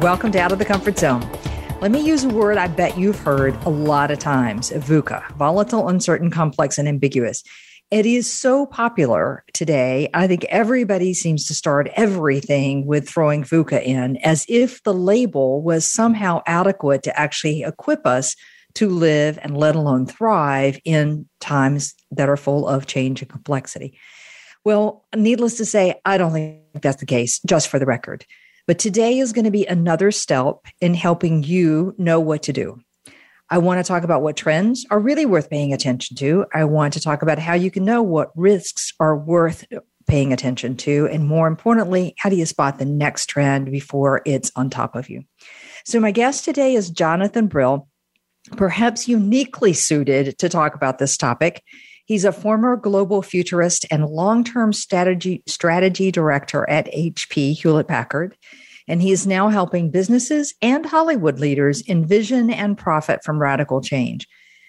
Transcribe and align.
Welcome 0.00 0.30
to 0.30 0.38
Out 0.38 0.52
of 0.52 0.60
the 0.60 0.64
Comfort 0.64 0.96
Zone. 0.96 1.28
Let 1.80 1.90
me 1.90 1.98
use 1.98 2.22
a 2.22 2.28
word 2.28 2.56
I 2.56 2.68
bet 2.68 2.96
you've 2.96 3.18
heard 3.18 3.56
a 3.64 3.68
lot 3.68 4.12
of 4.12 4.20
times 4.20 4.70
VUCA, 4.70 5.28
volatile, 5.32 5.88
uncertain, 5.88 6.30
complex, 6.30 6.78
and 6.78 6.86
ambiguous. 6.86 7.42
It 7.90 8.06
is 8.06 8.32
so 8.32 8.64
popular 8.64 9.42
today. 9.54 10.08
I 10.14 10.28
think 10.28 10.44
everybody 10.50 11.14
seems 11.14 11.46
to 11.46 11.54
start 11.54 11.90
everything 11.94 12.86
with 12.86 13.08
throwing 13.08 13.42
VUCA 13.42 13.82
in 13.82 14.18
as 14.18 14.46
if 14.48 14.80
the 14.84 14.94
label 14.94 15.62
was 15.62 15.84
somehow 15.84 16.42
adequate 16.46 17.02
to 17.02 17.18
actually 17.18 17.64
equip 17.64 18.06
us 18.06 18.36
to 18.74 18.88
live 18.88 19.36
and 19.42 19.56
let 19.56 19.74
alone 19.74 20.06
thrive 20.06 20.78
in 20.84 21.28
times 21.40 21.94
that 22.12 22.28
are 22.28 22.36
full 22.36 22.68
of 22.68 22.86
change 22.86 23.20
and 23.20 23.30
complexity. 23.32 23.98
Well, 24.64 25.06
needless 25.16 25.56
to 25.56 25.64
say, 25.64 26.00
I 26.04 26.18
don't 26.18 26.32
think 26.32 26.60
that's 26.82 27.00
the 27.00 27.06
case, 27.06 27.40
just 27.40 27.66
for 27.66 27.80
the 27.80 27.86
record. 27.86 28.24
But 28.68 28.78
today 28.78 29.18
is 29.18 29.32
going 29.32 29.46
to 29.46 29.50
be 29.50 29.64
another 29.64 30.10
step 30.10 30.56
in 30.82 30.92
helping 30.92 31.42
you 31.42 31.94
know 31.96 32.20
what 32.20 32.42
to 32.42 32.52
do. 32.52 32.78
I 33.48 33.56
want 33.56 33.82
to 33.82 33.88
talk 33.88 34.04
about 34.04 34.20
what 34.20 34.36
trends 34.36 34.84
are 34.90 35.00
really 35.00 35.24
worth 35.24 35.48
paying 35.48 35.72
attention 35.72 36.18
to. 36.18 36.44
I 36.52 36.64
want 36.64 36.92
to 36.92 37.00
talk 37.00 37.22
about 37.22 37.38
how 37.38 37.54
you 37.54 37.70
can 37.70 37.86
know 37.86 38.02
what 38.02 38.30
risks 38.36 38.92
are 39.00 39.16
worth 39.16 39.64
paying 40.06 40.34
attention 40.34 40.76
to. 40.76 41.08
And 41.10 41.26
more 41.26 41.48
importantly, 41.48 42.14
how 42.18 42.28
do 42.28 42.36
you 42.36 42.44
spot 42.44 42.78
the 42.78 42.84
next 42.84 43.30
trend 43.30 43.70
before 43.70 44.20
it's 44.26 44.52
on 44.54 44.68
top 44.68 44.94
of 44.94 45.08
you? 45.08 45.22
So, 45.86 45.98
my 45.98 46.10
guest 46.10 46.44
today 46.44 46.74
is 46.74 46.90
Jonathan 46.90 47.46
Brill, 47.46 47.88
perhaps 48.58 49.08
uniquely 49.08 49.72
suited 49.72 50.38
to 50.40 50.48
talk 50.50 50.74
about 50.74 50.98
this 50.98 51.16
topic. 51.16 51.62
He's 52.08 52.24
a 52.24 52.32
former 52.32 52.74
global 52.76 53.20
futurist 53.20 53.84
and 53.90 54.06
long-term 54.06 54.72
strategy 54.72 55.42
strategy 55.46 56.10
director 56.10 56.68
at 56.68 56.86
HP 56.86 57.52
Hewlett 57.52 57.86
Packard, 57.86 58.34
and 58.88 59.02
he 59.02 59.12
is 59.12 59.26
now 59.26 59.48
helping 59.48 59.90
businesses 59.90 60.54
and 60.62 60.86
Hollywood 60.86 61.38
leaders 61.38 61.82
envision 61.88 62.50
and 62.50 62.76
profit 62.76 63.22
from 63.22 63.40
radical 63.40 63.80
change. 63.80 64.26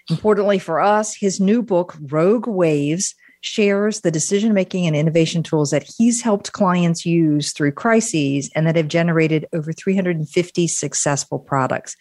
Importantly 0.09 0.59
for 0.59 0.79
us, 0.79 1.15
his 1.15 1.39
new 1.39 1.63
book 1.63 1.95
Rogue 2.01 2.47
Waves 2.47 3.15
shares 3.41 4.01
the 4.01 4.11
decision 4.11 4.53
making 4.53 4.85
and 4.85 4.95
innovation 4.95 5.43
tools 5.43 5.71
that 5.71 5.89
he's 5.97 6.21
helped 6.21 6.51
clients 6.51 7.05
use 7.05 7.53
through 7.53 7.71
crises 7.71 8.49
and 8.53 8.67
that 8.67 8.75
have 8.75 8.89
generated 8.89 9.47
over 9.53 9.71
350 9.71 10.67
successful 10.67 11.39
products. 11.39 11.95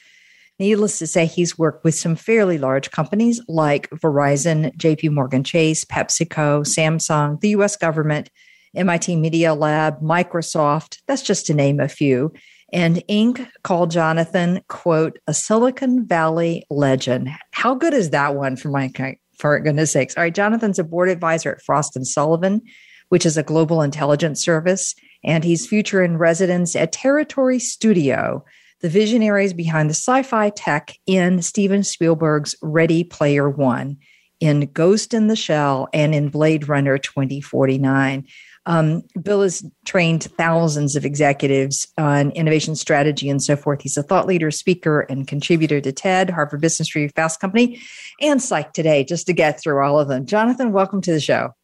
Needless 0.58 0.98
to 0.98 1.06
say, 1.06 1.26
he's 1.26 1.56
worked 1.56 1.84
with 1.84 1.94
some 1.94 2.16
fairly 2.16 2.58
large 2.58 2.90
companies 2.90 3.40
like 3.46 3.88
Verizon, 3.90 4.76
JP 4.76 5.12
Morgan 5.12 5.44
Chase, 5.44 5.84
PepsiCo, 5.84 6.62
Samsung, 6.66 7.40
the 7.40 7.50
US 7.50 7.76
government, 7.76 8.30
MIT 8.74 9.16
Media 9.16 9.54
Lab, 9.54 10.00
Microsoft. 10.00 10.98
That's 11.06 11.22
just 11.22 11.46
to 11.46 11.54
name 11.54 11.80
a 11.80 11.88
few. 11.88 12.32
And 12.72 12.96
Inc. 13.08 13.48
called 13.62 13.90
Jonathan, 13.90 14.60
quote, 14.68 15.18
a 15.26 15.32
Silicon 15.32 16.06
Valley 16.06 16.66
legend. 16.68 17.30
How 17.52 17.74
good 17.74 17.94
is 17.94 18.10
that 18.10 18.34
one 18.34 18.56
for 18.56 18.68
my 18.68 18.92
for 19.38 19.58
goodness 19.60 19.92
sakes? 19.92 20.16
All 20.16 20.22
right, 20.22 20.34
Jonathan's 20.34 20.78
a 20.78 20.84
board 20.84 21.08
advisor 21.08 21.52
at 21.52 21.62
Frost 21.62 21.96
and 21.96 22.06
Sullivan, 22.06 22.60
which 23.08 23.24
is 23.24 23.38
a 23.38 23.42
global 23.42 23.80
intelligence 23.80 24.44
service, 24.44 24.94
and 25.24 25.44
he's 25.44 25.66
future 25.66 26.02
in 26.02 26.18
residence 26.18 26.76
at 26.76 26.92
Territory 26.92 27.58
Studio, 27.58 28.44
the 28.80 28.90
visionaries 28.90 29.54
behind 29.54 29.88
the 29.88 29.94
sci 29.94 30.22
fi 30.22 30.50
tech 30.50 30.94
in 31.06 31.40
Steven 31.40 31.82
Spielberg's 31.82 32.54
Ready 32.60 33.02
Player 33.02 33.48
One, 33.48 33.96
in 34.40 34.70
Ghost 34.72 35.14
in 35.14 35.26
the 35.28 35.36
Shell, 35.36 35.88
and 35.94 36.14
in 36.14 36.28
Blade 36.28 36.68
Runner 36.68 36.98
2049. 36.98 38.26
Um, 38.68 39.02
Brill 39.16 39.40
has 39.40 39.64
trained 39.86 40.24
thousands 40.36 40.94
of 40.94 41.06
executives 41.06 41.88
on 41.96 42.30
innovation 42.32 42.76
strategy 42.76 43.30
and 43.30 43.42
so 43.42 43.56
forth. 43.56 43.80
He's 43.80 43.96
a 43.96 44.02
thought 44.02 44.26
leader, 44.26 44.50
speaker, 44.50 45.00
and 45.00 45.26
contributor 45.26 45.80
to 45.80 45.90
TED, 45.90 46.28
Harvard 46.28 46.60
Business 46.60 46.94
Review, 46.94 47.08
Fast 47.08 47.40
Company, 47.40 47.80
and 48.20 48.42
Psych 48.42 48.74
Today, 48.74 49.04
just 49.04 49.26
to 49.26 49.32
get 49.32 49.58
through 49.58 49.82
all 49.82 49.98
of 49.98 50.08
them. 50.08 50.26
Jonathan, 50.26 50.72
welcome 50.72 51.00
to 51.00 51.12
the 51.12 51.18
show. 51.18 51.54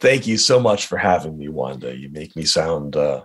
Thank 0.00 0.26
you 0.26 0.36
so 0.36 0.60
much 0.60 0.86
for 0.86 0.98
having 0.98 1.38
me, 1.38 1.48
Wanda. 1.48 1.96
You 1.96 2.10
make 2.10 2.36
me 2.36 2.44
sound 2.44 2.94
uh, 2.94 3.24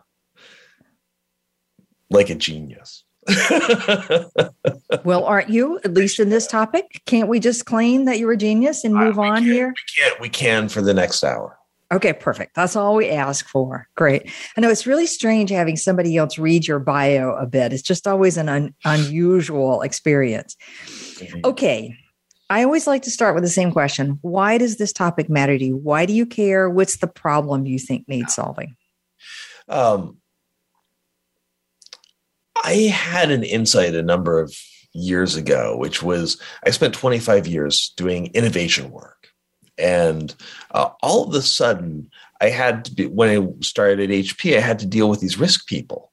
like 2.10 2.30
a 2.30 2.36
genius. 2.36 3.04
well, 5.04 5.26
aren't 5.26 5.50
you? 5.50 5.78
At 5.84 5.94
least 5.94 6.22
in 6.22 6.30
this 6.30 6.48
topic, 6.48 7.02
can't 7.06 7.28
we 7.28 7.42
just 7.42 7.66
claim 7.66 8.06
that 8.06 8.18
you're 8.18 8.32
a 8.32 8.38
genius 8.38 8.86
and 8.86 8.96
move 8.96 9.20
uh, 9.20 9.24
on 9.24 9.38
can, 9.40 9.44
here? 9.44 9.68
We 9.68 10.04
can. 10.04 10.12
We 10.22 10.30
can 10.30 10.70
for 10.70 10.82
the 10.82 10.94
next 10.94 11.22
hour. 11.22 11.60
Okay, 11.94 12.14
perfect. 12.14 12.56
That's 12.56 12.76
all 12.76 12.96
we 12.96 13.10
ask 13.10 13.48
for. 13.48 13.88
Great. 13.96 14.32
I 14.58 14.62
know 14.62 14.70
it's 14.70 14.88
really 14.88 15.06
strange 15.06 15.52
having 15.52 15.76
somebody 15.76 16.18
else 16.18 16.40
read 16.40 16.68
your 16.68 16.80
bio 16.80 17.36
a 17.36 17.46
bit. 17.46 17.72
It's 17.72 17.84
just 17.84 18.08
always 18.08 18.36
an 18.36 18.50
un- 18.50 18.74
unusual 18.84 19.84
experience. 19.84 20.58
Mm-hmm. 20.86 21.42
Okay. 21.46 21.96
I 22.50 22.64
always 22.64 22.88
like 22.88 23.04
to 23.04 23.12
start 23.12 23.36
with 23.36 23.44
the 23.44 23.50
same 23.50 23.72
question. 23.72 24.18
Why 24.22 24.58
does 24.58 24.78
this 24.78 24.92
topic 24.92 25.30
matter 25.30 25.58
to 25.58 25.64
you? 25.64 25.78
Why 25.78 26.06
do 26.08 26.14
you 26.14 26.26
care? 26.26 26.70
What's 26.70 26.98
the 26.98 27.08
problem 27.08 27.68
you 27.68 27.78
think 27.78 28.08
needs 28.08 28.34
solving? 28.34 28.76
Um, 29.70 30.18
I 32.64 32.74
had 32.74 33.30
an 33.30 33.44
insight 33.44 33.94
a 33.94 34.04
number 34.04 34.40
of 34.40 34.56
years 34.94 35.36
ago, 35.36 35.78
which 35.78 36.02
was 36.02 36.40
I 36.66 36.72
spent 36.72 36.94
25 36.94 37.48
years 37.48 37.94
doing 37.98 38.28
innovation 38.34 38.90
work. 38.90 39.13
And 39.78 40.34
uh, 40.72 40.90
all 41.02 41.28
of 41.28 41.34
a 41.34 41.42
sudden, 41.42 42.10
I 42.42 42.50
had 42.50 42.86
to 42.86 42.94
be, 42.94 43.06
when 43.06 43.30
I 43.30 43.48
started 43.62 44.00
at 44.00 44.10
HP, 44.10 44.58
I 44.58 44.60
had 44.60 44.80
to 44.80 44.86
deal 44.86 45.10
with 45.10 45.20
these 45.20 45.40
risk 45.40 45.68
people. 45.68 46.12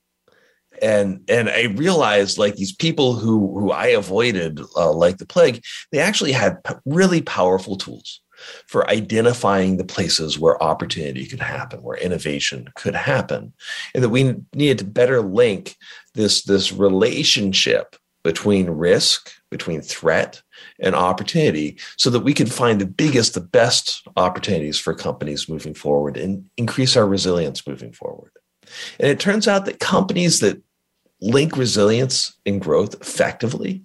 And, 0.83 1.23
and 1.29 1.51
I 1.51 1.65
realized 1.65 2.39
like 2.39 2.57
these 2.57 2.75
people 2.75 3.15
who, 3.15 3.59
who 3.59 3.71
I 3.71 3.89
avoided 3.89 4.61
uh, 4.77 4.93
like 4.93 5.19
the 5.19 5.27
plague, 5.27 5.63
they 5.93 5.99
actually 5.99 6.33
had 6.33 6.59
really 6.87 7.21
powerful 7.21 7.77
tools 7.77 8.21
for 8.67 8.89
identifying 8.89 9.77
the 9.77 9.85
places 9.85 10.39
where 10.39 10.63
opportunity 10.63 11.27
could 11.27 11.41
happen, 11.41 11.83
where 11.83 11.99
innovation 11.99 12.69
could 12.77 12.95
happen, 12.95 13.53
and 13.95 14.03
that 14.03 14.09
we 14.09 14.35
needed 14.55 14.79
to 14.79 14.85
better 14.85 15.21
link 15.21 15.77
this, 16.15 16.43
this 16.45 16.73
relationship 16.73 17.97
between 18.23 18.71
risk, 18.71 19.31
between 19.51 19.81
threat 19.81 20.43
and 20.79 20.95
opportunity, 20.95 21.79
so 21.97 22.11
that 22.11 22.21
we 22.21 22.35
can 22.35 22.47
find 22.47 22.81
the 22.81 22.87
biggest, 22.87 23.35
the 23.35 23.41
best 23.41 24.07
opportunities 24.17 24.79
for 24.79 24.95
companies 24.95 25.49
moving 25.49 25.75
forward 25.75 26.17
and 26.17 26.45
increase 26.57 26.97
our 26.97 27.07
resilience 27.07 27.67
moving 27.67 27.93
forward. 27.93 28.33
And 28.99 29.09
it 29.09 29.21
turns 29.21 29.49
out 29.49 29.65
that 29.65 29.81
companies 29.81 30.41
that 30.41 30.63
link 31.21 31.57
resilience 31.57 32.35
and 32.47 32.61
growth 32.61 32.95
effectively 33.01 33.83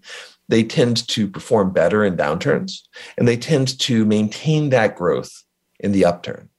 they 0.48 0.64
tend 0.64 1.08
to 1.08 1.28
perform 1.28 1.72
better 1.72 2.04
in 2.04 2.18
downturns 2.18 2.82
and 3.18 3.28
they 3.28 3.38
tend 3.38 3.80
to 3.80 4.06
maintain 4.06 4.70
that 4.70 4.96
growth 4.96 5.44
in 5.80 5.92
the 5.92 6.06
upturn. 6.06 6.50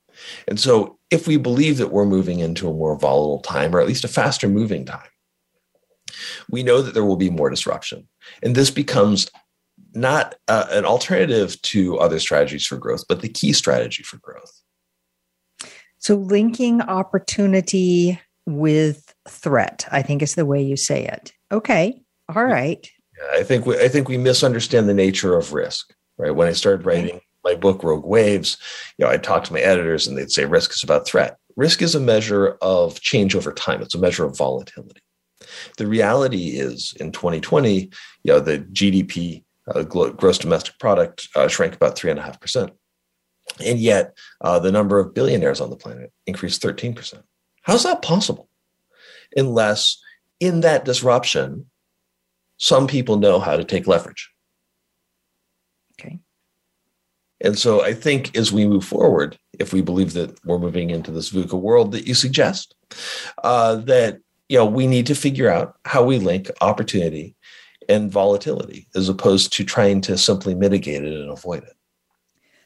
And 0.49 0.59
so, 0.59 0.99
if 1.11 1.29
we 1.29 1.37
believe 1.37 1.79
that 1.79 1.93
we're 1.93 2.05
moving 2.05 2.41
into 2.41 2.69
a 2.69 2.75
more 2.75 2.99
volatile 2.99 3.41
time, 3.41 3.77
or 3.77 3.81
at 3.81 3.87
least 3.87 4.05
a 4.05 4.09
faster 4.09 4.49
moving 4.49 4.85
time, 4.85 5.07
we 6.51 6.63
know 6.63 6.83
that 6.83 6.95
there 6.95 7.05
will 7.05 7.17
be 7.17 7.31
more 7.31 7.51
disruption. 7.51 8.09
And 8.43 8.55
this 8.55 8.71
becomes 8.71 9.31
not 9.95 10.35
uh, 10.49 10.67
an 10.71 10.85
alternative 10.85 11.61
to 11.63 11.99
other 11.99 12.21
strategies 12.21 12.67
for 12.67 12.77
growth, 12.77 13.05
but 13.09 13.23
the 13.23 13.29
key 13.29 13.53
strategy 13.53 14.03
for 14.03 14.19
growth. 14.19 14.63
So, 15.99 16.15
linking 16.15 16.83
opportunity 16.83 18.21
with 18.47 19.15
threat, 19.29 19.87
I 19.91 20.03
think 20.03 20.23
is 20.23 20.35
the 20.35 20.47
way 20.47 20.63
you 20.63 20.77
say 20.77 21.05
it. 21.05 21.33
Okay. 21.51 22.01
All 22.35 22.45
right. 22.45 22.89
Yeah, 23.19 23.41
I 23.41 23.43
think 23.43 23.67
we, 23.67 23.79
I 23.79 23.89
think 23.89 24.09
we 24.09 24.19
misunderstand 24.19 24.89
the 24.89 24.95
nature 24.95 25.37
of 25.37 25.53
risk. 25.53 25.93
Right. 26.19 26.35
When 26.35 26.49
I 26.49 26.53
started 26.53 26.87
writing 26.87 27.21
my 27.45 27.55
book 27.55 27.83
Rogue 27.83 28.07
Waves, 28.07 28.57
you 28.97 29.05
know, 29.05 29.11
I 29.11 29.19
talked 29.19 29.47
to 29.47 29.53
my 29.53 29.61
editors 29.61 30.07
and 30.07 30.17
they'd 30.17 30.31
say 30.31 30.45
risk 30.45 30.73
is 30.73 30.83
about 30.83 31.07
threat. 31.07 31.37
Risk 31.57 31.83
is 31.83 31.95
a 31.95 32.01
measure 32.01 32.57
of 32.61 33.01
change 33.01 33.35
over 33.35 33.53
time. 33.53 33.83
It's 33.83 33.95
a 33.95 33.99
measure 33.99 34.25
of 34.25 34.37
volatility. 34.37 35.01
The 35.79 35.87
reality 35.87 36.59
is 36.59 36.95
in 36.99 37.13
2020, 37.13 37.75
you 37.81 37.91
know, 38.25 38.41
the 38.41 38.59
GDP, 38.59 39.45
uh, 39.75 39.83
gross 39.83 40.39
domestic 40.39 40.79
product, 40.79 41.29
uh, 41.35 41.49
shrank 41.49 41.75
about 41.75 41.97
three 41.97 42.11
and 42.11 42.21
a 42.21 42.23
half 42.23 42.41
percent, 42.41 42.71
and 43.65 43.79
yet 43.79 44.17
uh, 44.41 44.59
the 44.59 44.73
number 44.73 44.99
of 44.99 45.15
billionaires 45.15 45.61
on 45.61 45.71
the 45.71 45.77
planet 45.77 46.13
increased 46.27 46.63
13 46.63 46.95
percent. 46.95 47.25
How's 47.63 47.83
that 47.83 48.03
possible? 48.03 48.49
Unless 49.37 50.01
in 50.41 50.61
that 50.61 50.85
disruption, 50.85 51.67
some 52.59 52.87
people 52.87 53.17
know 53.17 53.39
how 53.39 53.57
to 53.57 53.65
take 53.65 53.87
leverage. 53.87 54.31
Okay. 55.99 56.21
And 57.41 57.59
so 57.59 57.83
I 57.83 57.93
think 57.93 58.37
as 58.37 58.53
we 58.53 58.67
move 58.67 58.85
forward, 58.85 59.37
if 59.59 59.73
we 59.73 59.83
believe 59.83 60.13
that 60.15 60.39
we're 60.45 60.59
moving 60.59 60.91
into 60.91 61.11
this 61.11 61.31
VUCA 61.31 61.61
world 61.61 61.93
that 61.93 62.07
you 62.07 62.15
suggest, 62.15 62.75
uh, 63.43 63.77
that 63.77 64.19
you 64.49 64.59
know 64.59 64.67
we 64.67 64.87
need 64.87 65.07
to 65.07 65.15
figure 65.15 65.51
out 65.51 65.77
how 65.85 66.05
we 66.05 66.19
link 66.19 66.51
opportunity 66.61 67.35
and 67.89 68.11
volatility 68.11 68.89
as 68.95 69.09
opposed 69.09 69.53
to 69.53 69.65
trying 69.65 70.01
to 70.03 70.19
simply 70.19 70.55
mitigate 70.55 71.05
it 71.05 71.13
and 71.13 71.31
avoid 71.31 71.63
it. 71.63 71.75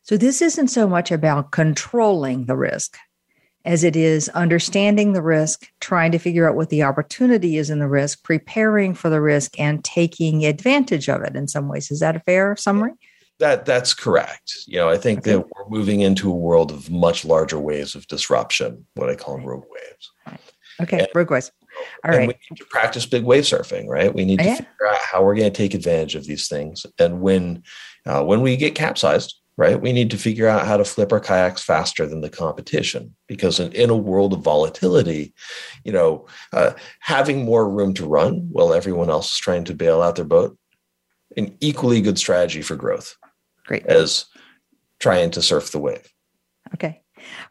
So 0.02 0.16
this 0.16 0.40
isn't 0.40 0.68
so 0.68 0.88
much 0.88 1.10
about 1.10 1.50
controlling 1.50 2.46
the 2.46 2.56
risk 2.56 2.96
as 3.64 3.84
it 3.84 3.94
is 3.94 4.28
understanding 4.30 5.12
the 5.12 5.22
risk, 5.22 5.68
trying 5.80 6.12
to 6.12 6.18
figure 6.18 6.48
out 6.48 6.56
what 6.56 6.70
the 6.70 6.82
opportunity 6.82 7.58
is 7.58 7.68
in 7.68 7.78
the 7.78 7.88
risk, 7.88 8.24
preparing 8.24 8.94
for 8.94 9.10
the 9.10 9.20
risk, 9.20 9.58
and 9.58 9.84
taking 9.84 10.46
advantage 10.46 11.08
of 11.08 11.22
it 11.22 11.36
in 11.36 11.46
some 11.46 11.68
ways. 11.68 11.90
Is 11.90 12.00
that 12.00 12.16
a 12.16 12.20
fair 12.20 12.56
summary? 12.56 12.92
That 13.38 13.64
that's 13.64 13.94
correct. 13.94 14.54
You 14.66 14.78
know, 14.78 14.88
I 14.88 14.96
think 14.96 15.20
okay. 15.20 15.32
that 15.32 15.40
we're 15.40 15.68
moving 15.68 16.00
into 16.00 16.30
a 16.30 16.34
world 16.34 16.70
of 16.70 16.90
much 16.90 17.24
larger 17.24 17.58
waves 17.58 17.94
of 17.94 18.06
disruption, 18.06 18.86
what 18.94 19.10
I 19.10 19.14
call 19.14 19.38
rogue 19.38 19.64
waves. 19.70 20.38
Okay, 20.80 21.00
and, 21.00 21.08
rogue 21.14 21.30
waves. 21.30 21.52
All 22.04 22.10
right. 22.10 22.20
We 22.28 22.34
need 22.50 22.56
to 22.56 22.64
practice 22.66 23.06
big 23.06 23.24
wave 23.24 23.44
surfing, 23.44 23.88
right? 23.88 24.14
We 24.14 24.24
need 24.24 24.38
to 24.38 24.44
yeah. 24.44 24.56
figure 24.56 24.86
out 24.88 24.98
how 24.98 25.22
we're 25.22 25.34
going 25.34 25.52
to 25.52 25.56
take 25.56 25.74
advantage 25.74 26.14
of 26.14 26.26
these 26.26 26.48
things, 26.48 26.86
and 26.98 27.20
when 27.20 27.62
uh, 28.06 28.24
when 28.24 28.40
we 28.40 28.56
get 28.56 28.74
capsized, 28.74 29.40
right? 29.60 29.78
We 29.78 29.92
need 29.92 30.10
to 30.10 30.16
figure 30.16 30.48
out 30.48 30.66
how 30.66 30.78
to 30.78 30.86
flip 30.86 31.12
our 31.12 31.20
kayaks 31.20 31.62
faster 31.62 32.06
than 32.06 32.22
the 32.22 32.30
competition 32.30 33.14
because 33.26 33.60
in, 33.60 33.72
in 33.72 33.90
a 33.90 33.96
world 33.96 34.32
of 34.32 34.40
volatility, 34.40 35.34
you 35.84 35.92
know, 35.92 36.26
uh, 36.54 36.72
having 37.00 37.44
more 37.44 37.68
room 37.68 37.92
to 37.94 38.06
run 38.06 38.48
while 38.50 38.72
everyone 38.72 39.10
else 39.10 39.32
is 39.32 39.38
trying 39.38 39.64
to 39.64 39.74
bail 39.74 40.00
out 40.00 40.16
their 40.16 40.24
boat, 40.24 40.56
an 41.36 41.54
equally 41.60 42.00
good 42.00 42.18
strategy 42.18 42.62
for 42.62 42.74
growth. 42.74 43.16
Great. 43.66 43.84
As 43.84 44.24
trying 44.98 45.30
to 45.32 45.42
surf 45.42 45.70
the 45.72 45.78
wave. 45.78 46.10
Okay. 46.74 46.99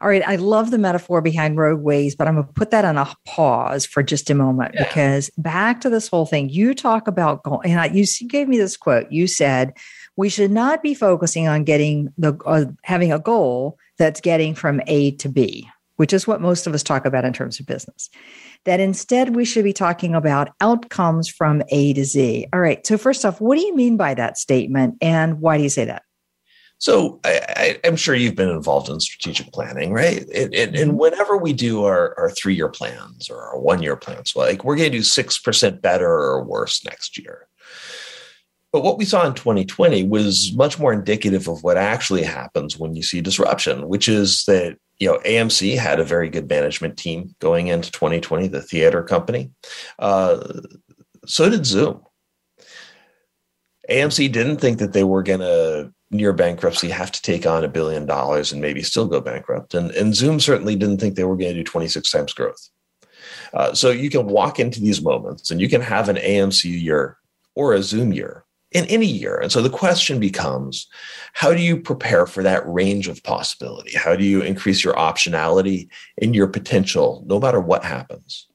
All 0.01 0.07
right. 0.07 0.23
I 0.27 0.35
love 0.37 0.71
the 0.71 0.77
metaphor 0.77 1.21
behind 1.21 1.57
rogue 1.57 1.81
waves, 1.81 2.15
but 2.15 2.27
I'm 2.27 2.35
going 2.35 2.47
to 2.47 2.53
put 2.53 2.71
that 2.71 2.85
on 2.85 2.97
a 2.97 3.13
pause 3.25 3.85
for 3.85 4.03
just 4.03 4.29
a 4.29 4.35
moment 4.35 4.73
yeah. 4.73 4.83
because 4.83 5.29
back 5.37 5.81
to 5.81 5.89
this 5.89 6.07
whole 6.07 6.25
thing, 6.25 6.49
you 6.49 6.73
talk 6.73 7.07
about, 7.07 7.41
and 7.63 7.79
I, 7.79 7.85
you 7.87 8.05
gave 8.27 8.47
me 8.47 8.57
this 8.57 8.77
quote. 8.77 9.11
You 9.11 9.27
said, 9.27 9.73
we 10.15 10.29
should 10.29 10.51
not 10.51 10.83
be 10.83 10.93
focusing 10.93 11.47
on 11.47 11.63
getting 11.63 12.13
the 12.17 12.35
uh, 12.45 12.65
having 12.83 13.13
a 13.13 13.19
goal 13.19 13.77
that's 13.97 14.19
getting 14.19 14.53
from 14.53 14.81
A 14.87 15.11
to 15.11 15.29
B, 15.29 15.69
which 15.95 16.11
is 16.11 16.27
what 16.27 16.41
most 16.41 16.67
of 16.67 16.73
us 16.73 16.83
talk 16.83 17.05
about 17.05 17.23
in 17.23 17.31
terms 17.31 17.59
of 17.59 17.65
business. 17.65 18.09
That 18.65 18.81
instead 18.81 19.35
we 19.35 19.45
should 19.45 19.63
be 19.63 19.71
talking 19.71 20.15
about 20.15 20.49
outcomes 20.59 21.29
from 21.29 21.63
A 21.69 21.93
to 21.93 22.03
Z. 22.03 22.47
All 22.51 22.59
right. 22.59 22.85
So 22.85 22.97
first 22.97 23.23
off, 23.23 23.39
what 23.39 23.57
do 23.57 23.61
you 23.61 23.73
mean 23.73 23.95
by 23.95 24.13
that 24.13 24.37
statement, 24.37 24.97
and 25.01 25.39
why 25.39 25.57
do 25.57 25.63
you 25.63 25.69
say 25.69 25.85
that? 25.85 26.03
So 26.79 27.19
I, 27.25 27.77
am 27.83 27.97
sure 27.97 28.15
you've 28.15 28.35
been 28.35 28.49
involved 28.49 28.89
in 28.89 29.01
strategic 29.01 29.51
planning, 29.51 29.91
right? 29.91 30.21
And, 30.33 30.55
and, 30.55 30.75
and 30.75 30.91
mm-hmm. 30.91 30.97
whenever 30.97 31.37
we 31.37 31.51
do 31.51 31.83
our, 31.83 32.17
our 32.17 32.31
three-year 32.31 32.69
plans 32.69 33.29
or 33.29 33.41
our 33.41 33.59
one-year 33.59 33.97
plans, 33.97 34.33
like 34.33 34.63
we're 34.63 34.77
going 34.77 34.91
to 34.91 34.97
do 34.97 35.03
six 35.03 35.39
percent 35.39 35.81
better 35.81 36.09
or 36.09 36.43
worse 36.43 36.83
next 36.85 37.17
year. 37.17 37.47
But 38.71 38.83
what 38.83 38.97
we 38.97 39.05
saw 39.05 39.25
in 39.25 39.33
2020 39.33 40.03
was 40.03 40.53
much 40.55 40.79
more 40.79 40.93
indicative 40.93 41.47
of 41.49 41.63
what 41.63 41.75
actually 41.75 42.23
happens 42.23 42.77
when 42.77 42.95
you 42.95 43.03
see 43.03 43.19
disruption, 43.19 43.87
which 43.87 44.07
is 44.07 44.45
that 44.45 44.77
you 44.99 45.07
know 45.11 45.17
AMC 45.25 45.77
had 45.77 45.99
a 45.99 46.05
very 46.05 46.29
good 46.29 46.47
management 46.47 46.95
team 46.95 47.35
going 47.39 47.67
into 47.67 47.91
2020, 47.91 48.47
the 48.47 48.61
theater 48.61 49.03
company. 49.03 49.51
Uh, 49.97 50.61
so 51.25 51.49
did 51.49 51.65
Zoom. 51.65 52.03
AMC 53.89 54.31
didn't 54.31 54.57
think 54.57 54.77
that 54.77 54.93
they 54.93 55.03
were 55.03 55.23
going 55.23 55.39
to 55.39 55.91
near 56.11 56.33
bankruptcy 56.33 56.89
have 56.89 57.11
to 57.11 57.21
take 57.21 57.45
on 57.45 57.63
a 57.63 57.69
billion 57.69 58.05
dollars 58.05 58.51
and 58.51 58.61
maybe 58.61 58.81
still 58.81 59.07
go 59.07 59.21
bankrupt, 59.21 59.73
and, 59.73 59.91
and 59.91 60.15
Zoom 60.15 60.39
certainly 60.39 60.75
didn't 60.75 60.99
think 60.99 61.15
they 61.15 61.23
were 61.23 61.37
going 61.37 61.53
to 61.53 61.59
do 61.59 61.63
26 61.63 62.11
times 62.11 62.33
growth. 62.33 62.69
Uh, 63.53 63.73
so 63.73 63.89
you 63.89 64.09
can 64.09 64.27
walk 64.27 64.59
into 64.59 64.79
these 64.79 65.01
moments 65.01 65.51
and 65.51 65.59
you 65.59 65.69
can 65.69 65.81
have 65.81 66.09
an 66.09 66.17
AMC 66.17 66.81
year 66.81 67.17
or 67.55 67.73
a 67.73 67.83
Zoom 67.83 68.13
year 68.13 68.45
in 68.71 68.85
any 68.85 69.07
year. 69.07 69.37
And 69.37 69.51
so 69.51 69.61
the 69.61 69.69
question 69.69 70.19
becomes 70.19 70.87
how 71.33 71.53
do 71.53 71.61
you 71.61 71.77
prepare 71.77 72.25
for 72.25 72.43
that 72.43 72.67
range 72.67 73.07
of 73.07 73.23
possibility? 73.23 73.97
How 73.97 74.15
do 74.15 74.23
you 74.23 74.41
increase 74.41 74.83
your 74.83 74.93
optionality 74.93 75.89
and 76.21 76.35
your 76.35 76.47
potential 76.47 77.23
no 77.25 77.39
matter 77.39 77.59
what 77.59 77.83
happens? 77.83 78.47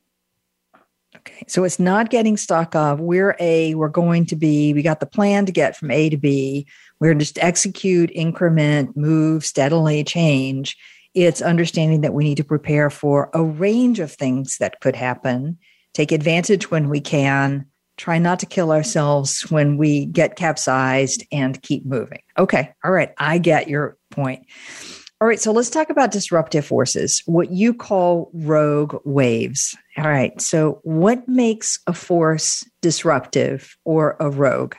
Okay. 1.17 1.45
So 1.49 1.65
it's 1.65 1.79
not 1.79 2.11
getting 2.11 2.37
stuck 2.37 2.75
of 2.77 3.01
we're 3.01 3.35
A, 3.41 3.75
we're 3.75 3.89
going 3.89 4.27
to 4.27 4.37
be, 4.37 4.75
we 4.75 4.83
got 4.83 5.01
the 5.01 5.07
plan 5.07 5.47
to 5.47 5.53
get 5.53 5.77
from 5.77 5.91
A 5.91 6.11
to 6.11 6.17
B. 6.17 6.67
We're 7.05 7.13
just 7.13 7.39
execute, 7.39 8.11
increment, 8.15 8.97
move, 8.97 9.45
steadily 9.45 10.05
change. 10.05 10.75
It's 11.13 11.43
understanding 11.43 12.01
that 12.01 12.15
we 12.15 12.25
need 12.25 12.39
to 12.39 12.45
prepare 12.45 12.89
for 12.89 13.29
a 13.35 13.45
range 13.45 14.01
of 14.01 14.11
things 14.11 14.57
that 14.59 14.81
could 14.81 14.97
happen, 14.97 15.59
take 15.93 16.13
advantage 16.13 16.71
when 16.71 16.89
we 16.89 17.03
can, 17.03 17.67
try 17.99 18.19
not 18.19 18.39
to 18.39 18.47
kill 18.47 18.73
ourselves 18.73 19.43
when 19.51 19.77
we 19.77 20.07
get 20.07 20.37
capsized 20.37 21.27
and 21.31 21.61
keep 21.61 21.85
moving. 21.85 22.23
Okay. 22.39 22.73
All 22.83 22.91
right. 22.91 23.13
I 23.19 23.37
get 23.37 23.69
your 23.69 23.99
point. 24.11 24.47
All 25.21 25.29
right. 25.29 25.39
So 25.39 25.53
let's 25.53 25.69
talk 25.69 25.91
about 25.91 26.11
disruptive 26.11 26.65
forces, 26.65 27.23
what 27.27 27.51
you 27.51 27.75
call 27.75 28.31
rogue 28.33 28.99
waves. 29.05 29.77
All 29.99 30.09
right. 30.09 30.41
So, 30.41 30.81
what 30.85 31.29
makes 31.29 31.79
a 31.87 31.93
force 31.93 32.65
disruptive 32.81 33.77
or 33.85 34.17
a 34.21 34.31
rogue? 34.31 34.75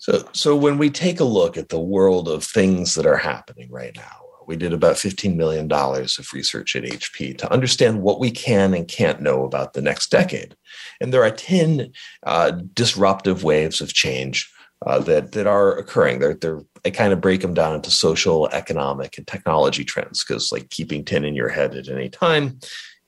So, 0.00 0.26
so 0.32 0.56
when 0.56 0.78
we 0.78 0.88
take 0.88 1.20
a 1.20 1.24
look 1.24 1.58
at 1.58 1.68
the 1.68 1.78
world 1.78 2.26
of 2.26 2.42
things 2.42 2.94
that 2.94 3.04
are 3.04 3.18
happening 3.18 3.70
right 3.70 3.94
now, 3.94 4.16
we 4.46 4.56
did 4.56 4.72
about 4.72 4.96
$15 4.96 5.36
million 5.36 5.70
of 5.70 6.32
research 6.32 6.74
at 6.74 6.84
HP 6.84 7.36
to 7.38 7.52
understand 7.52 8.00
what 8.00 8.18
we 8.18 8.30
can 8.30 8.72
and 8.72 8.88
can't 8.88 9.20
know 9.20 9.44
about 9.44 9.74
the 9.74 9.82
next 9.82 10.10
decade. 10.10 10.56
And 11.02 11.12
there 11.12 11.22
are 11.22 11.30
10 11.30 11.92
uh, 12.26 12.52
disruptive 12.72 13.44
waves 13.44 13.82
of 13.82 13.92
change 13.92 14.50
uh, 14.86 15.00
that, 15.00 15.32
that 15.32 15.46
are 15.46 15.76
occurring. 15.76 16.18
They're, 16.18 16.34
they're, 16.34 16.62
I 16.84 16.90
kind 16.90 17.12
of 17.12 17.20
break 17.20 17.42
them 17.42 17.52
down 17.52 17.74
into 17.74 17.90
social, 17.90 18.48
economic, 18.48 19.18
and 19.18 19.26
technology 19.26 19.84
trends 19.84 20.24
because, 20.24 20.50
like, 20.50 20.70
keeping 20.70 21.04
10 21.04 21.26
in 21.26 21.34
your 21.34 21.50
head 21.50 21.74
at 21.74 21.88
any 21.88 22.08
time 22.08 22.58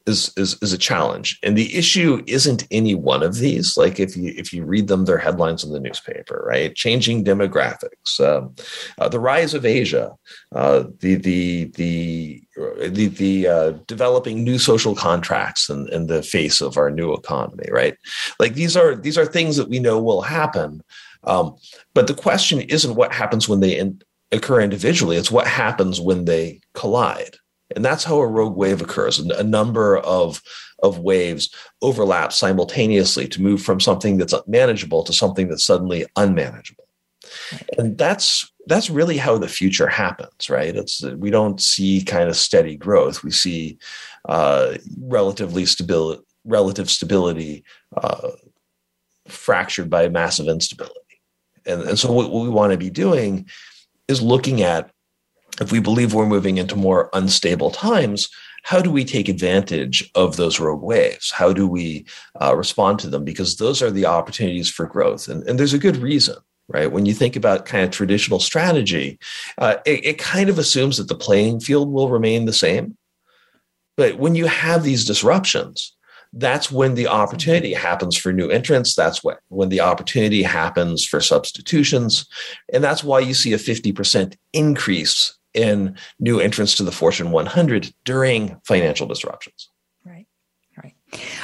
is, 0.07 0.33
is 0.37 0.57
is 0.63 0.73
a 0.73 0.79
challenge. 0.79 1.39
And 1.43 1.57
the 1.57 1.75
issue 1.77 2.23
isn't 2.27 2.67
any 2.71 2.95
one 2.95 3.23
of 3.23 3.37
these. 3.37 3.77
Like 3.77 4.01
if 4.01 4.17
you 4.17 4.33
if 4.37 4.53
you 4.53 4.65
read 4.65 4.89
them 4.89 5.05
they're 5.05 5.19
headlines 5.19 5.65
in 5.65 5.73
the 5.73 5.81
newspaper 5.81 6.45
right? 6.47 6.75
Changing 6.75 7.25
demographics 7.25 8.21
um, 8.21 8.55
uh, 8.99 9.09
the 9.09 9.21
rise 9.21 9.55
of 9.55 9.65
asia 9.65 10.13
uh, 10.55 10.85
the 11.01 11.15
the 11.17 11.65
the 11.77 12.43
the, 12.89 13.07
the 13.09 13.47
uh, 13.47 13.71
developing 13.87 14.45
new 14.45 14.59
social 14.59 14.95
contracts 14.95 15.71
in, 15.71 15.89
in 15.93 16.07
the 16.07 16.23
face 16.23 16.61
of 16.61 16.77
our 16.77 16.91
new 16.91 17.13
economy 17.13 17.69
right? 17.71 17.97
Like 18.39 18.55
these 18.55 18.77
are 18.77 18.95
these 18.95 19.19
are 19.19 19.27
things 19.27 19.57
that 19.57 19.69
we 19.69 19.79
know 19.79 20.03
will 20.03 20.23
happen 20.23 20.83
um, 21.25 21.57
but 21.95 22.07
the 22.07 22.15
question 22.15 22.61
isn't 22.63 22.97
what 22.97 23.13
happens 23.13 23.49
when 23.49 23.61
they 23.61 23.79
in, 23.79 24.03
occur 24.33 24.61
individually. 24.61 25.17
It's 25.17 25.31
what 25.31 25.47
happens 25.47 26.01
when 26.01 26.25
they 26.25 26.61
collide 26.75 27.37
and 27.75 27.85
that's 27.85 28.05
how 28.05 28.19
a 28.19 28.27
rogue 28.27 28.57
wave 28.57 28.81
occurs. 28.81 29.19
A 29.19 29.43
number 29.43 29.99
of, 29.99 30.43
of 30.83 30.99
waves 30.99 31.55
overlap 31.81 32.33
simultaneously 32.33 33.29
to 33.29 33.43
move 33.43 33.63
from 33.63 33.81
something 33.81 34.19
that's 34.19 34.35
manageable 34.47 35.03
to 35.05 35.13
something 35.13 35.49
that's 35.49 35.65
suddenly 35.65 36.07
unmanageable. 36.17 36.85
And 37.79 37.99
that's 37.99 38.51
that's 38.67 38.91
really 38.91 39.17
how 39.17 39.39
the 39.39 39.49
future 39.49 39.89
happens, 39.89 40.49
right? 40.49 40.77
It's 40.77 41.03
we 41.03 41.31
don't 41.31 41.61
see 41.61 42.03
kind 42.03 42.29
of 42.29 42.37
steady 42.37 42.77
growth. 42.77 43.25
We 43.25 43.31
see 43.31 43.79
uh, 44.29 44.75
relatively 45.01 45.67
stability, 45.67 46.23
relative 46.45 46.89
stability 46.91 47.65
uh, 47.97 48.31
fractured 49.27 49.91
by 49.91 50.09
massive 50.09 50.49
instability. 50.49 50.99
And, 51.67 51.83
and 51.83 51.99
so 51.99 52.13
what 52.13 52.31
we 52.31 52.49
want 52.49 52.73
to 52.73 52.79
be 52.79 52.91
doing 52.91 53.49
is 54.09 54.23
looking 54.23 54.63
at 54.63 54.92
if 55.61 55.73
we 55.73 55.81
believe 55.81 56.15
we're 56.15 56.27
moving 56.27 56.59
into 56.59 56.77
more 56.77 57.11
unstable 57.13 57.71
times, 57.71 58.29
how 58.63 58.81
do 58.81 58.91
we 58.91 59.05
take 59.05 59.29
advantage 59.29 60.09
of 60.15 60.37
those 60.37 60.61
rogue 60.61 60.83
waves? 60.83 61.31
How 61.31 61.53
do 61.53 61.67
we 61.67 62.07
uh, 62.41 62.55
respond 62.57 63.01
to 63.01 63.09
them? 63.09 63.25
Because 63.25 63.57
those 63.57 63.83
are 63.83 63.91
the 63.91 64.07
opportunities 64.07 64.71
for 64.71 64.87
growth. 64.87 65.29
And, 65.29 65.43
and 65.49 65.59
there's 65.59 65.75
a 65.75 65.79
good 65.79 65.97
reason, 65.97 66.37
right? 66.69 66.91
When 66.91 67.05
you 67.05 67.13
think 67.13 67.35
about 67.35 67.67
kind 67.67 67.85
of 67.85 67.91
traditional 67.91 68.39
strategy, 68.39 69.19
uh, 69.59 69.77
it, 69.85 70.05
it 70.05 70.19
kind 70.19 70.49
of 70.49 70.59
assumes 70.59 70.97
that 70.99 71.09
the 71.09 71.17
playing 71.17 71.61
field 71.61 71.91
will 71.91 72.09
remain 72.09 72.45
the 72.45 72.53
same. 72.53 72.97
But 73.97 74.19
when 74.19 74.35
you 74.37 74.47
have 74.47 74.85
these 74.85 75.05
disruptions, 75.05 75.95
that's 76.33 76.73
when 76.73 76.95
the 76.95 77.09
opportunity 77.09 77.75
happens 77.75 78.17
for 78.17 78.33
new 78.33 78.49
entrants. 78.49 78.95
That's 78.95 79.23
when, 79.23 79.37
when 79.49 79.69
the 79.69 79.81
opportunity 79.81 80.43
happens 80.43 81.05
for 81.05 81.21
substitutions. 81.21 82.27
And 82.73 82.83
that's 82.83 83.05
why 83.05 83.19
you 83.21 83.35
see 83.35 83.53
a 83.53 83.59
50% 83.59 84.37
increase 84.55 85.37
in 85.55 85.97
new 86.19 86.41
entrants 86.41 86.77
to 86.77 86.83
the 86.83 86.93
Fortune 86.93 87.31
100 87.31 87.93
during 88.05 88.61
financial 88.65 89.07
disruptions. 89.07 89.69
Right, 90.05 90.27
right. 90.83 90.95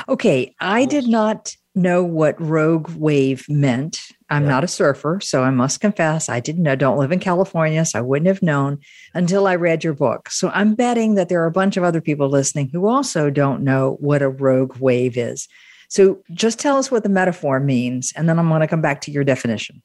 Okay, 0.08 0.54
I 0.60 0.84
did 0.84 1.06
not 1.06 1.54
know 1.74 2.02
what 2.02 2.40
rogue 2.40 2.90
wave 2.90 3.46
meant. 3.48 4.00
I'm 4.30 4.44
yeah. 4.44 4.50
not 4.50 4.64
a 4.64 4.68
surfer, 4.68 5.20
so 5.22 5.42
I 5.42 5.50
must 5.50 5.80
confess 5.80 6.28
I 6.28 6.40
didn't 6.40 6.64
know. 6.64 6.76
Don't 6.76 6.98
live 6.98 7.12
in 7.12 7.20
California, 7.20 7.84
so 7.84 7.98
I 7.98 8.02
wouldn't 8.02 8.26
have 8.26 8.42
known 8.42 8.78
until 9.14 9.46
I 9.46 9.54
read 9.54 9.84
your 9.84 9.94
book. 9.94 10.28
So 10.30 10.50
I'm 10.50 10.74
betting 10.74 11.14
that 11.14 11.28
there 11.28 11.42
are 11.42 11.46
a 11.46 11.52
bunch 11.52 11.76
of 11.76 11.84
other 11.84 12.00
people 12.00 12.28
listening 12.28 12.68
who 12.72 12.86
also 12.86 13.30
don't 13.30 13.62
know 13.62 13.96
what 14.00 14.22
a 14.22 14.28
rogue 14.28 14.76
wave 14.76 15.16
is. 15.16 15.48
So 15.88 16.22
just 16.32 16.58
tell 16.58 16.76
us 16.76 16.90
what 16.90 17.02
the 17.02 17.08
metaphor 17.08 17.60
means, 17.60 18.12
and 18.14 18.28
then 18.28 18.38
I'm 18.38 18.48
going 18.48 18.60
to 18.60 18.66
come 18.66 18.82
back 18.82 19.00
to 19.02 19.10
your 19.10 19.24
definition. 19.24 19.82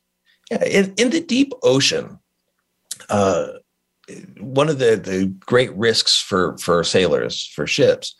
Yeah, 0.52 0.64
in, 0.66 0.94
in 0.98 1.10
the 1.12 1.22
deep 1.22 1.54
ocean, 1.64 2.20
uh, 3.10 3.48
one 4.40 4.70
of 4.70 4.80
the, 4.80 4.96
the 4.96 5.34
great 5.46 5.74
risks 5.76 6.20
for 6.20 6.58
for 6.58 6.84
sailors 6.84 7.46
for 7.56 7.66
ships, 7.66 8.16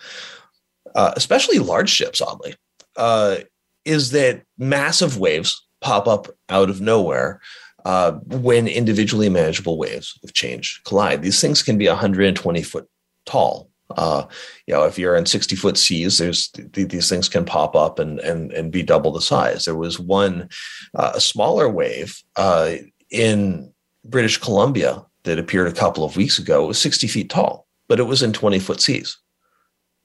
uh, 0.96 1.14
especially 1.16 1.60
large 1.60 1.90
ships, 1.90 2.22
oddly, 2.22 2.56
uh, 2.96 3.38
is 3.86 4.12
that 4.12 4.44
massive 4.58 5.18
waves 5.18 5.66
pop 5.82 6.08
up 6.08 6.28
out 6.50 6.70
of 6.70 6.80
nowhere 6.80 7.42
uh, 7.86 8.14
when 8.28 8.68
individually 8.68 9.30
manageable 9.30 9.78
waves 9.78 10.18
of 10.24 10.34
change 10.34 10.82
collide. 10.86 11.22
These 11.22 11.42
things 11.42 11.62
can 11.62 11.78
be 11.78 11.88
120 11.88 12.64
foot 12.64 12.88
tall. 13.26 13.70
Uh, 13.98 14.26
you 14.66 14.74
know, 14.74 14.86
if 14.86 14.98
you're 14.98 15.16
in 15.16 15.26
60 15.26 15.56
foot 15.56 15.78
seas, 15.78 16.18
there's 16.18 16.48
th- 16.48 16.90
these 16.90 17.10
things 17.10 17.28
can 17.28 17.46
pop 17.46 17.76
up 17.76 18.00
and 18.00 18.20
and 18.22 18.52
and 18.54 18.72
be 18.72 18.82
double 18.82 19.12
the 19.12 19.22
size. 19.22 19.66
There 19.66 19.76
was 19.76 20.00
one 20.00 20.50
uh, 20.96 21.12
a 21.16 21.22
smaller 21.22 21.68
wave 21.68 22.24
uh, 22.38 22.76
in 23.12 23.72
British 24.06 24.38
Columbia 24.38 25.06
that 25.24 25.40
appeared 25.40 25.68
a 25.68 25.74
couple 25.74 26.04
of 26.04 26.16
weeks 26.18 26.38
ago. 26.38 26.64
It 26.64 26.68
was 26.68 26.82
60 26.82 27.08
feet 27.08 27.30
tall, 27.30 27.68
but 27.88 28.00
it 28.00 28.04
was 28.04 28.22
in 28.22 28.34
20 28.34 28.60
foot 28.60 28.82
seas. 28.82 29.18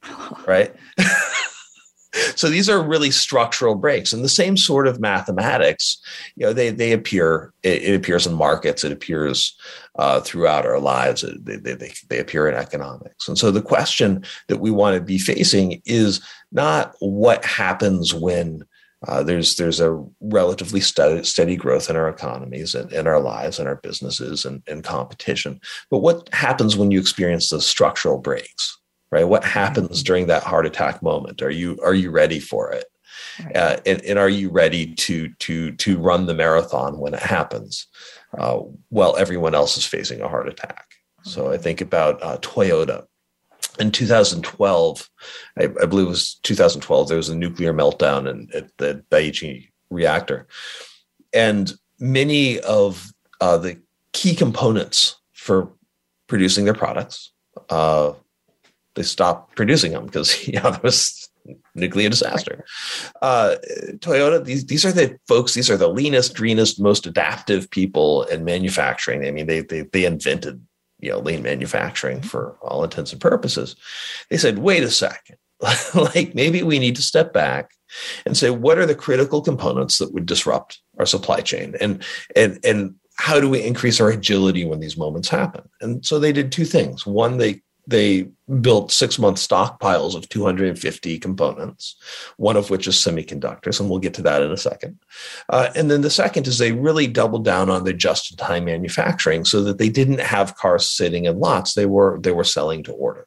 Right. 0.46 0.74
so 2.36 2.48
these 2.48 2.68
are 2.68 2.82
really 2.82 3.10
structural 3.10 3.74
breaks 3.74 4.12
and 4.12 4.24
the 4.24 4.28
same 4.28 4.56
sort 4.56 4.86
of 4.86 5.00
mathematics 5.00 5.98
you 6.36 6.46
know 6.46 6.52
they 6.52 6.70
they 6.70 6.92
appear 6.92 7.52
it, 7.62 7.82
it 7.82 7.94
appears 7.94 8.26
in 8.26 8.34
markets 8.34 8.82
it 8.82 8.92
appears 8.92 9.56
uh, 9.98 10.20
throughout 10.20 10.64
our 10.64 10.80
lives 10.80 11.24
they, 11.40 11.56
they, 11.56 11.92
they 12.08 12.18
appear 12.18 12.48
in 12.48 12.54
economics 12.54 13.28
and 13.28 13.38
so 13.38 13.50
the 13.50 13.62
question 13.62 14.24
that 14.48 14.58
we 14.58 14.70
want 14.70 14.96
to 14.96 15.02
be 15.02 15.18
facing 15.18 15.82
is 15.84 16.20
not 16.50 16.94
what 17.00 17.44
happens 17.44 18.14
when 18.14 18.62
uh, 19.06 19.22
there's 19.22 19.56
there's 19.56 19.80
a 19.80 20.04
relatively 20.20 20.80
steady, 20.80 21.22
steady 21.22 21.56
growth 21.56 21.88
in 21.88 21.96
our 21.96 22.08
economies 22.08 22.74
and 22.74 22.92
in 22.92 23.06
our 23.06 23.20
lives 23.20 23.58
and 23.58 23.68
our 23.68 23.76
businesses 23.76 24.44
and, 24.44 24.62
and 24.66 24.82
competition. 24.82 25.60
But 25.90 25.98
what 25.98 26.28
happens 26.32 26.76
when 26.76 26.90
you 26.90 26.98
experience 26.98 27.48
those 27.48 27.66
structural 27.66 28.18
breaks? 28.18 28.78
right? 29.10 29.24
What 29.24 29.44
happens 29.44 30.02
during 30.02 30.26
that 30.26 30.42
heart 30.42 30.66
attack 30.66 31.02
moment? 31.02 31.42
Are 31.42 31.50
you 31.50 31.78
are 31.82 31.94
you 31.94 32.10
ready 32.10 32.40
for 32.40 32.72
it? 32.72 32.84
Uh, 33.54 33.76
and, 33.86 34.02
and, 34.04 34.18
are 34.18 34.28
you 34.28 34.50
ready 34.50 34.94
to 34.94 35.28
to 35.40 35.72
to 35.72 35.98
run 35.98 36.26
the 36.26 36.34
marathon 36.34 36.98
when 36.98 37.14
it 37.14 37.22
happens? 37.22 37.86
Uh, 38.36 38.58
while 38.90 39.16
everyone 39.16 39.54
else 39.54 39.76
is 39.76 39.84
facing 39.84 40.20
a 40.20 40.28
heart 40.28 40.48
attack. 40.48 40.86
So 41.22 41.50
i 41.50 41.58
think 41.58 41.80
about 41.80 42.22
uh, 42.22 42.38
toyota 42.38 43.06
in 43.78 43.90
2012 43.90 45.10
I, 45.58 45.64
I, 45.64 45.86
believe 45.86 46.06
it 46.06 46.10
was 46.10 46.34
2012 46.42 47.08
there 47.08 47.16
was 47.16 47.28
a 47.28 47.36
nuclear 47.36 47.72
meltdown 47.72 48.28
in, 48.28 48.48
at 48.54 48.76
the 48.78 49.04
daiichi 49.10 49.70
reactor 49.90 50.46
and 51.32 51.72
many 51.98 52.60
of 52.60 53.12
uh, 53.40 53.58
the 53.58 53.80
key 54.12 54.34
components 54.34 55.20
for 55.32 55.72
producing 56.26 56.64
their 56.64 56.74
products 56.74 57.32
uh, 57.70 58.12
they 58.94 59.02
stopped 59.02 59.56
producing 59.56 59.92
them 59.92 60.06
because 60.06 60.48
know 60.48 60.70
there 60.70 60.80
was 60.82 61.28
nuclear 61.74 62.08
disaster. 62.08 62.64
Uh, 63.22 63.56
Toyota, 63.98 64.44
these 64.44 64.66
these 64.66 64.84
are 64.84 64.92
the 64.92 65.18
folks. 65.26 65.54
These 65.54 65.70
are 65.70 65.76
the 65.76 65.88
leanest, 65.88 66.36
greenest, 66.36 66.80
most 66.80 67.06
adaptive 67.06 67.70
people 67.70 68.24
in 68.24 68.44
manufacturing. 68.44 69.24
I 69.24 69.30
mean, 69.30 69.46
they 69.46 69.60
they 69.60 69.82
they 69.82 70.04
invented 70.04 70.60
you 71.00 71.10
know 71.10 71.18
lean 71.18 71.42
manufacturing 71.42 72.22
for 72.22 72.56
all 72.62 72.84
intents 72.84 73.12
and 73.12 73.20
purposes. 73.20 73.76
They 74.30 74.36
said, 74.36 74.58
wait 74.58 74.82
a 74.82 74.90
second, 74.90 75.36
like 75.94 76.34
maybe 76.34 76.62
we 76.62 76.78
need 76.78 76.96
to 76.96 77.02
step 77.02 77.32
back 77.32 77.70
and 78.26 78.36
say 78.36 78.50
what 78.50 78.78
are 78.78 78.86
the 78.86 78.94
critical 78.94 79.40
components 79.42 79.98
that 79.98 80.12
would 80.12 80.26
disrupt 80.26 80.80
our 80.98 81.06
supply 81.06 81.40
chain 81.40 81.74
and 81.80 82.04
and 82.36 82.58
and 82.64 82.94
how 83.18 83.40
do 83.40 83.48
we 83.50 83.62
increase 83.62 84.00
our 84.00 84.10
agility 84.10 84.64
when 84.64 84.80
these 84.80 84.96
moments 84.96 85.28
happen? 85.28 85.68
And 85.80 86.06
so 86.06 86.18
they 86.18 86.32
did 86.32 86.52
two 86.52 86.64
things. 86.64 87.04
One, 87.04 87.38
they 87.38 87.62
they 87.88 88.28
built 88.60 88.92
six 88.92 89.18
month 89.18 89.38
stockpiles 89.38 90.14
of 90.14 90.28
250 90.28 91.18
components, 91.18 91.96
one 92.36 92.56
of 92.56 92.68
which 92.68 92.86
is 92.86 92.96
semiconductors, 92.96 93.80
and 93.80 93.88
we'll 93.88 93.98
get 93.98 94.12
to 94.14 94.22
that 94.22 94.42
in 94.42 94.52
a 94.52 94.58
second. 94.58 94.98
Uh, 95.48 95.70
and 95.74 95.90
then 95.90 96.02
the 96.02 96.10
second 96.10 96.46
is 96.46 96.58
they 96.58 96.72
really 96.72 97.06
doubled 97.06 97.46
down 97.46 97.70
on 97.70 97.84
their 97.84 97.94
just 97.94 98.30
in 98.30 98.36
time 98.36 98.66
manufacturing 98.66 99.44
so 99.44 99.62
that 99.64 99.78
they 99.78 99.88
didn't 99.88 100.20
have 100.20 100.56
cars 100.56 100.88
sitting 100.88 101.24
in 101.24 101.40
lots; 101.40 101.74
they 101.74 101.86
were 101.86 102.20
they 102.20 102.30
were 102.30 102.44
selling 102.44 102.82
to 102.82 102.92
order. 102.92 103.26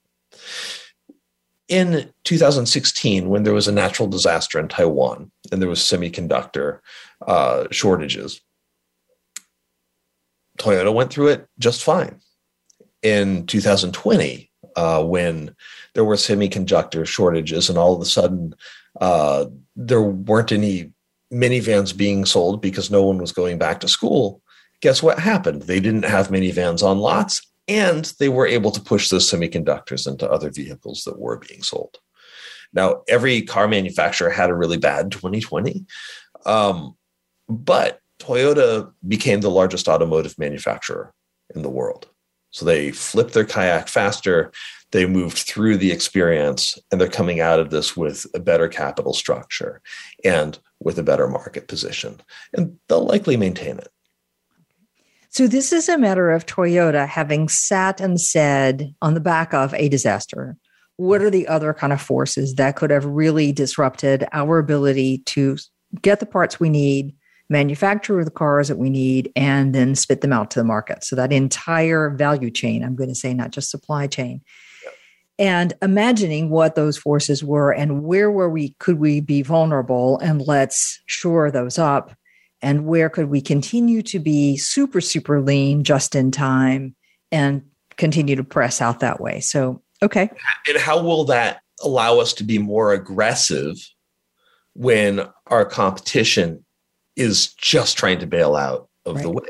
In 1.67 2.11
2016, 2.25 3.29
when 3.29 3.43
there 3.43 3.53
was 3.53 3.67
a 3.67 3.71
natural 3.71 4.07
disaster 4.07 4.59
in 4.59 4.67
Taiwan 4.67 5.31
and 5.51 5.59
there 5.61 5.69
was 5.69 5.79
semiconductor 5.79 6.79
uh, 7.25 7.65
shortages, 7.71 8.41
Toyota 10.59 10.93
went 10.93 11.11
through 11.11 11.29
it 11.29 11.47
just 11.57 11.83
fine. 11.83 12.19
In 13.01 13.47
2020, 13.47 14.50
uh, 14.75 15.03
when 15.03 15.55
there 15.93 16.05
were 16.05 16.15
semiconductor 16.15 17.05
shortages, 17.05 17.69
and 17.69 17.77
all 17.77 17.93
of 17.93 18.01
a 18.01 18.05
sudden 18.05 18.55
uh, 18.99 19.45
there 19.75 20.01
weren't 20.01 20.51
any 20.51 20.91
minivans 21.31 21.95
being 21.95 22.25
sold 22.25 22.61
because 22.61 22.91
no 22.91 23.03
one 23.03 23.17
was 23.17 23.31
going 23.31 23.57
back 23.57 23.79
to 23.79 23.87
school. 23.87 24.41
Guess 24.81 25.01
what 25.01 25.19
happened? 25.19 25.63
They 25.63 25.79
didn't 25.79 26.05
have 26.05 26.29
minivans 26.29 26.83
on 26.83 26.97
lots, 26.97 27.41
and 27.67 28.11
they 28.19 28.29
were 28.29 28.47
able 28.47 28.71
to 28.71 28.81
push 28.81 29.09
those 29.09 29.29
semiconductors 29.29 30.07
into 30.07 30.29
other 30.29 30.49
vehicles 30.49 31.03
that 31.05 31.19
were 31.19 31.37
being 31.37 31.61
sold. 31.61 31.97
Now, 32.73 33.03
every 33.07 33.41
car 33.41 33.67
manufacturer 33.67 34.29
had 34.29 34.49
a 34.49 34.55
really 34.55 34.77
bad 34.77 35.11
2020, 35.11 35.85
um, 36.45 36.95
but 37.47 37.99
Toyota 38.19 38.91
became 39.07 39.41
the 39.41 39.49
largest 39.49 39.87
automotive 39.87 40.37
manufacturer 40.37 41.13
in 41.53 41.63
the 41.63 41.69
world. 41.69 42.07
So 42.51 42.65
they 42.65 42.91
flipped 42.91 43.33
their 43.33 43.45
kayak 43.45 43.87
faster. 43.87 44.51
They 44.91 45.05
moved 45.05 45.37
through 45.37 45.77
the 45.77 45.91
experience 45.91 46.77
and 46.91 46.99
they're 46.99 47.07
coming 47.07 47.39
out 47.39 47.59
of 47.59 47.69
this 47.69 47.95
with 47.95 48.25
a 48.35 48.39
better 48.39 48.67
capital 48.67 49.13
structure 49.13 49.81
and 50.23 50.59
with 50.79 50.99
a 50.99 51.03
better 51.03 51.27
market 51.27 51.67
position. 51.67 52.21
And 52.53 52.77
they'll 52.87 53.05
likely 53.05 53.37
maintain 53.37 53.77
it. 53.77 53.87
So, 55.29 55.47
this 55.47 55.71
is 55.71 55.87
a 55.87 55.97
matter 55.97 56.29
of 56.29 56.45
Toyota 56.45 57.07
having 57.07 57.47
sat 57.47 58.01
and 58.01 58.19
said 58.19 58.93
on 59.01 59.13
the 59.13 59.21
back 59.21 59.53
of 59.53 59.73
a 59.75 59.87
disaster, 59.87 60.57
what 60.97 61.21
are 61.21 61.29
the 61.29 61.47
other 61.47 61.73
kind 61.73 61.93
of 61.93 62.01
forces 62.01 62.55
that 62.55 62.75
could 62.75 62.89
have 62.89 63.05
really 63.05 63.53
disrupted 63.53 64.27
our 64.33 64.59
ability 64.59 65.19
to 65.27 65.57
get 66.01 66.19
the 66.19 66.25
parts 66.25 66.59
we 66.59 66.69
need 66.69 67.15
manufacture 67.51 68.23
the 68.23 68.31
cars 68.31 68.69
that 68.69 68.77
we 68.77 68.89
need 68.89 69.31
and 69.35 69.75
then 69.75 69.93
spit 69.93 70.21
them 70.21 70.31
out 70.31 70.49
to 70.49 70.59
the 70.59 70.63
market. 70.63 71.03
So 71.03 71.17
that 71.17 71.33
entire 71.33 72.09
value 72.09 72.49
chain, 72.49 72.83
I'm 72.83 72.95
going 72.95 73.09
to 73.09 73.15
say, 73.15 73.33
not 73.33 73.51
just 73.51 73.69
supply 73.69 74.07
chain. 74.07 74.41
And 75.37 75.73
imagining 75.81 76.49
what 76.49 76.75
those 76.75 76.97
forces 76.97 77.43
were 77.43 77.71
and 77.71 78.03
where 78.03 78.31
were 78.31 78.49
we 78.49 78.69
could 78.79 78.99
we 78.99 79.19
be 79.19 79.41
vulnerable 79.41 80.17
and 80.19 80.41
let's 80.41 81.01
shore 81.07 81.51
those 81.51 81.77
up 81.77 82.15
and 82.61 82.85
where 82.85 83.09
could 83.09 83.25
we 83.25 83.41
continue 83.41 84.01
to 84.03 84.19
be 84.19 84.55
super 84.55 85.01
super 85.01 85.41
lean 85.41 85.83
just 85.83 86.15
in 86.15 86.31
time 86.31 86.95
and 87.31 87.63
continue 87.97 88.35
to 88.35 88.43
press 88.43 88.81
out 88.81 88.99
that 88.99 89.19
way. 89.19 89.39
So, 89.39 89.81
okay. 90.03 90.29
And 90.67 90.77
how 90.77 91.01
will 91.01 91.25
that 91.25 91.61
allow 91.81 92.19
us 92.19 92.33
to 92.33 92.43
be 92.43 92.59
more 92.59 92.93
aggressive 92.93 93.75
when 94.73 95.27
our 95.47 95.65
competition 95.65 96.63
is 97.21 97.53
just 97.53 97.97
trying 97.97 98.19
to 98.19 98.27
bail 98.27 98.55
out 98.55 98.89
of 99.05 99.15
right. 99.15 99.23
the 99.23 99.29
wave. 99.29 99.45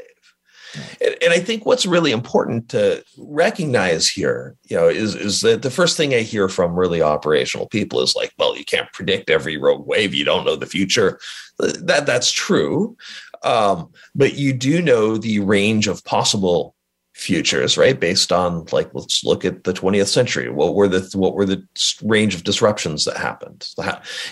And, 1.02 1.16
and, 1.24 1.34
I 1.34 1.40
think 1.40 1.66
what's 1.66 1.86
really 1.86 2.12
important 2.12 2.70
to 2.70 3.04
recognize 3.18 4.08
here, 4.08 4.56
you 4.70 4.78
know, 4.78 4.88
is 4.88 5.16
is 5.16 5.42
that 5.42 5.64
the 5.64 5.72
first 5.72 5.98
thing 5.98 6.14
I 6.14 6.22
hear 6.22 6.48
from 6.48 6.80
really 6.80 7.02
operational 7.02 7.68
people 7.68 8.00
is 8.02 8.16
like, 8.16 8.32
well, 8.38 8.58
you 8.58 8.64
can't 8.64 8.92
predict 8.94 9.30
every 9.30 9.58
rogue 9.58 9.86
wave. 9.86 10.14
You 10.14 10.24
don't 10.24 10.46
know 10.46 10.56
the 10.56 10.66
future. 10.66 11.20
That 11.60 12.06
that's 12.06 12.32
true, 12.32 12.96
um, 13.44 13.92
but 14.16 14.36
you 14.36 14.54
do 14.54 14.82
know 14.82 15.18
the 15.18 15.40
range 15.40 15.88
of 15.88 16.04
possible 16.06 16.76
futures, 17.14 17.78
right? 17.78 18.00
Based 18.00 18.32
on 18.32 18.66
like, 18.72 18.90
let's 18.94 19.24
look 19.24 19.46
at 19.46 19.64
the 19.64 19.74
20th 19.74 20.08
century. 20.08 20.50
What 20.50 20.76
were 20.76 20.88
the 20.88 21.08
what 21.18 21.36
were 21.36 21.46
the 21.46 21.64
range 22.04 22.34
of 22.34 22.44
disruptions 22.44 23.06
that 23.06 23.18
happened, 23.18 23.68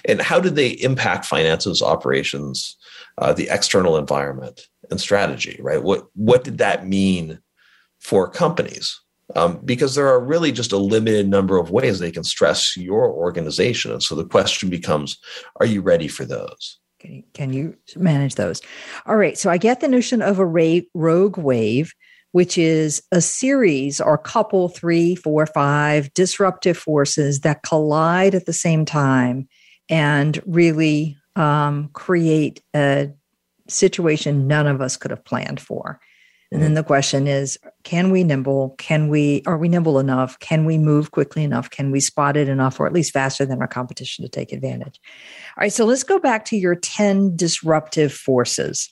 and 0.05 0.21
how 0.21 0.39
did 0.39 0.55
they 0.55 0.69
impact 0.69 1.25
finances, 1.25 1.81
operations, 1.81 2.77
uh, 3.19 3.33
the 3.33 3.49
external 3.49 3.97
environment 3.97 4.67
and 4.89 4.99
strategy, 4.99 5.59
right? 5.61 5.83
What 5.83 6.07
what 6.15 6.43
did 6.43 6.57
that 6.57 6.87
mean 6.87 7.39
for 7.99 8.29
companies? 8.29 8.99
um, 9.35 9.59
because 9.63 9.95
there 9.95 10.07
are 10.07 10.19
really 10.19 10.51
just 10.51 10.71
a 10.71 10.77
limited 10.77 11.27
number 11.27 11.57
of 11.57 11.71
ways 11.71 11.99
they 11.99 12.11
can 12.11 12.23
stress 12.23 12.75
your 12.75 13.09
organization. 13.11 13.91
And 13.91 14.01
so 14.01 14.15
the 14.15 14.25
question 14.25 14.69
becomes 14.69 15.17
are 15.59 15.65
you 15.65 15.81
ready 15.81 16.07
for 16.07 16.25
those? 16.25 16.79
Can 16.99 17.13
you, 17.13 17.23
can 17.33 17.53
you 17.53 17.77
manage 17.95 18.35
those? 18.35 18.61
All 19.05 19.15
right. 19.15 19.37
So 19.37 19.49
I 19.49 19.57
get 19.57 19.79
the 19.79 19.87
notion 19.87 20.21
of 20.21 20.37
a 20.37 20.45
rogue 20.93 21.37
wave, 21.37 21.93
which 22.33 22.57
is 22.57 23.01
a 23.11 23.21
series 23.21 24.01
or 24.01 24.17
couple, 24.17 24.67
three, 24.67 25.15
four, 25.15 25.45
five 25.45 26.13
disruptive 26.13 26.77
forces 26.77 27.39
that 27.41 27.63
collide 27.63 28.35
at 28.35 28.45
the 28.45 28.53
same 28.53 28.83
time 28.83 29.47
and 29.89 30.41
really 30.45 31.17
um, 31.39 31.89
create 31.93 32.61
a 32.75 33.11
situation 33.67 34.47
none 34.47 34.67
of 34.67 34.81
us 34.81 34.97
could 34.97 35.11
have 35.11 35.23
planned 35.23 35.59
for. 35.59 35.99
And 36.51 36.63
then 36.63 36.73
the 36.73 36.83
question 36.83 37.27
is, 37.27 37.59
can 37.83 38.09
we 38.09 38.23
nimble? 38.23 38.73
Can 38.79 39.07
we, 39.07 39.43
are 39.45 39.57
we 39.59 39.69
nimble 39.69 39.99
enough? 39.99 40.39
Can 40.39 40.65
we 40.65 40.79
move 40.79 41.11
quickly 41.11 41.43
enough? 41.43 41.69
Can 41.69 41.91
we 41.91 41.99
spot 41.99 42.35
it 42.35 42.49
enough 42.49 42.79
or 42.79 42.87
at 42.87 42.93
least 42.93 43.13
faster 43.13 43.45
than 43.45 43.61
our 43.61 43.67
competition 43.67 44.23
to 44.23 44.29
take 44.29 44.51
advantage? 44.51 44.99
All 45.55 45.61
right. 45.61 45.71
So 45.71 45.85
let's 45.85 46.01
go 46.01 46.17
back 46.17 46.45
to 46.45 46.57
your 46.57 46.73
10 46.73 47.35
disruptive 47.35 48.11
forces. 48.11 48.91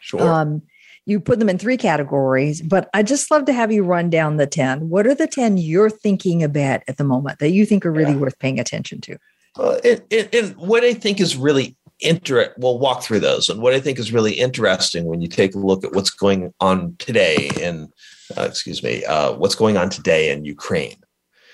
Sure. 0.00 0.22
Um, 0.22 0.62
you 1.04 1.20
put 1.20 1.40
them 1.40 1.50
in 1.50 1.58
three 1.58 1.76
categories, 1.76 2.62
but 2.62 2.88
I 2.94 3.02
just 3.02 3.30
love 3.30 3.44
to 3.46 3.52
have 3.52 3.70
you 3.70 3.84
run 3.84 4.08
down 4.08 4.38
the 4.38 4.46
10. 4.46 4.88
What 4.88 5.06
are 5.06 5.14
the 5.14 5.26
10 5.26 5.58
you're 5.58 5.90
thinking 5.90 6.42
about 6.42 6.80
at 6.88 6.96
the 6.96 7.04
moment 7.04 7.38
that 7.40 7.50
you 7.50 7.66
think 7.66 7.84
are 7.84 7.92
really 7.92 8.12
yeah. 8.12 8.18
worth 8.18 8.38
paying 8.38 8.58
attention 8.58 9.02
to? 9.02 9.18
Uh, 9.56 9.78
and, 9.84 10.02
and, 10.10 10.28
and, 10.32 10.56
what 10.56 10.84
I 10.84 10.94
think 10.94 11.20
is 11.20 11.36
really 11.36 11.76
inter 12.00 12.52
we'll 12.58 12.78
walk 12.78 13.02
through 13.02 13.18
those 13.18 13.48
and 13.48 13.60
what 13.60 13.74
i 13.74 13.80
think 13.80 13.98
is 13.98 14.12
really 14.12 14.32
interesting 14.32 15.04
when 15.04 15.20
you 15.20 15.26
take 15.26 15.54
a 15.54 15.58
look 15.58 15.84
at 15.84 15.92
what's 15.92 16.10
going 16.10 16.52
on 16.60 16.94
today 16.98 17.50
in 17.60 17.88
uh, 18.36 18.42
excuse 18.42 18.82
me 18.82 19.04
uh, 19.06 19.32
what's 19.32 19.56
going 19.56 19.76
on 19.76 19.90
today 19.90 20.30
in 20.30 20.44
ukraine 20.44 20.96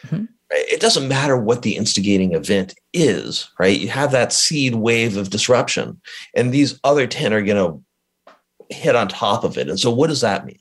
mm-hmm. 0.07 0.25
right? 0.53 0.65
it 0.69 0.81
doesn't 0.81 1.09
matter 1.09 1.37
what 1.37 1.63
the 1.63 1.77
instigating 1.77 2.35
event 2.35 2.75
is 2.93 3.49
right 3.59 3.81
you 3.81 3.89
have 3.89 4.13
that 4.13 4.33
seed 4.33 4.75
wave 4.75 5.17
of 5.17 5.31
disruption 5.31 5.99
and 6.35 6.53
these 6.53 6.79
other 6.85 7.07
10 7.07 7.33
are 7.33 7.43
going 7.43 7.57
to 7.57 8.75
hit 8.75 8.97
on 8.97 9.09
top 9.09 9.45
of 9.45 9.57
it 9.57 9.69
and 9.69 9.81
so 9.81 9.91
what 9.91 10.09
does 10.09 10.21
that 10.21 10.45
mean 10.45 10.59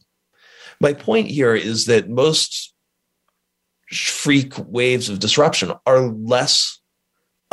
my 0.80 0.94
point 0.94 1.28
here 1.28 1.56
is 1.56 1.86
that 1.86 2.10
most 2.10 2.74
freak 3.92 4.54
waves 4.68 5.10
of 5.10 5.20
disruption 5.20 5.74
are 5.86 6.00
less 6.00 6.80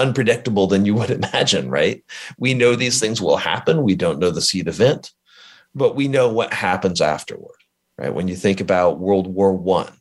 unpredictable 0.00 0.66
than 0.66 0.84
you 0.84 0.94
would 0.94 1.10
imagine, 1.22 1.70
right? 1.70 2.02
We 2.38 2.54
know 2.54 2.74
these 2.74 2.98
things 2.98 3.20
will 3.20 3.36
happen. 3.36 3.82
We 3.82 3.94
don't 3.94 4.18
know 4.18 4.30
the 4.30 4.40
seed 4.40 4.68
event, 4.68 5.12
but 5.74 5.94
we 5.94 6.08
know 6.08 6.32
what 6.32 6.52
happens 6.52 7.00
afterward, 7.00 7.56
right? 7.98 8.14
When 8.14 8.28
you 8.28 8.36
think 8.36 8.60
about 8.60 8.98
World 8.98 9.26
War 9.26 9.52
One, 9.52 9.92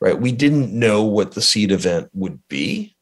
right? 0.00 0.18
We 0.18 0.32
didn't 0.32 0.72
know 0.72 1.02
what 1.02 1.32
the 1.32 1.42
seed 1.42 1.72
event 1.72 2.10
would 2.12 2.40
be. 2.48 2.94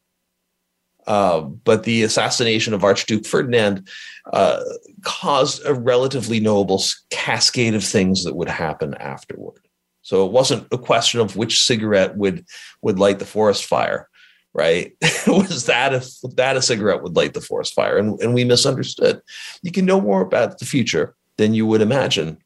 Uh, 1.05 1.39
but 1.39 1.83
the 1.83 2.03
assassination 2.03 2.73
of 2.73 2.83
Archduke 2.83 3.25
Ferdinand 3.25 3.87
uh, 4.33 4.61
caused 5.03 5.65
a 5.65 5.73
relatively 5.73 6.41
knowable 6.41 6.83
cascade 7.09 7.75
of 7.75 7.83
things 7.83 8.25
that 8.25 8.35
would 8.35 8.49
happen 8.49 8.93
afterward. 8.95 9.67
So 10.01 10.25
it 10.25 10.33
wasn't 10.33 10.67
a 10.71 10.77
question 10.77 11.21
of 11.21 11.37
which 11.37 11.63
cigarette 11.63 12.17
would 12.17 12.45
would 12.81 12.99
light 12.99 13.19
the 13.19 13.25
forest 13.25 13.65
fire 13.65 14.09
right? 14.57 14.93
was 15.27 15.67
that 15.67 15.93
if 15.93 16.19
that 16.35 16.57
a 16.57 16.61
cigarette 16.61 17.03
would 17.03 17.15
light 17.15 17.33
the 17.33 17.41
forest 17.41 17.73
fire? 17.73 17.97
And, 17.97 18.19
and 18.19 18.33
we 18.33 18.43
misunderstood. 18.43 19.21
You 19.61 19.71
can 19.71 19.85
know 19.85 20.01
more 20.01 20.21
about 20.21 20.59
the 20.59 20.65
future 20.65 21.15
than 21.37 21.53
you 21.53 21.65
would 21.67 21.81
imagine 21.81 22.39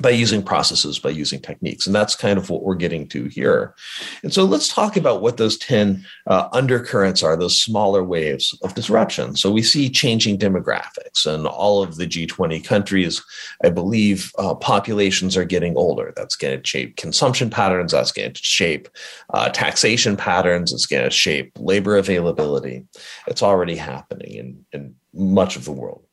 by 0.00 0.10
using 0.10 0.42
processes, 0.42 0.98
by 0.98 1.10
using 1.10 1.40
techniques. 1.40 1.86
And 1.86 1.94
that's 1.94 2.14
kind 2.14 2.38
of 2.38 2.48
what 2.48 2.62
we're 2.62 2.74
getting 2.74 3.06
to 3.08 3.24
here. 3.24 3.74
And 4.22 4.32
so 4.32 4.44
let's 4.44 4.72
talk 4.72 4.96
about 4.96 5.20
what 5.20 5.36
those 5.36 5.58
10 5.58 6.04
uh, 6.26 6.48
undercurrents 6.52 7.22
are, 7.22 7.36
those 7.36 7.60
smaller 7.60 8.02
waves 8.02 8.58
of 8.62 8.74
disruption. 8.74 9.36
So 9.36 9.50
we 9.50 9.62
see 9.62 9.90
changing 9.90 10.38
demographics 10.38 11.26
and 11.26 11.46
all 11.46 11.82
of 11.82 11.96
the 11.96 12.06
G20 12.06 12.64
countries, 12.64 13.22
I 13.64 13.70
believe 13.70 14.32
uh, 14.38 14.54
populations 14.54 15.36
are 15.36 15.44
getting 15.44 15.76
older. 15.76 16.12
That's 16.16 16.36
going 16.36 16.60
to 16.60 16.66
shape 16.66 16.96
consumption 16.96 17.50
patterns. 17.50 17.92
That's 17.92 18.12
going 18.12 18.32
to 18.32 18.42
shape 18.42 18.88
uh, 19.34 19.50
taxation 19.50 20.16
patterns. 20.16 20.72
It's 20.72 20.86
going 20.86 21.04
to 21.04 21.10
shape 21.10 21.52
labor 21.58 21.96
availability. 21.96 22.84
It's 23.26 23.42
already 23.42 23.76
happening 23.76 24.34
in, 24.34 24.64
in 24.72 24.94
much 25.12 25.56
of 25.56 25.64
the 25.64 25.72
world 25.72 26.04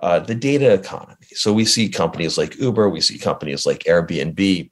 uh, 0.00 0.18
the 0.20 0.34
data 0.34 0.72
economy. 0.72 1.26
So 1.32 1.52
we 1.52 1.64
see 1.64 1.88
companies 1.88 2.38
like 2.38 2.58
Uber, 2.58 2.88
we 2.88 3.00
see 3.00 3.18
companies 3.18 3.66
like 3.66 3.84
Airbnb, 3.84 4.70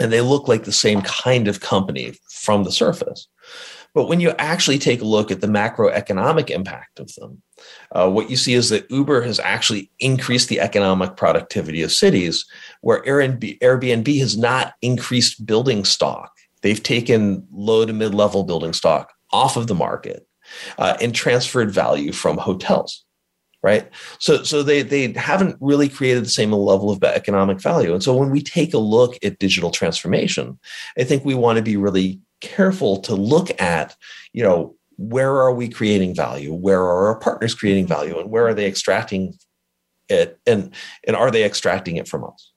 and 0.00 0.12
they 0.12 0.20
look 0.20 0.48
like 0.48 0.64
the 0.64 0.72
same 0.72 1.02
kind 1.02 1.48
of 1.48 1.60
company 1.60 2.14
from 2.30 2.64
the 2.64 2.72
surface. 2.72 3.28
But 3.94 4.08
when 4.08 4.20
you 4.20 4.30
actually 4.38 4.78
take 4.78 5.00
a 5.00 5.06
look 5.06 5.30
at 5.30 5.40
the 5.40 5.46
macroeconomic 5.46 6.50
impact 6.50 7.00
of 7.00 7.14
them, 7.14 7.42
uh, 7.92 8.10
what 8.10 8.28
you 8.28 8.36
see 8.36 8.52
is 8.52 8.68
that 8.68 8.90
Uber 8.90 9.22
has 9.22 9.40
actually 9.40 9.90
increased 10.00 10.50
the 10.50 10.60
economic 10.60 11.16
productivity 11.16 11.80
of 11.80 11.92
cities, 11.92 12.44
where 12.82 13.02
Airbnb, 13.04 13.58
Airbnb 13.60 14.20
has 14.20 14.36
not 14.36 14.74
increased 14.82 15.46
building 15.46 15.86
stock. 15.86 16.30
They've 16.60 16.82
taken 16.82 17.46
low 17.50 17.86
to 17.86 17.92
mid 17.94 18.14
level 18.14 18.44
building 18.44 18.74
stock 18.74 19.14
off 19.32 19.56
of 19.56 19.66
the 19.66 19.74
market 19.74 20.26
uh, 20.76 20.98
and 21.00 21.14
transferred 21.14 21.70
value 21.70 22.12
from 22.12 22.36
hotels 22.36 23.05
right? 23.62 23.90
So 24.18 24.42
so 24.42 24.62
they 24.62 24.82
they 24.82 25.12
haven't 25.12 25.56
really 25.60 25.88
created 25.88 26.24
the 26.24 26.30
same 26.30 26.52
level 26.52 26.90
of 26.90 27.02
economic 27.02 27.60
value. 27.60 27.92
And 27.92 28.02
so 28.02 28.16
when 28.16 28.30
we 28.30 28.42
take 28.42 28.74
a 28.74 28.78
look 28.78 29.16
at 29.22 29.38
digital 29.38 29.70
transformation 29.70 30.58
i 30.98 31.04
think 31.04 31.24
we 31.24 31.34
want 31.34 31.56
to 31.56 31.62
be 31.62 31.76
really 31.76 32.20
careful 32.40 32.98
to 32.98 33.14
look 33.14 33.60
at 33.60 33.96
you 34.32 34.42
know 34.42 34.76
where 34.96 35.36
are 35.36 35.52
we 35.52 35.68
creating 35.68 36.14
value? 36.14 36.52
Where 36.52 36.80
are 36.80 37.08
our 37.08 37.18
partners 37.18 37.54
creating 37.54 37.86
value? 37.86 38.18
And 38.18 38.30
where 38.30 38.46
are 38.46 38.54
they 38.54 38.66
extracting 38.66 39.34
it? 40.08 40.38
And 40.46 40.74
and 41.06 41.16
are 41.16 41.30
they 41.30 41.44
extracting 41.44 41.96
it 41.96 42.08
from 42.08 42.24
us? 42.24 42.52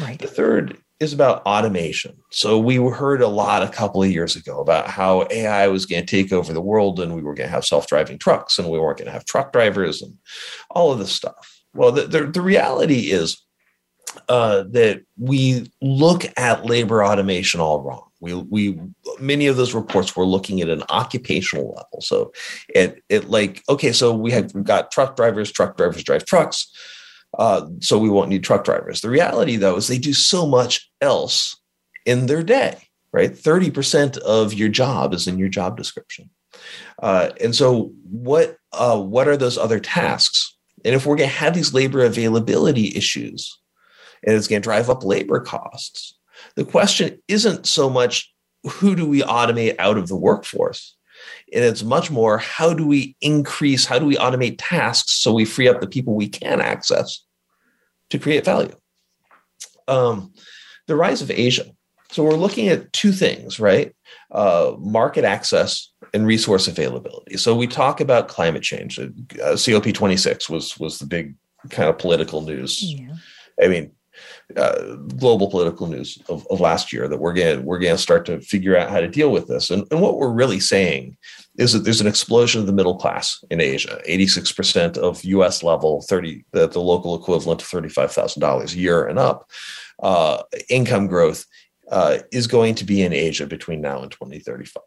Right. 0.00 0.18
The 0.18 0.28
third 0.28 0.78
is 1.02 1.12
about 1.12 1.44
automation. 1.44 2.16
So 2.30 2.58
we 2.58 2.76
heard 2.76 3.20
a 3.20 3.28
lot 3.28 3.62
a 3.62 3.68
couple 3.68 4.02
of 4.02 4.10
years 4.10 4.36
ago 4.36 4.60
about 4.60 4.88
how 4.88 5.26
AI 5.30 5.68
was 5.68 5.86
going 5.86 6.04
to 6.04 6.10
take 6.10 6.32
over 6.32 6.52
the 6.52 6.60
world 6.60 7.00
and 7.00 7.14
we 7.14 7.22
were 7.22 7.34
going 7.34 7.48
to 7.48 7.54
have 7.54 7.64
self-driving 7.64 8.18
trucks 8.18 8.58
and 8.58 8.68
we 8.68 8.78
weren't 8.78 8.98
going 8.98 9.06
to 9.06 9.12
have 9.12 9.24
truck 9.24 9.52
drivers 9.52 10.00
and 10.00 10.16
all 10.70 10.92
of 10.92 10.98
this 10.98 11.12
stuff. 11.12 11.62
Well, 11.74 11.92
the, 11.92 12.06
the, 12.06 12.26
the 12.26 12.40
reality 12.40 13.10
is 13.10 13.42
uh, 14.28 14.64
that 14.70 15.02
we 15.18 15.70
look 15.80 16.24
at 16.36 16.66
labor 16.66 17.04
automation 17.04 17.60
all 17.60 17.82
wrong. 17.82 18.08
We, 18.20 18.34
we 18.34 18.78
many 19.18 19.48
of 19.48 19.56
those 19.56 19.74
reports 19.74 20.14
were 20.14 20.26
looking 20.26 20.60
at 20.60 20.68
an 20.68 20.84
occupational 20.90 21.70
level. 21.70 22.00
So 22.00 22.32
it 22.68 23.02
it 23.08 23.28
like 23.28 23.64
okay, 23.68 23.92
so 23.92 24.14
we 24.14 24.30
have 24.30 24.52
got 24.62 24.92
truck 24.92 25.16
drivers, 25.16 25.50
truck 25.50 25.76
drivers 25.76 26.04
drive 26.04 26.24
trucks 26.24 26.70
uh, 27.38 27.66
so 27.80 27.98
we 27.98 28.10
won't 28.10 28.28
need 28.28 28.44
truck 28.44 28.64
drivers. 28.64 29.00
The 29.00 29.10
reality, 29.10 29.56
though, 29.56 29.76
is 29.76 29.88
they 29.88 29.98
do 29.98 30.12
so 30.12 30.46
much 30.46 30.90
else 31.00 31.56
in 32.04 32.26
their 32.26 32.42
day, 32.42 32.76
right? 33.12 33.32
30% 33.32 34.18
of 34.18 34.52
your 34.52 34.68
job 34.68 35.14
is 35.14 35.26
in 35.26 35.38
your 35.38 35.48
job 35.48 35.76
description. 35.76 36.30
Uh, 37.02 37.30
and 37.40 37.54
so, 37.54 37.92
what 38.10 38.56
uh, 38.72 39.00
what 39.00 39.26
are 39.26 39.36
those 39.36 39.56
other 39.56 39.80
tasks? 39.80 40.54
And 40.84 40.94
if 40.94 41.06
we're 41.06 41.16
going 41.16 41.30
to 41.30 41.36
have 41.36 41.54
these 41.54 41.72
labor 41.72 42.04
availability 42.04 42.94
issues, 42.94 43.58
and 44.24 44.36
it's 44.36 44.48
going 44.48 44.60
to 44.60 44.64
drive 44.64 44.90
up 44.90 45.04
labor 45.04 45.40
costs, 45.40 46.14
the 46.56 46.64
question 46.64 47.22
isn't 47.28 47.66
so 47.66 47.88
much 47.88 48.32
who 48.64 48.94
do 48.94 49.06
we 49.06 49.22
automate 49.22 49.76
out 49.78 49.96
of 49.96 50.08
the 50.08 50.16
workforce, 50.16 50.96
and 51.52 51.64
it's 51.64 51.82
much 51.82 52.10
more 52.10 52.38
how 52.38 52.72
do 52.72 52.86
we 52.86 53.16
increase, 53.20 53.84
how 53.84 53.98
do 53.98 54.06
we 54.06 54.16
automate 54.16 54.56
tasks 54.58 55.12
so 55.12 55.32
we 55.32 55.44
free 55.44 55.68
up 55.68 55.80
the 55.80 55.86
people 55.86 56.14
we 56.14 56.28
can 56.28 56.60
access 56.60 57.24
to 58.10 58.18
create 58.18 58.44
value. 58.44 58.74
Um, 59.88 60.32
the 60.86 60.96
rise 60.96 61.22
of 61.22 61.30
Asia. 61.30 61.66
So 62.10 62.22
we're 62.22 62.34
looking 62.34 62.68
at 62.68 62.92
two 62.92 63.12
things, 63.12 63.58
right? 63.58 63.94
Uh, 64.30 64.74
market 64.78 65.24
access 65.24 65.90
and 66.12 66.26
resource 66.26 66.68
availability. 66.68 67.36
So 67.36 67.54
we 67.54 67.66
talk 67.66 68.00
about 68.00 68.28
climate 68.28 68.62
change. 68.62 68.98
Uh, 68.98 69.08
COP26 69.54 70.50
was 70.50 70.78
was 70.78 70.98
the 70.98 71.06
big 71.06 71.34
kind 71.70 71.88
of 71.88 71.98
political 71.98 72.42
news. 72.42 72.82
Yeah. 72.82 73.14
I 73.62 73.68
mean, 73.68 73.92
uh, 74.56 74.96
global 75.16 75.48
political 75.48 75.86
news 75.86 76.18
of, 76.28 76.46
of, 76.50 76.60
last 76.60 76.92
year 76.92 77.08
that 77.08 77.18
we're 77.18 77.32
going 77.32 77.64
we're 77.64 77.78
going 77.78 77.96
to 77.96 78.02
start 78.02 78.26
to 78.26 78.40
figure 78.40 78.76
out 78.76 78.90
how 78.90 79.00
to 79.00 79.08
deal 79.08 79.32
with 79.32 79.48
this. 79.48 79.70
And, 79.70 79.86
and 79.90 80.00
what 80.00 80.18
we're 80.18 80.32
really 80.32 80.60
saying 80.60 81.16
is 81.58 81.72
that 81.72 81.80
there's 81.80 82.00
an 82.00 82.06
explosion 82.06 82.60
of 82.60 82.66
the 82.66 82.72
middle 82.72 82.96
class 82.96 83.44
in 83.50 83.60
Asia. 83.60 84.00
86% 84.08 84.96
of 84.96 85.22
US 85.24 85.62
level 85.62 86.02
30 86.02 86.44
the, 86.52 86.68
the 86.68 86.80
local 86.80 87.14
equivalent 87.14 87.62
of 87.62 87.68
$35,000 87.68 88.74
a 88.74 88.78
year 88.78 89.06
and 89.06 89.18
up 89.18 89.50
uh, 90.02 90.42
income 90.68 91.06
growth 91.06 91.44
uh, 91.90 92.18
is 92.32 92.46
going 92.46 92.74
to 92.76 92.84
be 92.84 93.02
in 93.02 93.12
Asia 93.12 93.46
between 93.46 93.80
now 93.80 94.02
and 94.02 94.10
2035. 94.10 94.82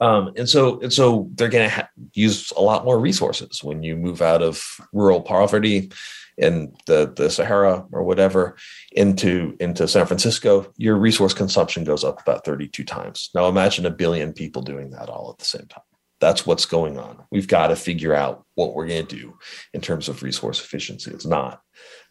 Um, 0.00 0.32
and 0.36 0.48
so, 0.48 0.80
and 0.80 0.92
so 0.92 1.28
they're 1.34 1.48
going 1.48 1.68
to 1.68 1.74
ha- 1.74 1.88
use 2.14 2.52
a 2.56 2.62
lot 2.62 2.84
more 2.84 2.98
resources 2.98 3.62
when 3.62 3.82
you 3.82 3.96
move 3.96 4.22
out 4.22 4.42
of 4.42 4.64
rural 4.92 5.20
poverty 5.20 5.92
in 6.40 6.74
the, 6.86 7.12
the 7.14 7.30
Sahara 7.30 7.84
or 7.92 8.02
whatever 8.02 8.56
into, 8.92 9.56
into 9.60 9.86
San 9.86 10.06
Francisco, 10.06 10.72
your 10.76 10.96
resource 10.96 11.34
consumption 11.34 11.84
goes 11.84 12.02
up 12.02 12.20
about 12.20 12.44
32 12.44 12.82
times. 12.82 13.30
Now 13.34 13.46
imagine 13.46 13.86
a 13.86 13.90
billion 13.90 14.32
people 14.32 14.62
doing 14.62 14.90
that 14.90 15.08
all 15.08 15.30
at 15.30 15.38
the 15.38 15.44
same 15.44 15.66
time. 15.66 15.84
That's 16.18 16.46
what's 16.46 16.66
going 16.66 16.98
on. 16.98 17.22
We've 17.30 17.48
got 17.48 17.68
to 17.68 17.76
figure 17.76 18.14
out 18.14 18.44
what 18.54 18.74
we're 18.74 18.88
going 18.88 19.06
to 19.06 19.16
do 19.16 19.38
in 19.72 19.80
terms 19.80 20.08
of 20.08 20.22
resource 20.22 20.60
efficiency. 20.60 21.10
It's 21.10 21.26
not 21.26 21.60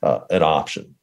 uh, 0.02 0.22
an 0.30 0.44
option. 0.44 0.96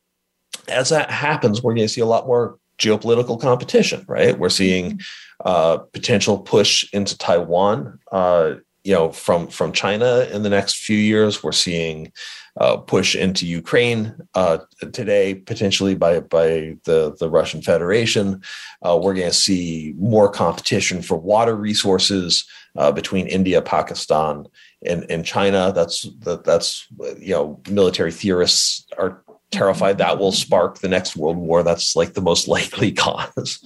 As 0.68 0.88
that 0.88 1.10
happens, 1.10 1.62
we're 1.62 1.74
going 1.74 1.86
to 1.86 1.92
see 1.92 2.00
a 2.00 2.06
lot 2.06 2.26
more 2.26 2.58
geopolitical 2.78 3.40
competition, 3.40 4.04
right? 4.08 4.38
We're 4.38 4.48
seeing 4.48 5.00
uh, 5.44 5.78
potential 5.78 6.38
push 6.38 6.88
into 6.92 7.16
Taiwan, 7.16 7.98
uh, 8.12 8.54
you 8.87 8.92
know, 8.92 9.11
from 9.11 9.49
from 9.49 9.72
China 9.72 10.29
in 10.33 10.44
the 10.44 10.49
next 10.49 10.77
few 10.77 10.96
years. 10.96 11.42
We're 11.42 11.51
seeing 11.51 12.12
uh, 12.61 12.77
push 12.77 13.16
into 13.16 13.44
Ukraine 13.44 14.14
uh, 14.37 14.59
today, 14.92 15.35
potentially 15.35 15.96
by 15.96 16.20
by 16.20 16.77
the 16.85 17.16
the 17.18 17.29
Russian 17.29 17.62
Federation. 17.62 18.42
Uh, 18.87 18.96
we're 19.03 19.14
going 19.14 19.27
to 19.27 19.35
see 19.35 19.92
more 19.99 20.31
competition 20.31 21.03
for 21.03 21.16
water 21.18 21.57
resources 21.57 22.44
uh, 22.79 22.92
between 22.92 23.27
India, 23.27 23.61
Pakistan, 23.61 24.46
and, 24.87 25.05
and 25.11 25.25
China. 25.25 25.72
That's 25.75 26.03
that, 26.20 26.44
that's 26.44 26.87
you 27.18 27.35
know 27.35 27.61
military 27.68 28.12
theorists 28.12 28.87
are 28.96 29.20
terrified 29.51 29.99
that 29.99 30.18
will 30.18 30.33
spark 30.33 30.79
the 30.79 30.88
next 30.88 31.16
world 31.16 31.38
war. 31.38 31.64
That's 31.64 31.96
like 31.96 32.14
the 32.14 32.20
most 32.20 32.46
likely 32.57 32.92
cause. 32.92 33.59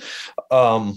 Um, 0.50 0.96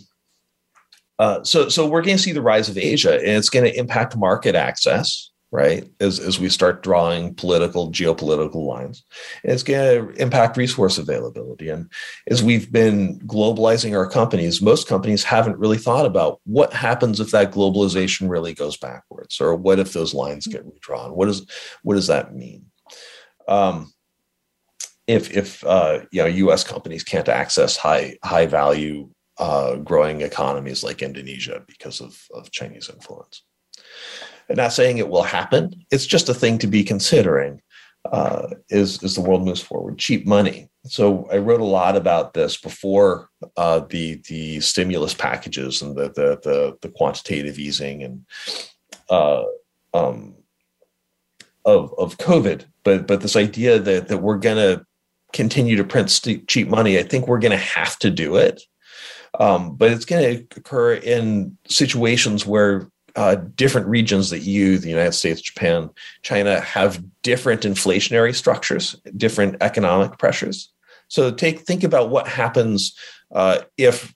uh, 1.19 1.43
so, 1.43 1.69
so 1.69 1.88
we're 1.88 2.02
going 2.02 2.17
to 2.17 2.23
see 2.23 2.32
the 2.32 2.41
rise 2.41 2.69
of 2.69 2.78
Asia, 2.78 3.15
and 3.15 3.38
it's 3.38 3.49
going 3.49 3.65
to 3.65 3.78
impact 3.78 4.17
market 4.17 4.56
access, 4.56 5.30
right? 5.52 5.88
As 5.99 6.19
as 6.19 6.39
we 6.39 6.49
start 6.49 6.82
drawing 6.82 7.36
political, 7.36 7.91
geopolitical 7.91 8.65
lines, 8.65 9.04
and 9.43 9.54
it's 9.54 9.62
going 9.63 10.08
to 10.08 10.21
impact 10.21 10.58
resource 10.58 10.97
availability. 10.97 11.69
And 11.69 11.91
as 12.30 12.41
we've 12.41 12.71
been 12.71 13.19
globalizing 13.19 13.95
our 13.95 14.10
companies, 14.10 14.62
most 14.62 14.88
companies 14.88 15.23
haven't 15.23 15.60
really 15.60 15.78
thought 15.78 16.08
about 16.08 16.41
what 16.45 16.73
happens 16.73 17.19
if 17.19 17.30
that 17.32 17.52
globalization 17.52 18.28
really 18.28 18.56
goes 18.56 18.78
backwards, 18.78 19.39
or 19.39 19.56
what 19.56 19.80
if 19.80 19.93
those 19.93 20.15
lines 20.15 20.47
get 20.47 20.65
redrawn. 20.65 21.12
What 21.12 21.28
does 21.28 21.45
what 21.84 21.93
does 21.93 22.08
that 22.08 22.34
mean? 22.34 22.65
Um, 23.47 23.93
if 25.06 25.32
if 25.32 25.63
uh, 25.65 25.99
you 26.12 26.23
know 26.23 26.28
U.S. 26.28 26.63
companies 26.63 27.04
can't 27.04 27.30
access 27.30 27.78
high 27.78 28.17
high 28.23 28.47
value 28.47 29.10
uh, 29.38 29.76
growing 29.78 30.22
economies 30.22 30.84
like 30.84 31.02
Indonesia 31.02 31.63
because 31.67 32.02
of, 32.02 32.22
of 32.34 32.52
Chinese 32.52 32.89
influence. 32.89 33.43
I'm 34.50 34.58
not 34.58 34.74
saying 34.74 34.98
it 34.98 35.10
will 35.10 35.24
happen. 35.24 35.86
It's 35.91 36.06
just 36.06 36.30
a 36.30 36.34
thing 36.34 36.58
to 36.60 36.67
be 36.67 36.84
considering 36.84 37.62
uh, 38.12 38.48
as, 38.69 39.02
as 39.04 39.15
the 39.15 39.22
world 39.22 39.46
moves 39.46 39.62
forward. 39.62 39.98
Cheap 39.98 40.28
money. 40.28 40.69
So 40.86 41.28
I 41.32 41.38
wrote 41.38 41.62
a 41.62 41.65
lot 41.65 41.96
about 41.96 42.34
this 42.34 42.58
before 42.58 43.30
uh, 43.56 43.80
the 43.89 44.22
the 44.28 44.60
stimulus 44.60 45.13
packages 45.13 45.82
and 45.82 45.96
the 45.96 46.10
the 46.10 46.39
the, 46.43 46.78
the 46.82 46.89
quantitative 46.89 47.58
easing 47.58 48.04
and 48.04 48.26
uh, 49.10 49.43
um, 49.93 50.36
of 51.63 51.93
of 51.98 52.17
COVID. 52.17 52.65
But 52.84 53.08
but 53.08 53.22
this 53.22 53.38
idea 53.38 53.80
that 53.80 54.10
that 54.10 54.17
we're 54.17 54.38
gonna 54.38 54.86
continue 55.34 55.76
to 55.76 55.84
print 55.84 56.10
st- 56.10 56.48
cheap 56.48 56.69
money, 56.69 56.98
I 56.98 57.04
think 57.04 57.28
we're 57.28 57.39
going 57.39 57.52
to 57.52 57.58
have 57.58 57.98
to 58.00 58.10
do 58.10 58.38
it. 58.38 58.62
Um, 59.39 59.76
but 59.76 59.91
it's 59.91 60.06
going 60.06 60.38
to 60.38 60.58
occur 60.58 60.93
in 60.93 61.58
situations 61.67 62.46
where 62.46 62.88
uh, 63.15 63.36
different 63.56 63.88
regions, 63.88 64.30
the 64.30 64.39
EU, 64.39 64.78
the 64.78 64.89
United 64.89 65.13
States, 65.13 65.41
Japan, 65.41 65.89
China, 66.24 66.60
have 66.62 67.04
different 67.22 67.62
inflationary 67.62 68.34
structures, 68.34 68.96
different 69.15 69.58
economic 69.62 70.17
pressures. 70.17 70.72
So 71.08 71.32
take 71.32 71.62
think 71.62 71.84
about 71.84 72.10
what 72.10 72.28
happens 72.28 72.98
uh, 73.34 73.60
if 73.78 74.13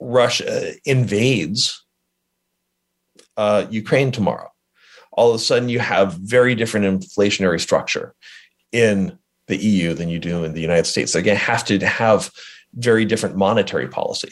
Russia 0.00 0.72
invades 0.84 1.84
uh, 3.36 3.66
Ukraine 3.70 4.10
tomorrow. 4.10 4.48
All 5.12 5.30
of 5.30 5.36
a 5.36 5.38
sudden, 5.38 5.68
you 5.68 5.80
have 5.80 6.14
very 6.14 6.54
different 6.54 6.86
inflationary 6.86 7.60
structure 7.60 8.14
in 8.72 9.18
the 9.48 9.56
EU 9.56 9.92
than 9.92 10.08
you 10.08 10.18
do 10.18 10.44
in 10.44 10.54
the 10.54 10.60
United 10.60 10.86
States. 10.86 11.12
They're 11.12 11.22
going 11.22 11.36
to 11.36 11.44
have 11.44 11.64
to 11.66 11.78
have 11.86 12.30
very 12.74 13.04
different 13.04 13.36
monetary 13.36 13.88
policy 13.88 14.30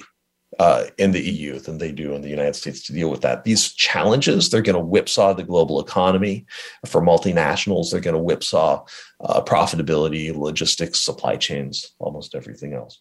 uh, 0.58 0.86
in 0.98 1.12
the 1.12 1.20
EU 1.20 1.58
than 1.58 1.78
they 1.78 1.92
do 1.92 2.14
in 2.14 2.22
the 2.22 2.28
United 2.28 2.56
States 2.56 2.82
to 2.84 2.92
deal 2.92 3.10
with 3.10 3.20
that. 3.20 3.44
These 3.44 3.72
challenges, 3.72 4.50
they're 4.50 4.62
going 4.62 4.74
to 4.74 4.84
whipsaw 4.84 5.32
the 5.32 5.44
global 5.44 5.80
economy. 5.80 6.46
For 6.86 7.00
multinationals, 7.00 7.90
they're 7.90 8.00
going 8.00 8.16
to 8.16 8.22
whipsaw 8.22 8.84
uh, 9.20 9.40
profitability, 9.42 10.34
logistics, 10.34 11.00
supply 11.00 11.36
chains, 11.36 11.94
almost 11.98 12.34
everything 12.34 12.74
else. 12.74 13.00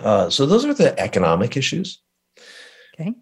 Uh, 0.00 0.30
so 0.30 0.46
those 0.46 0.64
are 0.64 0.74
the 0.74 0.98
economic 0.98 1.56
issues. 1.56 2.00
Okay. 2.98 3.14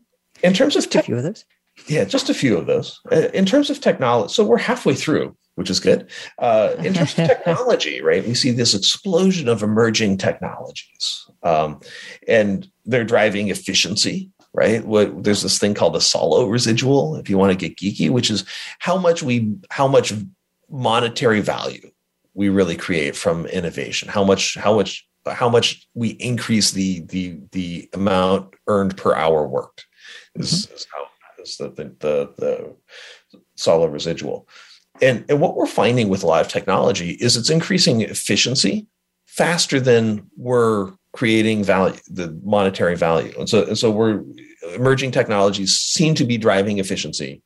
In 0.43 0.55
terms 0.55 0.77
of 0.77 0.89
te- 0.89 1.01
a 1.01 1.03
few 1.03 1.17
of 1.17 1.25
those. 1.25 1.45
Yeah, 1.89 2.05
just 2.05 2.31
a 2.31 2.35
few 2.35 2.57
of 2.57 2.67
those. 2.67 3.01
Uh, 3.11 3.29
in 3.35 3.47
terms 3.47 3.71
of 3.71 3.81
technology, 3.81 4.33
so 4.33 4.45
we're 4.45 4.59
halfway 4.59 4.95
through 4.95 5.37
which 5.61 5.69
is 5.69 5.79
good. 5.79 6.11
Uh, 6.39 6.75
in 6.79 6.95
terms 6.95 7.11
of 7.19 7.27
technology, 7.29 8.01
right, 8.01 8.27
we 8.27 8.33
see 8.33 8.51
this 8.51 8.73
explosion 8.73 9.47
of 9.47 9.63
emerging 9.63 10.17
technologies, 10.17 11.27
um, 11.43 11.79
and 12.27 12.67
they're 12.87 13.05
driving 13.05 13.49
efficiency. 13.49 14.31
Right, 14.55 14.83
what, 14.85 15.23
there's 15.23 15.43
this 15.43 15.59
thing 15.59 15.75
called 15.75 15.93
the 15.93 15.99
Solow 15.99 16.51
residual. 16.51 17.15
If 17.17 17.29
you 17.29 17.37
want 17.37 17.53
to 17.53 17.69
get 17.69 17.77
geeky, 17.77 18.09
which 18.09 18.31
is 18.31 18.45
how 18.79 18.97
much 18.97 19.23
we, 19.23 19.55
how 19.71 19.87
much 19.87 20.15
monetary 20.71 21.41
value 21.41 21.91
we 22.33 22.49
really 22.49 22.75
create 22.75 23.15
from 23.15 23.45
innovation. 23.47 24.09
How 24.09 24.25
much, 24.25 24.57
how 24.57 24.75
much, 24.75 25.07
how 25.27 25.51
much 25.51 25.87
we 25.93 26.09
increase 26.09 26.71
the 26.71 27.01
the 27.03 27.39
the 27.53 27.91
amount 27.93 28.55
earned 28.67 28.97
per 28.97 29.15
hour 29.15 29.47
worked. 29.47 29.87
Is, 30.35 30.67
mm-hmm. 30.67 30.75
is 30.75 30.87
how 30.91 31.05
is 31.43 31.57
the 31.59 31.69
the 31.69 31.85
the, 32.01 32.35
the 32.39 32.77
Solow 33.59 33.93
residual. 33.93 34.49
And, 35.03 35.25
and 35.29 35.41
what 35.41 35.57
we're 35.57 35.67
finding 35.67 36.09
with 36.09 36.23
a 36.23 36.27
lot 36.27 36.45
of 36.45 36.49
technology 36.49 37.13
is 37.13 37.37
it's 37.37 37.51
increasing 37.51 38.03
efficiency 38.03 38.87
faster 39.27 39.81
than 39.81 40.29
we're 40.37 40.93
creating 41.13 41.65
value, 41.65 41.99
the 42.09 42.39
monetary 42.45 42.97
value. 42.97 43.33
And 43.39 43.49
so, 43.49 43.65
and 43.65 43.79
so 43.79 43.91
we're 43.91 44.23
emerging 44.75 45.11
technologies 45.11 45.77
seem 45.77 46.15
to 46.17 46.25
be 46.25 46.37
driving 46.37 46.79
efficiency 46.79 47.43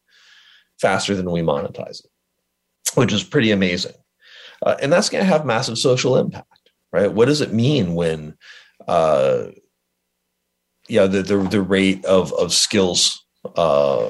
faster 0.80 1.14
than 1.14 1.30
we 1.30 1.40
monetize 1.40 2.04
it, 2.04 2.10
which 2.94 3.12
is 3.12 3.22
pretty 3.22 3.50
amazing. 3.50 3.94
Uh, 4.64 4.76
and 4.82 4.92
that's 4.92 5.08
going 5.08 5.22
to 5.22 5.30
have 5.30 5.46
massive 5.46 5.78
social 5.78 6.16
impact, 6.16 6.70
right? 6.92 7.12
What 7.12 7.26
does 7.26 7.40
it 7.40 7.52
mean 7.52 7.94
when, 7.94 8.36
uh, 8.88 9.46
yeah, 10.88 11.06
the, 11.06 11.22
the, 11.22 11.36
the 11.36 11.62
rate 11.62 12.04
of, 12.04 12.32
of 12.34 12.52
skills, 12.52 13.24
uh, 13.56 14.08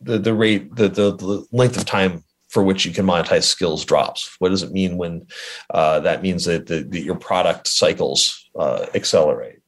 the, 0.00 0.18
the 0.18 0.34
rate, 0.34 0.74
the, 0.74 0.88
the, 0.88 1.16
the 1.16 1.46
length 1.52 1.76
of 1.76 1.84
time 1.84 2.24
for 2.56 2.62
which 2.62 2.86
you 2.86 2.92
can 2.94 3.04
monetize 3.04 3.42
skills 3.42 3.84
drops. 3.84 4.34
What 4.38 4.48
does 4.48 4.62
it 4.62 4.72
mean 4.72 4.96
when 4.96 5.26
uh, 5.68 6.00
that 6.00 6.22
means 6.22 6.46
that, 6.46 6.68
the, 6.68 6.84
that, 6.84 7.02
your 7.02 7.14
product 7.14 7.68
cycles 7.68 8.48
uh, 8.58 8.86
accelerate? 8.94 9.58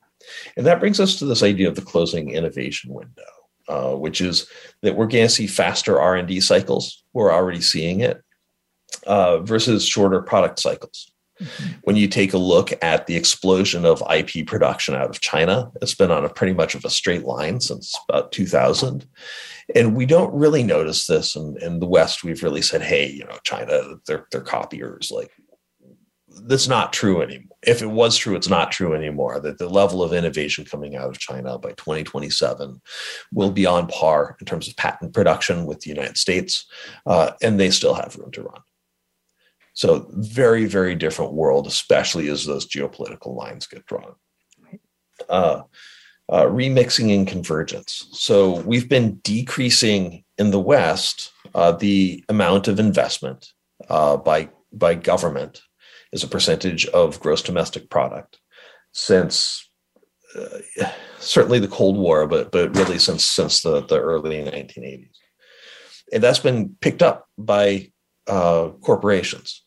And 0.57 0.65
that 0.65 0.81
brings 0.81 0.99
us 0.99 1.19
to 1.19 1.27
this 1.27 1.43
idea 1.43 1.69
of 1.69 1.75
the 1.75 1.83
closing 1.83 2.31
innovation 2.31 2.95
window, 2.95 3.31
uh, 3.69 3.95
which 3.95 4.23
is 4.23 4.49
that 4.81 4.97
we're 4.97 5.07
going 5.07 5.27
to 5.27 5.29
see 5.29 5.47
faster 5.47 6.01
R 6.01 6.17
and 6.17 6.27
D 6.27 6.41
cycles. 6.41 7.05
We're 7.13 7.31
already 7.31 7.61
seeing 7.61 8.01
it 8.01 8.23
uh, 9.07 9.41
versus 9.41 9.85
shorter 9.85 10.23
product 10.23 10.59
cycles. 10.59 11.13
Mm-hmm. 11.43 11.73
When 11.83 11.97
you 11.97 12.09
take 12.09 12.33
a 12.33 12.39
look 12.39 12.73
at 12.83 13.07
the 13.07 13.17
explosion 13.17 13.85
of 13.85 14.03
IP 14.11 14.47
production 14.47 14.95
out 14.95 15.11
of 15.11 15.21
China, 15.21 15.71
it's 15.83 15.95
been 15.95 16.11
on 16.11 16.25
a 16.25 16.31
pretty 16.31 16.55
much 16.55 16.75
of 16.75 16.87
a 16.87 16.91
straight 16.91 17.27
line 17.27 17.61
since 17.61 17.95
about 18.09 18.33
2000. 18.33 19.07
And 19.75 19.95
we 19.95 20.07
don't 20.07 20.33
really 20.33 20.63
notice 20.63 21.07
this 21.07 21.37
in, 21.37 21.57
in 21.61 21.81
the 21.81 21.87
West. 21.87 22.25
We've 22.25 22.43
really 22.43 22.63
said, 22.63 22.83
hey, 22.83 23.11
you 23.11 23.25
know, 23.25 23.39
China, 23.45 23.97
they're, 24.07 24.27
they're 24.31 24.41
copiers. 24.41 25.11
Like, 25.11 25.31
that's 26.47 26.69
not 26.69 26.93
true 26.93 27.21
anymore. 27.21 27.57
If 27.67 27.83
it 27.83 27.87
was 27.87 28.17
true, 28.17 28.37
it's 28.37 28.49
not 28.49 28.71
true 28.71 28.95
anymore. 28.95 29.41
That 29.41 29.59
the 29.59 29.69
level 29.69 30.03
of 30.03 30.13
innovation 30.13 30.65
coming 30.65 30.97
out 30.97 31.09
of 31.09 31.19
China 31.19 31.59
by 31.59 31.71
2027 31.73 32.81
will 33.33 33.51
be 33.51 33.67
on 33.67 33.89
par 33.89 34.37
in 34.41 34.47
terms 34.47 34.69
of 34.69 34.77
patent 34.77 35.13
production 35.13 35.67
with 35.67 35.81
the 35.81 35.91
United 35.91 36.17
States, 36.17 36.67
uh, 37.07 37.33
and 37.43 37.59
they 37.59 37.71
still 37.71 37.95
have 37.95 38.17
room 38.17 38.31
to 38.33 38.43
run. 38.43 38.61
So, 39.75 40.07
very, 40.11 40.65
very 40.65 40.95
different 40.95 41.35
world, 41.35 41.67
especially 41.67 42.29
as 42.29 42.45
those 42.45 42.67
geopolitical 42.67 43.37
lines 43.37 43.67
get 43.67 43.87
drawn. 43.87 44.15
Uh, 45.29 45.63
uh, 46.29 46.45
remixing 46.45 47.15
and 47.15 47.27
convergence. 47.27 48.09
So 48.13 48.61
we've 48.61 48.89
been 48.89 49.17
decreasing 49.23 50.25
in 50.37 50.51
the 50.51 50.61
West 50.61 51.33
uh, 51.55 51.73
the 51.73 52.25
amount 52.29 52.69
of 52.69 52.79
investment 52.79 53.53
uh, 53.89 54.17
by 54.17 54.51
by 54.73 54.95
government 54.95 55.63
as 56.13 56.23
a 56.23 56.29
percentage 56.29 56.87
of 56.87 57.21
gross 57.21 57.43
domestic 57.43 57.89
product 57.89 58.39
since 58.93 59.69
uh, 60.37 60.59
certainly 61.19 61.59
the 61.59 61.69
Cold 61.69 61.97
War, 61.97 62.27
but 62.27 62.53
but 62.53 62.77
really 62.77 62.99
since 62.99 63.25
since 63.25 63.63
the 63.63 63.83
the 63.83 63.99
early 63.99 64.37
1980s, 64.37 65.17
and 66.13 66.23
that's 66.23 66.41
been 66.41 66.77
picked 66.81 67.03
up 67.03 67.27
by 67.39 67.91
uh, 68.27 68.69
corporations. 68.83 69.65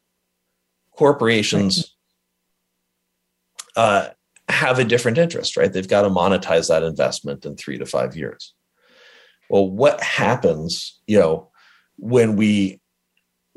Corporations 0.96 1.96
uh, 3.76 4.10
have 4.52 4.80
a 4.80 4.84
different 4.84 5.18
interest, 5.18 5.58
right? 5.58 5.72
They've 5.72 5.88
got 5.88 6.04
to 6.04 6.10
monetize 6.10 6.68
that 6.68 6.84
investment 6.84 7.46
in 7.46 7.56
three 7.56 7.78
to 7.78 7.86
five 7.86 8.16
years. 8.16 8.54
Well, 9.50 9.70
what 9.70 10.02
happens, 10.02 11.00
you 11.08 11.20
know, 11.20 11.50
when 11.98 12.36
we 12.36 12.80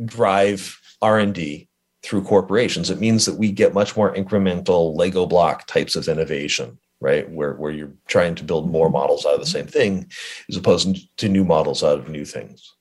drive 0.05 0.79
R 1.03 1.19
and 1.19 1.35
D 1.35 1.69
through 2.03 2.25
corporations? 2.25 2.91
It 2.91 3.01
means 3.01 3.27
that 3.27 3.39
we 3.39 3.53
get 3.53 3.75
much 3.75 3.97
more 3.97 4.15
incremental 4.15 4.97
Lego 4.97 5.27
block 5.27 5.67
types 5.67 5.97
of 5.97 6.09
innovation 6.09 6.79
right? 7.05 7.31
Where 7.31 7.53
where 7.55 7.71
you're 7.71 7.93
trying 8.09 8.35
to 8.37 8.45
build 8.45 8.71
more 8.71 8.89
models 8.89 9.27
out 9.27 9.35
of 9.35 9.41
the 9.41 9.47
same 9.47 9.67
thing, 9.67 10.11
as 10.49 10.57
opposed 10.57 11.09
to 11.19 11.29
new 11.29 11.45
models 11.45 11.85
out 11.85 11.99
of 11.99 12.09
new 12.09 12.25
things. 12.25 12.75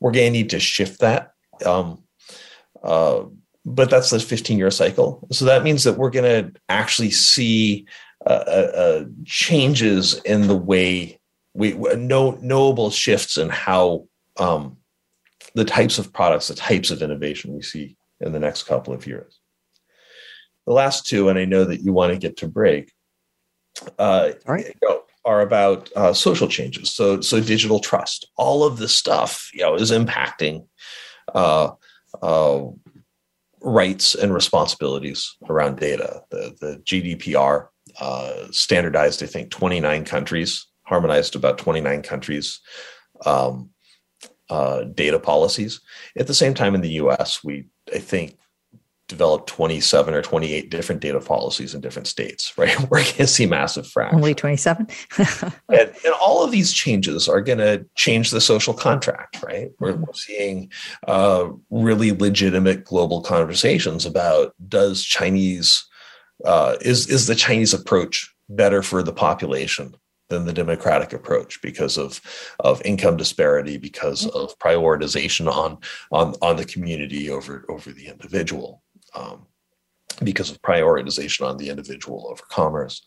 We're 0.00 0.12
going 0.12 0.26
to 0.26 0.38
need 0.38 0.50
to 0.50 0.60
shift 0.60 1.00
that, 1.00 1.32
um, 1.66 2.04
uh, 2.82 3.24
but 3.64 3.90
that's 3.90 4.10
this 4.10 4.24
15 4.24 4.58
year 4.58 4.70
cycle. 4.70 5.26
So 5.32 5.44
that 5.46 5.62
means 5.62 5.84
that 5.84 5.96
we're 5.96 6.10
going 6.10 6.52
to 6.52 6.60
actually 6.68 7.10
see 7.10 7.86
uh, 8.26 8.44
uh, 8.46 8.72
uh, 8.74 9.04
changes 9.24 10.20
in 10.22 10.46
the 10.46 10.56
way 10.56 11.18
we 11.54 11.72
no 11.72 12.32
knowable 12.42 12.90
shifts 12.90 13.36
in 13.36 13.48
how 13.48 14.06
um, 14.38 14.76
the 15.54 15.64
types 15.64 15.98
of 15.98 16.12
products, 16.12 16.48
the 16.48 16.54
types 16.54 16.90
of 16.90 17.00
innovation 17.00 17.54
we 17.54 17.62
see 17.62 17.96
in 18.20 18.32
the 18.32 18.40
next 18.40 18.64
couple 18.64 18.92
of 18.92 19.06
years. 19.06 19.38
The 20.66 20.72
last 20.72 21.06
two, 21.06 21.28
and 21.28 21.38
I 21.38 21.44
know 21.44 21.64
that 21.64 21.80
you 21.80 21.92
want 21.92 22.12
to 22.12 22.18
get 22.18 22.38
to 22.38 22.48
break, 22.48 22.92
uh, 23.98 24.32
right. 24.46 24.66
you 24.66 24.88
know, 24.88 25.02
are 25.24 25.40
about 25.40 25.90
uh, 25.94 26.12
social 26.12 26.48
changes. 26.48 26.90
So, 26.90 27.20
so 27.20 27.40
digital 27.40 27.80
trust, 27.80 28.26
all 28.36 28.64
of 28.64 28.78
this 28.78 28.94
stuff, 28.94 29.50
you 29.54 29.60
know, 29.60 29.74
is 29.74 29.90
impacting 29.90 30.66
uh, 31.34 31.72
uh, 32.22 32.62
rights 33.64 34.14
and 34.14 34.32
responsibilities 34.32 35.36
around 35.48 35.80
data. 35.80 36.22
The, 36.30 36.54
the 36.60 36.82
GDPR 36.84 37.68
uh, 38.00 38.46
standardized, 38.50 39.22
I 39.22 39.26
think, 39.26 39.50
29 39.50 40.04
countries, 40.04 40.66
harmonized 40.82 41.34
about 41.34 41.58
29 41.58 42.02
countries. 42.02 42.60
Um, 43.24 43.70
uh, 44.50 44.84
data 44.84 45.18
policies. 45.18 45.80
At 46.18 46.26
the 46.26 46.34
same 46.34 46.52
time, 46.52 46.74
in 46.74 46.82
the 46.82 46.90
U.S., 46.90 47.42
we 47.42 47.66
I 47.94 47.98
think 47.98 48.36
develop 49.08 49.46
27 49.46 50.14
or 50.14 50.22
28 50.22 50.70
different 50.70 51.00
data 51.00 51.20
policies 51.20 51.74
in 51.74 51.80
different 51.80 52.08
states, 52.08 52.52
right? 52.58 52.78
We're 52.90 53.02
going 53.02 53.14
to 53.16 53.26
see 53.26 53.46
massive 53.46 53.86
fractions. 53.86 54.20
Only 54.20 54.34
27. 54.34 54.88
and, 55.18 55.58
and, 55.68 56.14
all 56.20 56.42
of 56.42 56.50
these 56.50 56.72
changes 56.72 57.28
are 57.28 57.42
going 57.42 57.58
to 57.58 57.84
change 57.96 58.30
the 58.30 58.40
social 58.40 58.72
contract, 58.72 59.42
right? 59.42 59.70
We're, 59.78 59.92
mm-hmm. 59.92 60.04
we're 60.04 60.14
seeing 60.14 60.70
uh, 61.06 61.48
really 61.70 62.12
legitimate 62.12 62.84
global 62.84 63.20
conversations 63.20 64.06
about 64.06 64.54
does 64.68 65.02
Chinese, 65.02 65.84
uh, 66.44 66.76
is, 66.80 67.06
is 67.08 67.26
the 67.26 67.34
Chinese 67.34 67.74
approach 67.74 68.34
better 68.48 68.82
for 68.82 69.02
the 69.02 69.12
population? 69.12 69.94
than 70.30 70.46
the 70.46 70.54
democratic 70.54 71.12
approach 71.12 71.60
because 71.60 71.98
of 71.98 72.20
of 72.60 72.80
income 72.84 73.16
disparity 73.16 73.76
because 73.76 74.26
mm-hmm. 74.26 74.36
of 74.38 74.58
prioritization 74.58 75.52
on 75.52 75.78
on 76.10 76.34
on 76.40 76.56
the 76.56 76.64
community 76.64 77.30
over 77.30 77.66
over 77.68 77.92
the 77.92 78.08
individual 78.08 78.82
um, 79.14 79.46
because 80.22 80.50
of 80.50 80.62
prioritization 80.62 81.46
on 81.46 81.56
the 81.56 81.70
individual 81.70 82.28
over 82.30 82.42
commerce. 82.48 83.04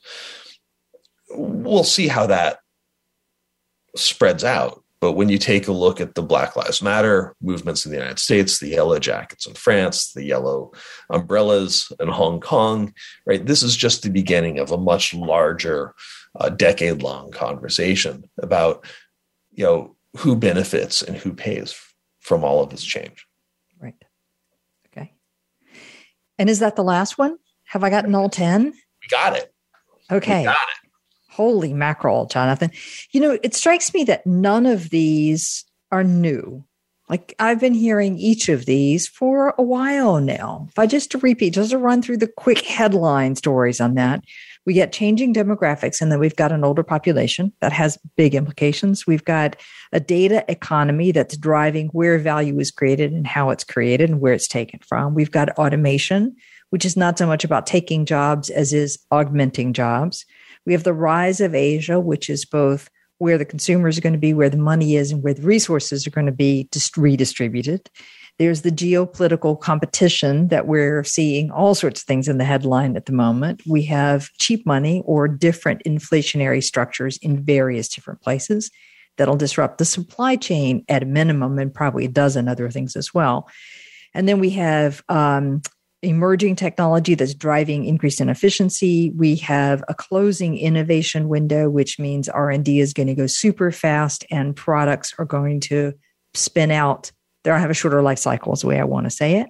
We'll 1.30 1.84
see 1.84 2.08
how 2.08 2.28
that 2.28 2.60
spreads 3.96 4.44
out. 4.44 4.84
But 5.00 5.14
when 5.14 5.30
you 5.30 5.38
take 5.38 5.68
a 5.68 5.74
look 5.74 6.02
at 6.02 6.16
the 6.16 6.24
Black 6.24 6.56
Lives 6.56 6.82
Matter 6.82 7.36
movements 7.40 7.86
in 7.86 7.92
the 7.92 7.98
United 7.98 8.18
States, 8.18 8.58
the 8.58 8.70
yellow 8.70 8.98
jackets 8.98 9.46
in 9.46 9.54
France, 9.54 10.12
the 10.14 10.24
yellow 10.24 10.72
umbrellas 11.12 11.92
in 12.00 12.08
Hong 12.08 12.40
Kong, 12.40 12.94
right? 13.26 13.46
This 13.46 13.62
is 13.62 13.78
just 13.78 14.02
the 14.02 14.10
beginning 14.10 14.58
of 14.58 14.72
a 14.72 14.78
much 14.78 15.14
larger, 15.14 15.94
uh, 16.40 16.50
decade 16.50 17.04
long 17.04 17.30
conversation 17.30 18.28
about, 18.42 18.86
you 19.52 19.64
know, 19.64 19.96
who 20.18 20.36
benefits 20.36 21.04
and 21.04 21.16
who 21.16 21.32
pays 21.34 21.80
from 22.22 22.44
all 22.44 22.64
of 22.64 22.72
this 22.72 22.84
change. 22.84 23.27
And 26.40 26.50
is 26.50 26.60
that 26.60 26.76
the 26.76 26.84
last 26.84 27.18
one? 27.18 27.38
Have 27.66 27.84
I 27.84 27.90
gotten 27.90 28.16
all 28.16 28.30
10? 28.30 28.66
We 28.66 29.08
got 29.10 29.36
it. 29.36 29.54
Okay. 30.12 30.40
We 30.40 30.46
got 30.46 30.56
it. 30.56 30.90
Holy 31.30 31.74
mackerel, 31.74 32.26
Jonathan. 32.26 32.72
You 33.12 33.22
know, 33.22 33.38
it 33.44 33.54
strikes 33.54 33.94
me 33.94 34.04
that 34.06 34.26
none 34.26 34.66
of 34.66 34.90
these 34.90 35.66
are 35.92 36.04
new. 36.04 36.64
Like 37.10 37.36
I've 37.40 37.60
been 37.60 37.74
hearing 37.74 38.18
each 38.18 38.50
of 38.50 38.66
these 38.66 39.08
for 39.08 39.54
a 39.58 39.64
while 39.64 40.20
now. 40.20 40.68
If 40.70 40.80
I 40.80 40.88
just 40.88 41.12
to 41.12 41.18
repeat, 41.20 41.54
just 41.54 41.72
to 41.72 41.78
run 41.78 42.02
through 42.02 42.18
the 42.18 42.28
quick 42.28 42.62
headline 42.62 43.36
stories 43.36 43.80
on 43.80 43.94
that, 43.96 44.24
we 44.68 44.74
get 44.74 44.92
changing 44.92 45.34
demographics 45.34 46.02
and 46.02 46.12
then 46.12 46.20
we've 46.20 46.36
got 46.36 46.52
an 46.52 46.66
older 46.66 46.84
population 46.84 47.54
that 47.62 47.72
has 47.72 47.98
big 48.18 48.36
implications. 48.36 49.08
We've 49.08 49.24
got 49.24 49.56
a 49.94 50.02
data 50.02 50.44
economy 50.50 51.14
that's 51.14 51.38
driving 51.38 51.88
where 51.94 52.20
value 52.20 52.60
is 52.60 52.70
created 52.70 53.14
and 53.14 53.26
how 53.26 53.50
it's 53.50 53.64
created 53.64 54.10
and 54.10 54.20
where 54.20 54.34
it's 54.34 54.48
taken 54.48 54.82
from. 54.82 55.16
We've 55.16 55.32
got 55.32 55.58
automation, 55.58 56.36
which 56.70 56.84
is 56.84 56.98
not 56.98 57.18
so 57.18 57.26
much 57.26 57.46
about 57.46 57.66
taking 57.66 58.06
jobs 58.06 58.50
as 58.50 58.74
is 58.74 59.00
augmenting 59.10 59.72
jobs. 59.72 60.26
We 60.66 60.74
have 60.74 60.84
the 60.84 60.94
rise 60.94 61.40
of 61.40 61.56
Asia, 61.56 61.98
which 61.98 62.30
is 62.30 62.44
both 62.44 62.90
where 63.20 63.38
the 63.38 63.46
consumers 63.46 63.98
are 63.98 64.02
going 64.02 64.14
to 64.14 64.20
be, 64.20 64.34
where 64.34 64.50
the 64.50 64.58
money 64.58 64.98
is, 64.98 65.14
and 65.14 65.24
where 65.24 65.34
the 65.34 65.44
resources 65.44 66.06
are 66.06 66.12
going 66.12 66.28
to 66.28 66.32
be 66.34 66.68
just 66.74 66.98
redistributed. 66.98 67.90
There's 68.40 68.62
the 68.62 68.72
geopolitical 68.72 69.60
competition 69.60 70.50
that 70.50 70.68
we're 70.68 71.04
seeing 71.04 71.50
all 71.50 71.74
sorts 71.74 72.02
of 72.02 72.06
things 72.06 72.28
in 72.28 72.38
the 72.38 72.46
headline 72.46 72.96
at 72.96 73.08
the 73.08 73.12
moment. 73.12 73.64
We 73.66 73.84
have 73.86 74.30
cheap 74.34 74.66
money 74.66 75.02
or 75.06 75.28
different 75.28 75.82
inflationary 75.86 76.64
structures 76.64 77.18
in 77.18 77.44
various 77.44 77.88
different 77.88 78.22
places 78.22 78.70
that'll 79.18 79.38
disrupt 79.38 79.80
the 79.80 79.86
supply 79.86 80.36
chain 80.36 80.86
at 80.88 81.02
a 81.02 81.08
minimum 81.08 81.58
and 81.58 81.74
probably 81.74 82.06
a 82.06 82.10
dozen 82.10 82.48
other 82.48 82.70
things 82.70 82.96
as 82.96 83.12
well. 83.12 83.50
And 84.14 84.30
then 84.30 84.40
we 84.40 84.52
have 84.52 85.04
um, 85.10 85.64
emerging 86.04 86.56
technology 86.56 87.16
that's 87.16 87.34
driving 87.34 87.86
increased 87.86 88.22
inefficiency. 88.22 89.12
We 89.16 89.36
have 89.38 89.84
a 89.88 89.96
closing 89.96 90.58
innovation 90.58 91.28
window, 91.28 91.70
which 91.70 91.98
means 91.98 92.30
R&D 92.30 92.80
is 92.80 92.94
going 92.94 93.08
to 93.08 93.16
go 93.16 93.26
super 93.26 93.72
fast 93.72 94.26
and 94.30 94.56
products 94.56 95.14
are 95.18 95.26
going 95.26 95.60
to 95.62 95.94
spin 96.36 96.70
out 96.70 97.12
they 97.48 97.60
have 97.60 97.70
a 97.70 97.76
shorter 97.76 98.02
life 98.02 98.20
cycle, 98.20 98.54
is 98.54 98.62
the 98.62 98.68
way 98.68 98.80
I 98.80 98.84
want 98.84 99.06
to 99.06 99.10
say 99.10 99.40
it. 99.40 99.48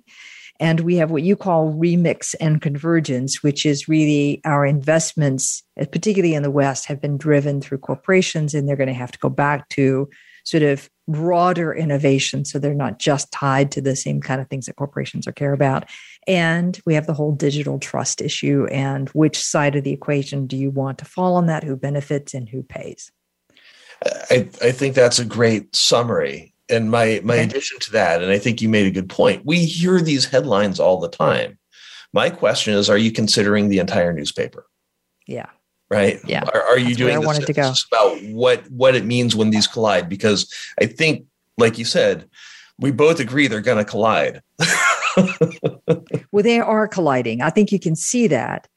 And 0.59 0.79
we 0.79 0.95
have 0.95 1.11
what 1.11 1.23
you 1.23 1.35
call 1.35 1.73
remix 1.73 2.33
and 2.39 2.61
convergence, 2.61 3.43
which 3.43 3.65
is 3.65 3.87
really 3.87 4.41
our 4.43 4.65
investments, 4.65 5.63
particularly 5.91 6.33
in 6.33 6.43
the 6.43 6.51
West, 6.51 6.85
have 6.85 6.99
been 6.99 7.17
driven 7.17 7.61
through 7.61 7.77
corporations, 7.77 8.53
and 8.53 8.67
they're 8.67 8.75
going 8.75 8.87
to 8.87 8.93
have 8.93 9.11
to 9.11 9.19
go 9.19 9.29
back 9.29 9.69
to 9.69 10.09
sort 10.45 10.63
of 10.63 10.89
broader 11.07 11.73
innovation. 11.73 12.45
So 12.45 12.57
they're 12.57 12.73
not 12.73 12.99
just 12.99 13.31
tied 13.31 13.71
to 13.73 13.81
the 13.81 13.95
same 13.95 14.21
kind 14.21 14.41
of 14.41 14.47
things 14.49 14.65
that 14.65 14.77
corporations 14.77 15.27
are 15.27 15.33
care 15.33 15.53
about. 15.53 15.85
And 16.25 16.79
we 16.85 16.93
have 16.93 17.05
the 17.05 17.13
whole 17.13 17.33
digital 17.33 17.79
trust 17.79 18.21
issue 18.21 18.65
and 18.71 19.09
which 19.09 19.37
side 19.37 19.75
of 19.75 19.83
the 19.83 19.91
equation 19.91 20.47
do 20.47 20.57
you 20.57 20.71
want 20.71 20.99
to 20.99 21.05
fall 21.05 21.35
on 21.35 21.47
that? 21.47 21.63
Who 21.63 21.75
benefits 21.75 22.33
and 22.33 22.47
who 22.47 22.63
pays? 22.63 23.11
I, 24.29 24.47
I 24.61 24.71
think 24.71 24.95
that's 24.95 25.19
a 25.19 25.25
great 25.25 25.75
summary 25.75 26.53
and 26.69 26.91
my 26.91 27.21
my 27.23 27.35
okay. 27.35 27.43
addition 27.43 27.79
to 27.79 27.91
that 27.91 28.21
and 28.21 28.31
i 28.31 28.37
think 28.37 28.61
you 28.61 28.69
made 28.69 28.85
a 28.85 28.91
good 28.91 29.09
point 29.09 29.45
we 29.45 29.65
hear 29.65 30.01
these 30.01 30.25
headlines 30.25 30.79
all 30.79 30.99
the 30.99 31.09
time. 31.09 31.57
My 32.13 32.29
question 32.29 32.73
is 32.73 32.89
are 32.89 32.97
you 32.97 33.11
considering 33.11 33.69
the 33.69 33.79
entire 33.79 34.13
newspaper? 34.13 34.65
Yeah. 35.27 35.47
Right? 35.89 36.19
Yeah. 36.25 36.43
Are, 36.53 36.63
are 36.63 36.79
you 36.79 36.95
doing 36.95 37.15
I 37.15 37.19
wanted 37.19 37.45
to 37.45 37.53
go. 37.53 37.73
about 37.91 38.21
what 38.23 38.69
what 38.71 38.95
it 38.95 39.05
means 39.05 39.35
when 39.35 39.49
these 39.49 39.67
collide? 39.67 40.09
Because 40.09 40.53
i 40.79 40.85
think 40.85 41.25
like 41.57 41.77
you 41.77 41.85
said 41.85 42.29
we 42.79 42.91
both 42.91 43.19
agree 43.19 43.47
they're 43.47 43.61
going 43.61 43.83
to 43.83 43.85
collide. 43.85 44.41
Well 46.31 46.43
they 46.43 46.59
are 46.59 46.87
colliding. 46.87 47.41
I 47.41 47.49
think 47.49 47.71
you 47.71 47.79
can 47.79 47.95
see 47.95 48.27
that. 48.27 48.67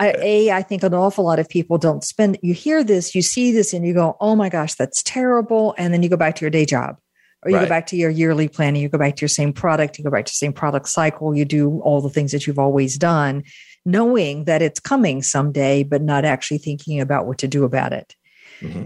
I, 0.00 0.14
a 0.18 0.50
i 0.50 0.62
think 0.62 0.82
an 0.82 0.92
awful 0.92 1.24
lot 1.24 1.38
of 1.38 1.48
people 1.48 1.78
don't 1.78 2.02
spend 2.02 2.36
you 2.42 2.52
hear 2.52 2.82
this 2.82 3.14
you 3.14 3.22
see 3.22 3.52
this 3.52 3.72
and 3.72 3.86
you 3.86 3.94
go 3.94 4.16
oh 4.20 4.34
my 4.34 4.48
gosh 4.48 4.74
that's 4.74 5.02
terrible 5.04 5.74
and 5.78 5.92
then 5.92 6.02
you 6.02 6.08
go 6.08 6.16
back 6.16 6.34
to 6.36 6.40
your 6.40 6.50
day 6.50 6.64
job 6.64 6.98
or 7.44 7.50
you 7.50 7.56
right. 7.56 7.64
go 7.64 7.68
back 7.68 7.86
to 7.88 7.96
your 7.96 8.10
yearly 8.10 8.48
planning, 8.48 8.82
you 8.82 8.88
go 8.88 8.98
back 8.98 9.16
to 9.16 9.20
your 9.20 9.28
same 9.28 9.52
product, 9.52 9.98
you 9.98 10.04
go 10.04 10.10
back 10.10 10.24
to 10.24 10.32
the 10.32 10.36
same 10.36 10.52
product 10.52 10.88
cycle, 10.88 11.36
you 11.36 11.44
do 11.44 11.80
all 11.80 12.00
the 12.00 12.10
things 12.10 12.32
that 12.32 12.46
you've 12.46 12.58
always 12.58 12.96
done, 12.96 13.44
knowing 13.84 14.44
that 14.44 14.62
it's 14.62 14.80
coming 14.80 15.22
someday, 15.22 15.82
but 15.82 16.02
not 16.02 16.24
actually 16.24 16.58
thinking 16.58 17.00
about 17.00 17.26
what 17.26 17.38
to 17.38 17.48
do 17.48 17.64
about 17.64 17.92
it. 17.92 18.16
Mm-hmm. 18.60 18.84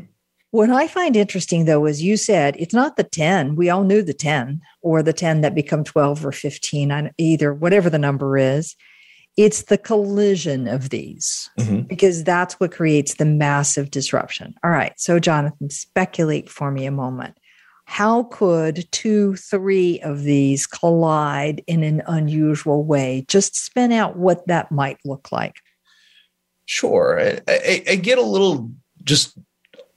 What 0.50 0.70
I 0.70 0.88
find 0.88 1.14
interesting 1.14 1.66
though 1.66 1.86
is 1.86 2.02
you 2.02 2.16
said 2.16 2.56
it's 2.58 2.74
not 2.74 2.96
the 2.96 3.04
10. 3.04 3.54
We 3.54 3.68
all 3.68 3.84
knew 3.84 4.02
the 4.02 4.14
10 4.14 4.60
or 4.80 5.02
the 5.02 5.12
10 5.12 5.42
that 5.42 5.54
become 5.54 5.84
12 5.84 6.24
or 6.24 6.32
15 6.32 6.90
on 6.90 7.10
either, 7.18 7.52
whatever 7.52 7.90
the 7.90 7.98
number 7.98 8.38
is. 8.38 8.74
It's 9.36 9.64
the 9.64 9.78
collision 9.78 10.66
of 10.66 10.90
these 10.90 11.48
mm-hmm. 11.60 11.82
because 11.82 12.24
that's 12.24 12.58
what 12.58 12.72
creates 12.72 13.14
the 13.14 13.24
massive 13.24 13.90
disruption. 13.90 14.54
All 14.64 14.70
right. 14.70 14.92
So, 14.96 15.20
Jonathan, 15.20 15.70
speculate 15.70 16.48
for 16.48 16.72
me 16.72 16.86
a 16.86 16.90
moment. 16.90 17.36
How 17.88 18.24
could 18.24 18.86
two, 18.92 19.34
three 19.36 19.98
of 20.00 20.22
these 20.22 20.66
collide 20.66 21.64
in 21.66 21.82
an 21.82 22.02
unusual 22.06 22.84
way? 22.84 23.24
Just 23.28 23.56
spin 23.56 23.92
out 23.92 24.14
what 24.14 24.46
that 24.46 24.70
might 24.70 24.98
look 25.06 25.32
like. 25.32 25.56
Sure. 26.66 27.18
I, 27.18 27.40
I, 27.48 27.82
I 27.88 27.94
get 27.96 28.18
a 28.18 28.22
little 28.22 28.70
just 29.04 29.38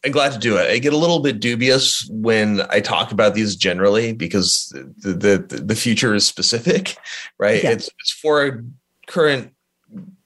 I'm 0.06 0.14
glad 0.14 0.32
to 0.32 0.40
do 0.40 0.56
it. 0.56 0.72
I 0.72 0.80
get 0.80 0.94
a 0.94 0.98
little 0.98 1.20
bit 1.20 1.42
dubious 1.42 2.08
when 2.10 2.62
I 2.70 2.80
talk 2.80 3.12
about 3.12 3.36
these 3.36 3.58
generally 3.58 4.14
because 4.14 4.70
the 4.74 5.14
the, 5.14 5.58
the 5.58 5.76
future 5.76 6.16
is 6.16 6.26
specific, 6.26 6.96
right? 7.38 7.62
Yeah. 7.62 7.72
It's 7.72 7.90
it's 8.00 8.12
for 8.12 8.46
a 8.46 8.64
current 9.08 9.54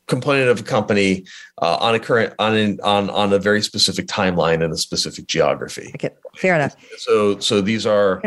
component 0.07 0.49
of 0.49 0.59
a 0.59 0.63
company 0.63 1.25
uh, 1.61 1.77
on 1.79 1.95
a 1.95 1.99
current 1.99 2.33
on 2.39 2.55
an, 2.55 2.79
on 2.83 3.09
on 3.09 3.33
a 3.33 3.39
very 3.39 3.61
specific 3.61 4.07
timeline 4.07 4.63
and 4.63 4.73
a 4.73 4.77
specific 4.77 5.27
geography. 5.27 5.91
Okay, 5.95 6.09
fair 6.37 6.55
enough. 6.55 6.75
So 6.97 7.39
so 7.39 7.61
these 7.61 7.85
are 7.85 8.21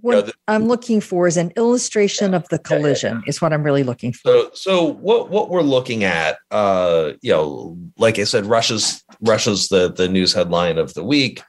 what 0.00 0.12
you 0.12 0.20
know, 0.20 0.26
the, 0.26 0.34
I'm 0.48 0.66
looking 0.66 1.00
for 1.00 1.26
is 1.26 1.36
an 1.36 1.52
illustration 1.56 2.30
yeah, 2.30 2.36
of 2.36 2.48
the 2.48 2.58
collision. 2.58 3.14
Yeah, 3.14 3.20
yeah, 3.24 3.28
is 3.28 3.42
what 3.42 3.52
I'm 3.52 3.62
really 3.62 3.82
looking 3.82 4.12
for. 4.12 4.30
So 4.30 4.50
so 4.54 4.84
what 4.84 5.30
what 5.30 5.50
we're 5.50 5.62
looking 5.62 6.04
at, 6.04 6.38
uh, 6.50 7.12
you 7.20 7.32
know, 7.32 7.76
like 7.98 8.18
I 8.18 8.24
said, 8.24 8.46
Russia's 8.46 9.02
Russia's 9.20 9.68
the 9.68 9.92
the 9.92 10.08
news 10.08 10.32
headline 10.32 10.78
of 10.78 10.94
the 10.94 11.04
week. 11.04 11.42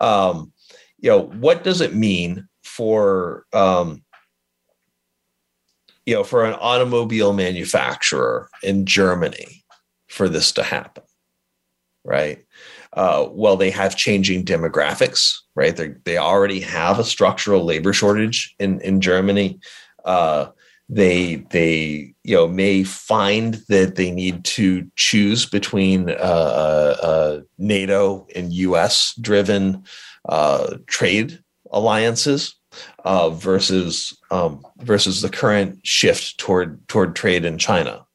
Um, 0.00 0.52
you 0.98 1.10
know, 1.10 1.22
what 1.22 1.64
does 1.64 1.80
it 1.80 1.94
mean 1.94 2.48
for 2.62 3.44
um, 3.52 4.03
you 6.06 6.14
know, 6.14 6.24
for 6.24 6.44
an 6.44 6.54
automobile 6.54 7.32
manufacturer 7.32 8.48
in 8.62 8.86
Germany 8.86 9.64
for 10.08 10.28
this 10.28 10.52
to 10.52 10.62
happen, 10.62 11.04
right? 12.04 12.44
Uh, 12.92 13.28
well, 13.32 13.56
they 13.56 13.70
have 13.70 13.96
changing 13.96 14.44
demographics, 14.44 15.34
right? 15.56 15.76
They 15.76 15.94
they 16.04 16.18
already 16.18 16.60
have 16.60 16.98
a 16.98 17.04
structural 17.04 17.64
labor 17.64 17.92
shortage 17.92 18.54
in 18.58 18.80
in 18.80 19.00
Germany. 19.00 19.58
Uh, 20.04 20.48
they 20.88 21.36
they 21.50 22.14
you 22.22 22.36
know 22.36 22.46
may 22.46 22.84
find 22.84 23.54
that 23.68 23.96
they 23.96 24.10
need 24.10 24.44
to 24.44 24.88
choose 24.96 25.46
between 25.46 26.10
uh, 26.10 26.12
uh, 26.12 26.96
uh 27.02 27.40
NATO 27.58 28.26
and 28.34 28.52
U.S. 28.52 29.14
driven 29.20 29.84
uh, 30.28 30.76
trade 30.86 31.40
alliances 31.72 32.54
uh, 33.04 33.30
versus 33.30 34.18
um, 34.30 34.64
versus 34.78 35.22
the 35.22 35.30
current 35.30 35.80
shift 35.86 36.38
toward 36.38 36.86
toward 36.88 37.16
trade 37.16 37.44
in 37.44 37.58
China 37.58 38.06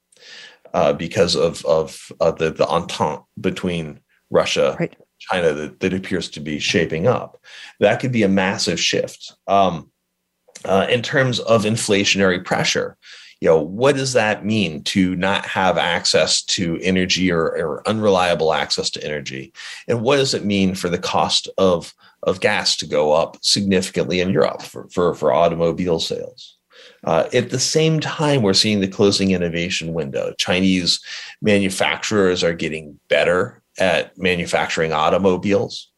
uh, 0.73 0.93
because 0.93 1.35
of 1.35 1.65
of 1.65 2.11
uh, 2.19 2.31
the 2.31 2.51
the 2.51 2.67
entente 2.67 3.23
between 3.39 3.99
Russia 4.29 4.75
right. 4.79 4.95
China 5.19 5.53
that, 5.53 5.79
that 5.79 5.93
appears 5.93 6.29
to 6.31 6.39
be 6.39 6.59
shaping 6.59 7.07
up. 7.07 7.41
That 7.79 7.99
could 7.99 8.11
be 8.11 8.23
a 8.23 8.29
massive 8.29 8.79
shift 8.79 9.33
um, 9.47 9.91
uh, 10.65 10.87
in 10.89 11.01
terms 11.01 11.39
of 11.39 11.63
inflationary 11.63 12.43
pressure. 12.43 12.97
You 13.41 13.49
know, 13.49 13.61
what 13.61 13.95
does 13.95 14.13
that 14.13 14.45
mean 14.45 14.83
to 14.85 15.15
not 15.15 15.45
have 15.45 15.77
access 15.77 16.41
to 16.43 16.77
energy 16.81 17.31
or, 17.31 17.43
or 17.43 17.87
unreliable 17.87 18.53
access 18.53 18.89
to 18.91 19.03
energy? 19.03 19.53
And 19.87 20.01
what 20.01 20.17
does 20.17 20.33
it 20.33 20.43
mean 20.43 20.75
for 20.75 20.89
the 20.89 20.97
cost 20.97 21.47
of 21.57 21.93
of 22.23 22.39
gas 22.39 22.75
to 22.77 22.85
go 22.85 23.13
up 23.13 23.37
significantly 23.41 24.19
in 24.19 24.29
Europe 24.29 24.61
for, 24.61 24.87
for, 24.89 25.13
for 25.15 25.33
automobile 25.33 25.99
sales. 25.99 26.57
Uh, 27.03 27.27
at 27.33 27.49
the 27.49 27.59
same 27.59 27.99
time, 27.99 28.41
we're 28.41 28.53
seeing 28.53 28.81
the 28.81 28.87
closing 28.87 29.31
innovation 29.31 29.93
window. 29.93 30.33
Chinese 30.37 30.99
manufacturers 31.41 32.43
are 32.43 32.53
getting 32.53 32.99
better 33.07 33.61
at 33.77 34.17
manufacturing 34.17 34.91
automobiles, 34.91 35.91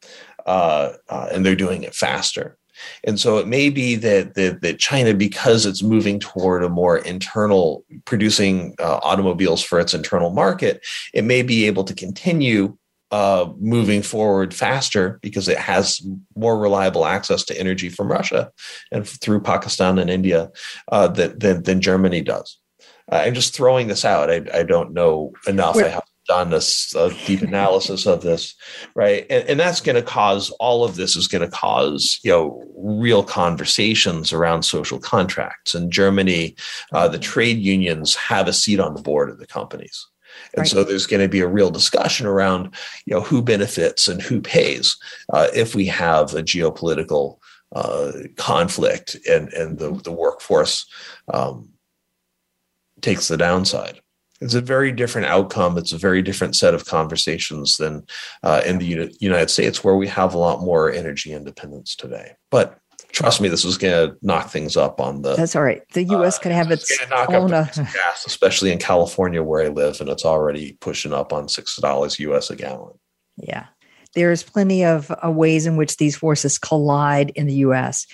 uh, 0.45 0.93
uh, 1.10 1.30
and 1.32 1.45
they're 1.45 1.56
doing 1.56 1.84
it 1.84 1.95
faster. 1.95 2.58
And 3.04 3.20
so 3.20 3.38
it 3.38 3.48
may 3.48 3.70
be 3.70 3.96
that, 3.96 4.36
that, 4.36 4.62
that 4.62 4.80
China, 4.80 5.13
because 5.13 5.65
it's 5.65 5.84
moving 5.84 6.20
toward 6.20 6.63
a 6.63 6.70
more 6.70 6.98
internal 6.98 7.86
producing 8.06 8.76
uh, 8.80 9.00
automobiles 9.04 9.63
for 9.63 9.80
its 9.80 9.94
internal 9.94 10.32
market, 10.32 10.86
it 11.13 11.24
may 11.24 11.41
be 11.41 11.65
able 11.65 11.84
to 11.86 11.94
continue 11.94 12.78
uh, 13.12 13.52
moving 13.60 14.02
forward 14.02 14.54
faster 14.54 15.20
because 15.22 15.50
it 15.50 15.58
has 15.58 16.02
more 16.36 16.58
reliable 16.58 17.06
access 17.06 17.44
to 17.44 17.60
energy 17.60 17.89
from 17.89 18.10
Russia 18.10 18.52
and 18.91 19.06
through 19.06 19.41
Pakistan 19.41 20.00
and 20.00 20.10
India 20.10 20.50
uh, 20.91 21.08
than, 21.08 21.38
than, 21.38 21.63
than, 21.63 21.82
Germany 21.82 22.22
does. 22.22 22.58
Uh, 23.12 23.17
I'm 23.26 23.34
just 23.34 23.54
throwing 23.54 23.88
this 23.88 24.06
out. 24.06 24.32
I, 24.32 24.44
I 24.54 24.63
don't 24.63 24.94
know 24.94 25.34
enough. 25.46 25.76
I 25.76 25.89
haven't 25.89 26.06
done 26.32 26.50
this 26.50 26.96
a 26.96 27.13
deep 27.28 27.41
analysis 27.41 28.06
of 28.06 28.22
this, 28.22 28.56
right? 28.96 29.26
And, 29.30 29.44
and 29.50 29.60
that's 29.60 29.82
going 29.82 29.98
to 29.98 30.02
cause 30.02 30.50
all 30.62 30.86
of 30.86 30.96
this 30.96 31.17
is 31.17 31.28
going 31.28 31.44
to 31.44 31.58
cause 31.58 32.22
you 32.24 32.32
know 32.32 32.63
real 32.78 33.22
conversations 33.22 34.32
around 34.32 34.63
social 34.63 34.98
contracts. 34.98 35.76
In 35.76 35.91
Germany, 35.91 36.56
uh, 36.94 37.10
the 37.10 37.20
trade 37.20 37.58
unions 37.58 38.15
have 38.15 38.48
a 38.48 38.54
seat 38.54 38.80
on 38.80 38.94
the 38.94 39.02
board 39.02 39.30
of 39.30 39.39
the 39.39 39.46
companies. 39.46 40.08
And 40.54 40.62
right. 40.62 40.67
so 40.67 40.86
there's 40.86 41.06
going 41.06 41.22
to 41.22 41.28
be 41.28 41.41
a 41.41 41.48
real 41.48 41.70
discussion 41.70 42.26
around, 42.26 42.74
you 43.06 43.13
know, 43.13 43.22
who 43.22 43.41
benefits 43.41 44.08
and 44.08 44.22
who 44.22 44.39
pays 44.39 44.96
uh, 45.34 45.48
if 45.54 45.76
we 45.76 45.86
have 45.88 46.34
a 46.34 46.41
geopolitical 46.41 47.39
uh, 47.76 48.12
conflict 48.38 49.17
and 49.30 49.52
and 49.52 49.80
the 49.80 49.91
the 50.08 50.13
workforce 50.13 50.86
um, 51.34 51.70
takes 53.02 53.28
the 53.28 53.38
downside. 53.38 54.00
It's 54.41 54.56
a 54.56 54.62
very 54.62 54.91
different 54.91 55.27
outcome. 55.27 55.77
It's 55.77 55.93
a 55.93 55.97
very 55.97 56.21
different 56.21 56.56
set 56.56 56.73
of 56.73 56.86
conversations 56.86 57.77
than 57.77 58.06
uh, 58.43 58.62
in 58.65 58.80
the 58.80 59.15
United 59.19 59.49
States, 59.49 59.84
where 59.84 59.95
we 59.95 60.08
have 60.08 60.34
a 60.34 60.38
lot 60.38 60.62
more 60.62 60.91
energy 60.91 61.32
independence 61.32 61.95
today. 61.95 62.34
But 62.49 62.80
trust 63.12 63.39
me, 63.39 63.49
this 63.49 63.65
is 63.65 63.77
going 63.77 64.10
to 64.10 64.17
knock 64.21 64.49
things 64.49 64.75
up 64.75 64.99
on 64.99 65.21
the. 65.21 65.36
That's 65.36 65.56
all 65.56 65.63
right. 65.63 65.82
The 65.93 66.04
U.S. 66.06 66.38
Uh, 66.38 66.41
can 66.41 66.51
have 66.51 66.71
its 66.71 66.91
own 67.12 67.54
uh, 67.54 67.67
gas, 67.75 68.25
especially 68.25 68.71
in 68.71 68.80
California 68.80 69.43
where 69.43 69.65
I 69.65 69.69
live, 69.69 70.01
and 70.01 70.10
it's 70.10 70.25
already 70.25 70.73
pushing 70.82 71.13
up 71.13 71.34
on 71.34 71.47
six 71.47 71.75
dollars 71.77 72.19
U.S. 72.19 72.49
a 72.49 72.56
gallon. 72.56 72.97
Yeah, 73.38 73.67
there's 74.13 74.43
plenty 74.43 74.84
of 74.84 75.12
uh, 75.24 75.32
ways 75.32 75.65
in 75.65 75.78
which 75.78 75.97
these 75.97 76.15
forces 76.15 76.58
collide 76.58 77.32
in 77.32 77.47
the 77.47 77.56
U.S. 77.56 78.06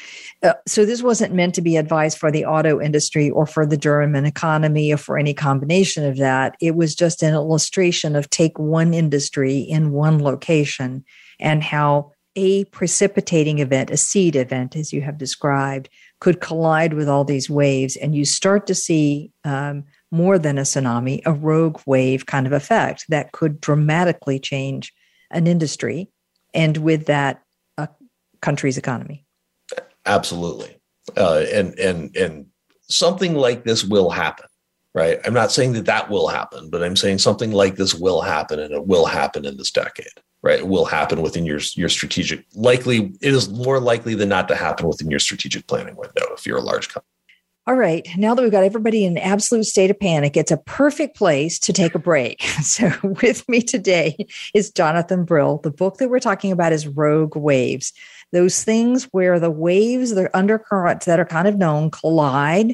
Uh, 0.44 0.54
so 0.66 0.86
this 0.86 1.02
wasn't 1.02 1.34
meant 1.34 1.56
to 1.56 1.62
be 1.62 1.78
advice 1.78 2.16
for 2.16 2.32
the 2.32 2.46
auto 2.46 2.80
industry 2.80 3.30
or 3.30 3.46
for 3.46 3.66
the 3.66 3.78
German 3.78 4.26
economy 4.26 4.94
or 4.94 4.98
for 4.98 5.18
any 5.18 5.34
combination 5.34 6.06
of 6.06 6.18
that. 6.18 6.56
It 6.62 6.76
was 6.76 6.96
just 6.96 7.24
an 7.24 7.34
illustration 7.34 8.16
of 8.16 8.30
take 8.30 8.58
one 8.60 8.94
industry 8.94 9.60
in 9.60 9.92
one 9.92 10.22
location 10.22 11.04
and 11.40 11.64
how 11.64 12.12
a 12.36 12.66
precipitating 12.66 13.58
event, 13.60 13.90
a 13.90 13.98
seed 13.98 14.36
event, 14.36 14.76
as 14.76 14.94
you 14.94 15.02
have 15.02 15.18
described, 15.18 15.90
could 16.20 16.40
collide 16.40 16.94
with 16.94 17.10
all 17.10 17.24
these 17.24 17.50
waves, 17.50 17.96
and 17.96 18.16
you 18.16 18.26
start 18.26 18.68
to 18.68 18.76
see 18.76 19.32
um, 19.44 19.84
more 20.12 20.38
than 20.38 20.60
a 20.60 20.62
tsunami, 20.62 21.22
a 21.26 21.34
rogue 21.34 21.82
wave 21.88 22.28
kind 22.28 22.46
of 22.46 22.54
effect 22.54 23.06
that 23.10 23.32
could 23.32 23.60
dramatically 23.60 24.40
change 24.40 24.94
an 25.32 25.48
industry, 25.48 26.10
and 26.54 26.78
with 26.78 27.06
that, 27.06 27.44
a 27.78 27.90
country's 28.42 28.78
economy. 28.78 29.26
Absolutely, 30.06 30.80
uh, 31.16 31.46
and 31.52 31.78
and 31.80 32.16
and 32.16 32.46
something 32.82 33.36
like 33.36 33.63
this 33.63 33.84
will 33.84 34.10
happen 34.10 34.48
right? 34.96 35.20
I'm 35.26 35.34
not 35.34 35.52
saying 35.52 35.74
that 35.74 35.86
that 35.86 36.10
will 36.10 36.28
happen, 36.28 36.72
but 36.72 36.82
I'm 36.82 36.96
saying 36.96 37.20
something 37.20 37.52
like 37.52 37.76
this 37.76 37.94
will 37.94 38.22
happen 38.22 38.60
and 38.60 38.74
it 38.74 38.88
will 38.88 39.06
happen 39.06 39.46
in 39.46 39.56
this 39.56 39.70
decade 39.70 40.08
right 40.44 40.60
It 40.60 40.68
will 40.68 40.86
happen 40.86 41.22
within 41.22 41.46
your 41.46 41.60
your 41.76 41.90
strategic 41.90 42.46
likely 42.56 43.13
it 43.22 43.34
is 43.34 43.50
more 43.50 43.80
likely 43.80 44.16
than 44.16 44.30
not 44.30 44.48
to 44.48 44.56
happen 44.56 44.88
within 44.88 45.10
your 45.10 45.20
strategic 45.20 45.68
planning 45.68 45.96
window 45.96 46.26
if 46.34 46.46
you're 46.46 46.58
a 46.58 46.62
large 46.62 46.90
company 46.90 47.10
all 47.68 47.76
right 47.76 48.08
now 48.16 48.34
that 48.34 48.42
we've 48.42 48.52
got 48.52 48.64
everybody 48.64 49.04
in 49.04 49.18
an 49.18 49.24
absolute 49.24 49.66
state 49.66 49.92
of 49.92 50.00
panic 50.00 50.38
it's 50.38 50.52
a 50.52 50.58
perfect 50.58 51.18
place 51.18 51.60
to 51.60 51.74
take 51.74 51.94
a 51.94 52.00
break 52.00 52.42
so 52.64 52.90
with 53.22 53.48
me 53.50 53.62
today 53.62 54.16
is 54.54 54.72
jonathan 54.72 55.26
brill 55.26 55.58
the 55.60 55.72
book 55.72 55.98
that 55.98 56.10
we're 56.10 56.20
talking 56.20 56.54
about 56.54 56.72
is 56.72 56.88
rogue 56.88 57.36
waves 57.36 57.92
those 58.32 58.64
things 58.64 59.04
where 59.12 59.38
the 59.40 59.52
waves 59.52 60.12
the 60.12 60.36
undercurrents 60.36 61.06
that 61.06 61.20
are 61.20 61.26
kind 61.26 61.48
of 61.48 61.58
known 61.58 61.92
collide 61.92 62.74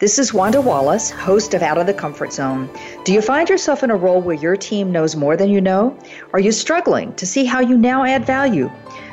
This 0.00 0.18
is 0.18 0.34
Wanda 0.34 0.60
Wallace, 0.60 1.08
host 1.08 1.54
of 1.54 1.62
Out 1.62 1.78
of 1.78 1.86
the 1.86 1.94
Comfort 1.94 2.32
Zone. 2.32 2.68
Do 3.04 3.12
you 3.12 3.22
find 3.22 3.48
yourself 3.48 3.84
in 3.84 3.92
a 3.92 3.96
role 3.96 4.20
where 4.20 4.34
your 4.34 4.56
team 4.56 4.90
knows 4.90 5.14
more 5.14 5.36
than 5.36 5.50
you 5.50 5.60
know? 5.60 5.96
Are 6.32 6.40
you 6.40 6.50
struggling 6.50 7.14
to 7.14 7.26
see 7.26 7.44
how 7.44 7.60
you 7.60 7.78
now 7.78 8.02
add 8.02 8.26
value? 8.26 8.68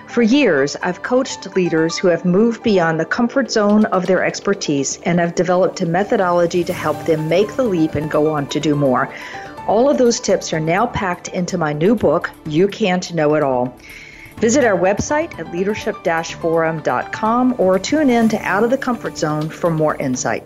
For 0.07 0.23
years, 0.23 0.75
I've 0.81 1.03
coached 1.03 1.55
leaders 1.55 1.99
who 1.99 2.07
have 2.07 2.25
moved 2.25 2.63
beyond 2.63 2.99
the 2.99 3.05
comfort 3.05 3.51
zone 3.51 3.85
of 3.85 4.07
their 4.07 4.25
expertise 4.25 4.99
and 5.03 5.19
have 5.19 5.35
developed 5.35 5.81
a 5.81 5.85
methodology 5.85 6.63
to 6.63 6.73
help 6.73 7.05
them 7.05 7.29
make 7.29 7.55
the 7.55 7.63
leap 7.63 7.93
and 7.93 8.09
go 8.09 8.31
on 8.33 8.47
to 8.47 8.59
do 8.59 8.75
more. 8.75 9.13
All 9.67 9.87
of 9.87 9.99
those 9.99 10.19
tips 10.19 10.51
are 10.51 10.59
now 10.59 10.87
packed 10.87 11.27
into 11.27 11.59
my 11.59 11.73
new 11.73 11.93
book, 11.93 12.31
You 12.47 12.67
Can't 12.67 13.13
Know 13.13 13.35
It 13.35 13.43
All. 13.43 13.77
Visit 14.37 14.65
our 14.65 14.77
website 14.77 15.39
at 15.39 15.51
leadership 15.51 15.95
forum.com 16.41 17.55
or 17.57 17.79
tune 17.79 18.09
in 18.09 18.27
to 18.29 18.37
Out 18.39 18.63
of 18.63 18.69
the 18.69 18.77
Comfort 18.77 19.17
Zone 19.17 19.49
for 19.49 19.69
more 19.69 19.95
insight. 19.95 20.43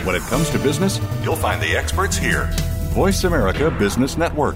When 0.03 0.15
it 0.15 0.23
comes 0.23 0.49
to 0.49 0.57
business, 0.57 0.99
you'll 1.23 1.35
find 1.35 1.61
the 1.61 1.77
experts 1.77 2.17
here. 2.17 2.49
Voice 2.93 3.25
America 3.25 3.69
Business 3.69 4.17
Network. 4.17 4.55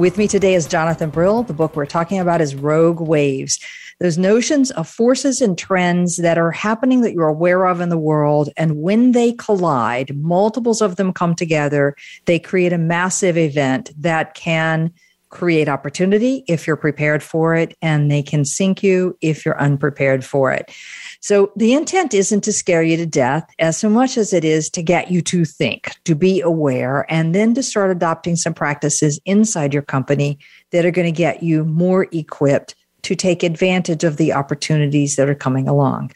With 0.00 0.16
me 0.16 0.26
today 0.26 0.54
is 0.54 0.66
Jonathan 0.66 1.10
Brill. 1.10 1.42
The 1.42 1.52
book 1.52 1.76
we're 1.76 1.84
talking 1.84 2.20
about 2.20 2.40
is 2.40 2.54
Rogue 2.54 3.02
Waves 3.02 3.58
those 3.98 4.16
notions 4.16 4.70
of 4.70 4.88
forces 4.88 5.42
and 5.42 5.58
trends 5.58 6.16
that 6.16 6.38
are 6.38 6.50
happening 6.50 7.02
that 7.02 7.12
you're 7.12 7.28
aware 7.28 7.66
of 7.66 7.82
in 7.82 7.90
the 7.90 7.98
world. 7.98 8.48
And 8.56 8.76
when 8.76 9.12
they 9.12 9.32
collide, 9.32 10.16
multiples 10.16 10.80
of 10.80 10.96
them 10.96 11.12
come 11.12 11.34
together, 11.34 11.94
they 12.24 12.38
create 12.38 12.72
a 12.72 12.78
massive 12.78 13.36
event 13.36 13.90
that 13.98 14.32
can 14.32 14.90
create 15.28 15.68
opportunity 15.68 16.44
if 16.48 16.66
you're 16.66 16.76
prepared 16.76 17.22
for 17.22 17.54
it, 17.54 17.76
and 17.82 18.10
they 18.10 18.22
can 18.22 18.46
sink 18.46 18.82
you 18.82 19.18
if 19.20 19.44
you're 19.44 19.60
unprepared 19.60 20.24
for 20.24 20.50
it. 20.50 20.72
So 21.20 21.52
the 21.54 21.74
intent 21.74 22.14
isn't 22.14 22.42
to 22.44 22.52
scare 22.52 22.82
you 22.82 22.96
to 22.96 23.06
death 23.06 23.48
as 23.58 23.76
so 23.76 23.90
much 23.90 24.16
as 24.16 24.32
it 24.32 24.44
is 24.44 24.70
to 24.70 24.82
get 24.82 25.10
you 25.10 25.20
to 25.22 25.44
think, 25.44 25.92
to 26.04 26.14
be 26.14 26.40
aware, 26.40 27.04
and 27.10 27.34
then 27.34 27.54
to 27.54 27.62
start 27.62 27.90
adopting 27.90 28.36
some 28.36 28.54
practices 28.54 29.20
inside 29.26 29.74
your 29.74 29.82
company 29.82 30.38
that 30.70 30.86
are 30.86 30.90
going 30.90 31.06
to 31.06 31.16
get 31.16 31.42
you 31.42 31.64
more 31.64 32.08
equipped 32.12 32.74
to 33.02 33.14
take 33.14 33.42
advantage 33.42 34.02
of 34.02 34.16
the 34.16 34.32
opportunities 34.32 35.16
that 35.16 35.28
are 35.28 35.34
coming 35.34 35.68
along. 35.68 36.10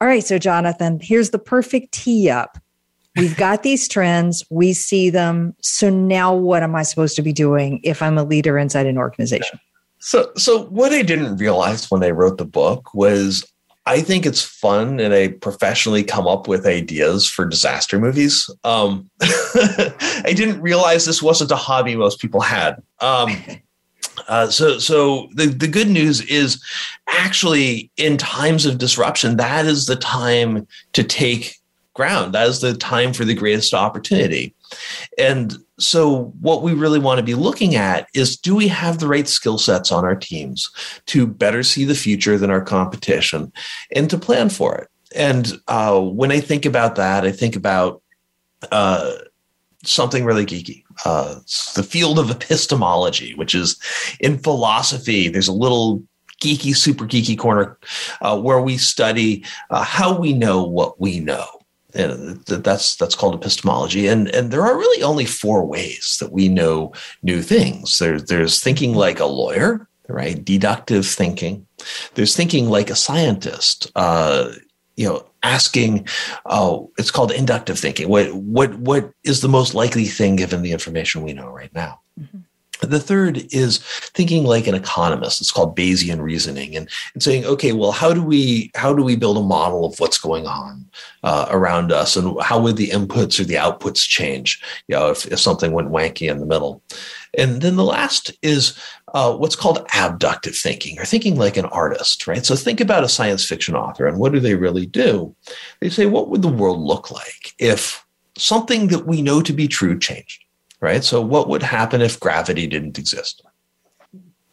All 0.00 0.08
right, 0.08 0.24
so 0.24 0.38
Jonathan, 0.38 0.98
here's 1.02 1.30
the 1.30 1.38
perfect 1.38 1.92
tee 1.92 2.30
up. 2.30 2.58
We've 3.16 3.36
got 3.36 3.62
these 3.64 3.88
trends, 3.88 4.44
we 4.48 4.72
see 4.72 5.10
them. 5.10 5.54
So 5.60 5.90
now 5.90 6.34
what 6.34 6.62
am 6.62 6.74
I 6.74 6.84
supposed 6.84 7.16
to 7.16 7.22
be 7.22 7.32
doing 7.32 7.80
if 7.82 8.00
I'm 8.00 8.16
a 8.16 8.22
leader 8.22 8.56
inside 8.56 8.86
an 8.86 8.96
organization? 8.96 9.58
So 9.98 10.30
so 10.36 10.64
what 10.66 10.92
I 10.92 11.02
didn't 11.02 11.36
realize 11.38 11.90
when 11.90 12.04
I 12.04 12.10
wrote 12.10 12.38
the 12.38 12.44
book 12.44 12.94
was 12.94 13.44
I 13.88 14.02
think 14.02 14.26
it's 14.26 14.42
fun 14.42 15.00
and 15.00 15.14
I 15.14 15.28
professionally 15.28 16.04
come 16.04 16.28
up 16.28 16.46
with 16.46 16.66
ideas 16.66 17.26
for 17.26 17.46
disaster 17.46 17.98
movies. 17.98 18.50
Um, 18.62 19.08
I 19.22 20.34
didn't 20.36 20.60
realize 20.60 21.06
this 21.06 21.22
wasn't 21.22 21.52
a 21.52 21.56
hobby 21.56 21.96
most 21.96 22.20
people 22.20 22.42
had. 22.42 22.82
Um, 23.00 23.34
uh, 24.28 24.48
so, 24.48 24.78
so 24.78 25.28
the, 25.32 25.46
the 25.46 25.68
good 25.68 25.88
news 25.88 26.20
is 26.20 26.62
actually 27.06 27.90
in 27.96 28.18
times 28.18 28.66
of 28.66 28.76
disruption, 28.76 29.38
that 29.38 29.64
is 29.64 29.86
the 29.86 29.96
time 29.96 30.66
to 30.92 31.02
take 31.02 31.56
ground. 31.94 32.34
That 32.34 32.46
is 32.46 32.60
the 32.60 32.74
time 32.74 33.14
for 33.14 33.24
the 33.24 33.34
greatest 33.34 33.72
opportunity. 33.72 34.54
And 35.16 35.56
so, 35.78 36.34
what 36.40 36.62
we 36.62 36.72
really 36.72 36.98
want 36.98 37.18
to 37.18 37.24
be 37.24 37.34
looking 37.34 37.76
at 37.76 38.08
is 38.14 38.36
do 38.36 38.54
we 38.54 38.68
have 38.68 38.98
the 38.98 39.08
right 39.08 39.28
skill 39.28 39.58
sets 39.58 39.92
on 39.92 40.04
our 40.04 40.16
teams 40.16 40.70
to 41.06 41.26
better 41.26 41.62
see 41.62 41.84
the 41.84 41.94
future 41.94 42.38
than 42.38 42.50
our 42.50 42.62
competition 42.62 43.52
and 43.94 44.10
to 44.10 44.18
plan 44.18 44.48
for 44.48 44.76
it? 44.76 44.88
And 45.14 45.52
uh, 45.68 46.00
when 46.00 46.32
I 46.32 46.40
think 46.40 46.66
about 46.66 46.96
that, 46.96 47.24
I 47.24 47.32
think 47.32 47.56
about 47.56 48.02
uh, 48.70 49.12
something 49.84 50.24
really 50.24 50.46
geeky. 50.46 50.84
Uh, 51.04 51.36
the 51.74 51.82
field 51.82 52.18
of 52.18 52.30
epistemology, 52.30 53.34
which 53.34 53.54
is 53.54 53.78
in 54.20 54.38
philosophy. 54.38 55.28
There's 55.28 55.48
a 55.48 55.52
little 55.52 56.02
geeky, 56.42 56.74
super 56.74 57.04
geeky 57.04 57.38
corner 57.38 57.78
uh, 58.20 58.40
where 58.40 58.60
we 58.60 58.76
study 58.76 59.44
uh, 59.70 59.82
how 59.82 60.18
we 60.18 60.32
know 60.32 60.62
what 60.62 61.00
we 61.00 61.20
know. 61.20 61.46
That's 61.92 62.96
that's 62.96 63.14
called 63.14 63.34
epistemology, 63.34 64.08
and 64.08 64.28
and 64.34 64.50
there 64.50 64.62
are 64.62 64.76
really 64.76 65.02
only 65.02 65.24
four 65.24 65.64
ways 65.64 66.18
that 66.20 66.32
we 66.32 66.48
know 66.48 66.92
new 67.22 67.40
things. 67.40 67.98
There's 67.98 68.24
there's 68.24 68.60
thinking 68.60 68.94
like 68.94 69.20
a 69.20 69.24
lawyer, 69.24 69.88
right? 70.06 70.44
Deductive 70.44 71.06
thinking. 71.06 71.66
There's 72.14 72.36
thinking 72.36 72.68
like 72.68 72.90
a 72.90 72.96
scientist. 72.96 73.90
Uh, 73.96 74.52
you 74.96 75.08
know, 75.08 75.24
asking, 75.44 76.08
oh, 76.46 76.90
it's 76.98 77.12
called 77.12 77.30
inductive 77.30 77.78
thinking. 77.78 78.08
What 78.08 78.34
what 78.34 78.74
what 78.74 79.12
is 79.24 79.40
the 79.40 79.48
most 79.48 79.74
likely 79.74 80.04
thing 80.04 80.36
given 80.36 80.62
the 80.62 80.72
information 80.72 81.22
we 81.22 81.32
know 81.32 81.48
right 81.48 81.72
now? 81.74 82.00
Mm-hmm. 82.20 82.38
The 82.80 83.00
third 83.00 83.52
is 83.52 83.78
thinking 83.78 84.44
like 84.44 84.66
an 84.66 84.74
economist. 84.74 85.40
It's 85.40 85.52
called 85.52 85.76
Bayesian 85.76 86.20
reasoning, 86.20 86.76
and, 86.76 86.88
and 87.14 87.22
saying, 87.22 87.44
okay, 87.44 87.72
well, 87.72 87.92
how 87.92 88.12
do 88.12 88.22
we 88.22 88.70
how 88.74 88.94
do 88.94 89.02
we 89.02 89.16
build 89.16 89.36
a 89.36 89.42
model 89.42 89.84
of 89.84 89.98
what's 89.98 90.18
going 90.18 90.46
on 90.46 90.88
uh, 91.22 91.46
around 91.50 91.92
us, 91.92 92.16
and 92.16 92.40
how 92.40 92.60
would 92.60 92.76
the 92.76 92.90
inputs 92.90 93.40
or 93.40 93.44
the 93.44 93.54
outputs 93.54 94.08
change? 94.08 94.62
You 94.86 94.96
know, 94.96 95.10
if, 95.10 95.26
if 95.26 95.40
something 95.40 95.72
went 95.72 95.90
wanky 95.90 96.30
in 96.30 96.38
the 96.38 96.46
middle. 96.46 96.82
And 97.36 97.60
then 97.60 97.76
the 97.76 97.84
last 97.84 98.32
is 98.42 98.78
uh, 99.12 99.34
what's 99.34 99.56
called 99.56 99.86
abductive 99.94 100.56
thinking, 100.56 100.98
or 100.98 101.04
thinking 101.04 101.36
like 101.36 101.56
an 101.56 101.66
artist, 101.66 102.26
right? 102.26 102.44
So 102.44 102.56
think 102.56 102.80
about 102.80 103.04
a 103.04 103.08
science 103.08 103.44
fiction 103.44 103.74
author, 103.74 104.06
and 104.06 104.18
what 104.18 104.32
do 104.32 104.40
they 104.40 104.54
really 104.54 104.86
do? 104.86 105.34
They 105.80 105.90
say, 105.90 106.06
what 106.06 106.30
would 106.30 106.42
the 106.42 106.48
world 106.48 106.80
look 106.80 107.10
like 107.10 107.54
if 107.58 108.04
something 108.36 108.88
that 108.88 109.06
we 109.06 109.20
know 109.20 109.42
to 109.42 109.52
be 109.52 109.68
true 109.68 109.98
changed? 109.98 110.44
Right? 110.80 111.04
So 111.04 111.20
what 111.20 111.48
would 111.48 111.62
happen 111.62 112.00
if 112.00 112.20
gravity 112.20 112.66
didn't 112.66 112.98
exist? 112.98 113.42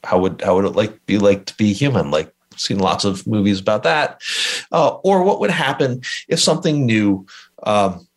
How 0.04 0.20
would 0.20 0.42
how 0.42 0.56
would 0.56 0.66
it 0.66 0.76
like 0.76 1.06
be 1.06 1.18
like 1.18 1.46
to 1.46 1.58
be 1.58 1.74
human? 1.74 2.12
Like 2.12 2.32
seen 2.58 2.80
lots 2.80 3.06
of 3.06 3.26
movies 3.28 3.60
about 3.60 3.84
that. 3.84 4.22
Uh, 4.72 4.96
or 5.04 5.24
what 5.24 5.40
would 5.40 5.52
happen 5.52 6.02
if 6.28 6.40
something 6.40 6.86
new 6.86 7.26
um, 7.64 8.08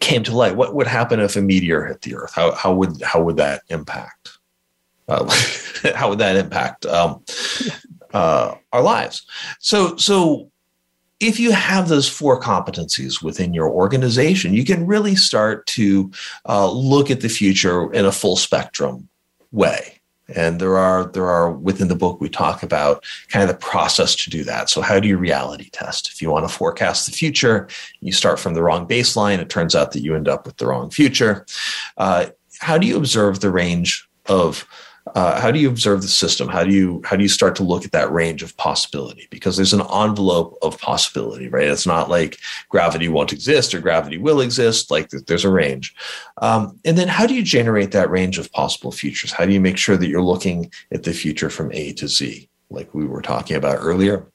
came 0.00 0.22
to 0.24 0.36
light? 0.36 0.56
What 0.56 0.74
would 0.74 0.86
happen 0.86 1.20
if 1.20 1.36
a 1.36 1.42
meteor 1.42 1.86
hit 1.86 2.02
the 2.02 2.14
Earth? 2.14 2.34
How 2.34 2.52
how 2.52 2.74
would 2.74 3.00
how 3.02 3.22
would 3.22 3.36
that 3.36 3.62
impact? 3.68 4.38
Uh, 5.08 5.24
how 5.94 6.08
would 6.08 6.18
that 6.18 6.36
impact 6.36 6.86
um, 6.86 7.24
uh, 8.12 8.54
our 8.72 8.82
lives? 8.82 9.26
So 9.60 9.96
so 9.96 10.50
if 11.20 11.40
you 11.40 11.52
have 11.52 11.88
those 11.88 12.08
four 12.08 12.40
competencies 12.40 13.22
within 13.22 13.54
your 13.54 13.70
organization, 13.70 14.52
you 14.52 14.64
can 14.64 14.86
really 14.86 15.14
start 15.14 15.66
to 15.66 16.10
uh, 16.48 16.70
look 16.70 17.10
at 17.10 17.20
the 17.20 17.28
future 17.28 17.92
in 17.92 18.04
a 18.04 18.12
full 18.12 18.36
spectrum 18.36 19.08
way. 19.50 20.00
And 20.34 20.60
there 20.60 20.76
are 20.76 21.06
there 21.06 21.26
are 21.26 21.52
within 21.52 21.86
the 21.86 21.94
book 21.94 22.20
we 22.20 22.28
talk 22.28 22.64
about 22.64 23.04
kind 23.28 23.44
of 23.44 23.48
the 23.48 23.64
process 23.64 24.16
to 24.16 24.30
do 24.30 24.42
that. 24.44 24.68
So 24.68 24.82
how 24.82 24.98
do 24.98 25.06
you 25.06 25.16
reality 25.16 25.70
test? 25.70 26.10
If 26.12 26.20
you 26.20 26.30
want 26.30 26.48
to 26.48 26.54
forecast 26.54 27.06
the 27.06 27.12
future, 27.12 27.68
you 28.00 28.12
start 28.12 28.40
from 28.40 28.54
the 28.54 28.62
wrong 28.62 28.88
baseline. 28.88 29.38
It 29.38 29.48
turns 29.48 29.76
out 29.76 29.92
that 29.92 30.02
you 30.02 30.16
end 30.16 30.28
up 30.28 30.44
with 30.44 30.56
the 30.56 30.66
wrong 30.66 30.90
future. 30.90 31.46
Uh, 31.96 32.26
how 32.58 32.76
do 32.76 32.88
you 32.88 32.96
observe 32.96 33.38
the 33.38 33.52
range 33.52 34.08
of 34.26 34.66
uh, 35.14 35.40
how 35.40 35.50
do 35.50 35.58
you 35.58 35.68
observe 35.68 36.02
the 36.02 36.08
system? 36.08 36.48
How 36.48 36.64
do 36.64 36.72
you 36.72 37.00
how 37.04 37.16
do 37.16 37.22
you 37.22 37.28
start 37.28 37.54
to 37.56 37.62
look 37.62 37.84
at 37.84 37.92
that 37.92 38.10
range 38.10 38.42
of 38.42 38.56
possibility? 38.56 39.28
Because 39.30 39.56
there's 39.56 39.72
an 39.72 39.82
envelope 39.82 40.58
of 40.62 40.78
possibility 40.78 41.48
right? 41.48 41.68
It's 41.68 41.86
not 41.86 42.10
like 42.10 42.38
gravity 42.68 43.08
won't 43.08 43.32
exist 43.32 43.74
or 43.74 43.80
gravity 43.80 44.18
will 44.18 44.40
exist. 44.40 44.90
Like 44.90 45.08
there's 45.10 45.44
a 45.44 45.50
range. 45.50 45.94
Um, 46.42 46.78
and 46.84 46.98
then 46.98 47.08
how 47.08 47.26
do 47.26 47.34
you 47.34 47.42
generate 47.42 47.92
that 47.92 48.10
range 48.10 48.38
of 48.38 48.50
possible 48.52 48.90
futures? 48.90 49.32
How 49.32 49.46
do 49.46 49.52
you 49.52 49.60
make 49.60 49.76
sure 49.76 49.96
that 49.96 50.08
you're 50.08 50.22
looking 50.22 50.72
at 50.92 51.04
the 51.04 51.12
future 51.12 51.50
from 51.50 51.70
a 51.72 51.92
to 51.94 52.08
z 52.08 52.48
like 52.70 52.92
we 52.94 53.06
were 53.06 53.22
talking 53.22 53.56
about 53.56 53.78
earlier 53.80 54.26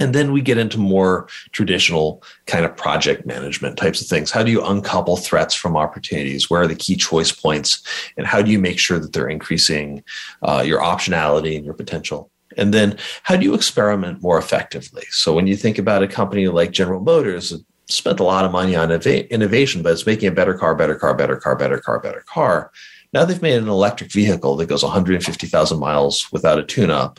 and 0.00 0.14
then 0.14 0.32
we 0.32 0.40
get 0.40 0.58
into 0.58 0.78
more 0.78 1.28
traditional 1.52 2.22
kind 2.46 2.64
of 2.64 2.76
project 2.76 3.26
management 3.26 3.76
types 3.76 4.00
of 4.00 4.08
things. 4.08 4.30
How 4.30 4.42
do 4.42 4.50
you 4.50 4.64
uncouple 4.64 5.18
threats 5.18 5.54
from 5.54 5.76
opportunities? 5.76 6.48
Where 6.48 6.62
are 6.62 6.66
the 6.66 6.74
key 6.74 6.96
choice 6.96 7.30
points? 7.30 7.82
And 8.16 8.26
how 8.26 8.42
do 8.42 8.50
you 8.50 8.58
make 8.58 8.78
sure 8.78 8.98
that 8.98 9.12
they're 9.12 9.28
increasing 9.28 10.02
uh, 10.42 10.64
your 10.66 10.80
optionality 10.80 11.54
and 11.54 11.64
your 11.64 11.74
potential? 11.74 12.30
And 12.56 12.74
then 12.74 12.98
how 13.22 13.36
do 13.36 13.44
you 13.44 13.54
experiment 13.54 14.22
more 14.22 14.38
effectively? 14.38 15.04
So 15.10 15.34
when 15.34 15.46
you 15.46 15.54
think 15.54 15.78
about 15.78 16.02
a 16.02 16.08
company 16.08 16.48
like 16.48 16.72
General 16.72 17.00
Motors, 17.00 17.54
spent 17.88 18.20
a 18.20 18.24
lot 18.24 18.44
of 18.44 18.52
money 18.52 18.74
on 18.74 18.90
innovation, 18.90 19.82
but 19.82 19.92
it's 19.92 20.06
making 20.06 20.28
a 20.28 20.32
better 20.32 20.54
car, 20.54 20.74
better 20.74 20.94
car, 20.94 21.14
better 21.14 21.36
car, 21.36 21.56
better 21.56 21.78
car, 21.78 22.00
better 22.00 22.24
car. 22.26 22.70
Now 23.12 23.24
they've 23.24 23.42
made 23.42 23.60
an 23.60 23.68
electric 23.68 24.12
vehicle 24.12 24.56
that 24.56 24.66
goes 24.66 24.82
150,000 24.82 25.78
miles 25.78 26.28
without 26.32 26.58
a 26.58 26.64
tune 26.64 26.90
up. 26.90 27.18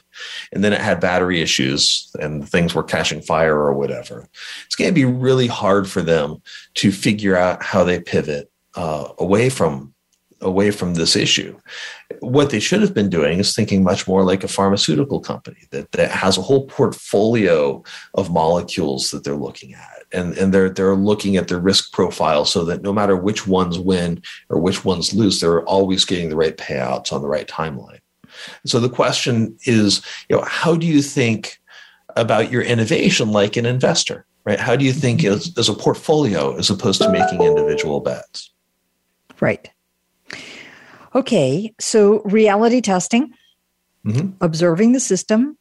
And 0.54 0.64
then 0.64 0.74
it 0.74 0.82
had 0.82 1.00
battery 1.00 1.42
issues 1.42 2.10
and 2.20 2.48
things 2.48 2.74
were 2.74 2.84
catching 2.84 3.22
fire 3.22 3.58
or 3.58 3.74
whatever. 3.74 4.28
It's 4.66 4.76
going 4.76 4.90
to 4.90 4.96
be 4.96 5.06
really 5.06 5.48
hard 5.48 5.90
for 5.90 6.02
them 6.02 6.42
to 6.76 6.92
figure 6.92 7.36
out 7.36 7.62
how 7.62 7.84
they 7.84 8.00
pivot 8.00 8.50
uh, 8.76 9.10
away 9.18 9.50
from 9.50 9.94
away 10.42 10.72
from 10.72 10.96
this 10.96 11.16
issue. 11.16 11.56
What 12.20 12.50
they 12.50 12.60
should 12.60 12.82
have 12.82 12.96
been 12.96 13.10
doing 13.12 13.38
is 13.38 13.56
thinking 13.56 13.84
much 13.84 14.08
more 14.08 14.24
like 14.24 14.44
a 14.44 14.48
pharmaceutical 14.48 15.20
company 15.20 15.68
that, 15.70 15.92
that 15.92 16.10
has 16.10 16.36
a 16.36 16.42
whole 16.42 16.66
portfolio 16.66 17.84
of 18.16 18.32
molecules 18.32 19.12
that 19.12 19.24
they're 19.24 19.36
looking 19.36 19.76
at 19.76 20.01
and 20.14 20.38
and 20.38 20.54
they're 20.54 20.70
they're 20.70 20.96
looking 20.96 21.38
at 21.38 21.48
their 21.48 21.60
risk 21.60 21.92
profile 21.92 22.46
so 22.46 22.66
that 22.66 22.82
no 22.82 22.94
matter 22.94 23.16
which 23.16 23.48
ones 23.48 23.80
win 23.80 24.22
or 24.50 24.60
which 24.60 24.86
ones 24.86 25.14
lose, 25.14 25.40
they're 25.40 25.64
always 25.64 26.06
getting 26.06 26.30
the 26.30 26.36
right 26.36 26.58
payouts 26.58 27.12
on 27.12 27.22
the 27.22 27.28
right 27.28 27.48
timeline. 27.48 28.00
So 28.66 28.80
the 28.80 28.90
question 28.90 29.58
is, 29.66 30.02
you 30.30 30.36
know, 30.36 30.44
how 30.44 30.76
do 30.76 30.86
you 30.86 31.02
think 31.02 31.60
about 32.16 32.52
your 32.52 32.62
innovation 32.62 33.32
like 33.32 33.58
an 33.58 33.66
investor, 33.66 34.26
right? 34.46 34.60
How 34.60 34.76
do 34.76 34.86
you 34.86 34.94
think 34.94 35.22
mm-hmm. 35.22 35.34
as, 35.34 35.54
as 35.58 35.70
a 35.70 35.74
portfolio 35.74 36.58
as 36.58 36.70
opposed 36.70 37.02
to 37.02 37.12
making 37.12 37.42
individual 37.42 38.00
bets? 38.00 38.52
Right. 39.40 39.70
Okay, 41.14 41.74
so 41.80 42.22
reality 42.22 42.80
testing, 42.80 43.34
mm-hmm. 44.06 44.30
observing 44.40 44.94
the 44.94 45.00
system, 45.00 45.58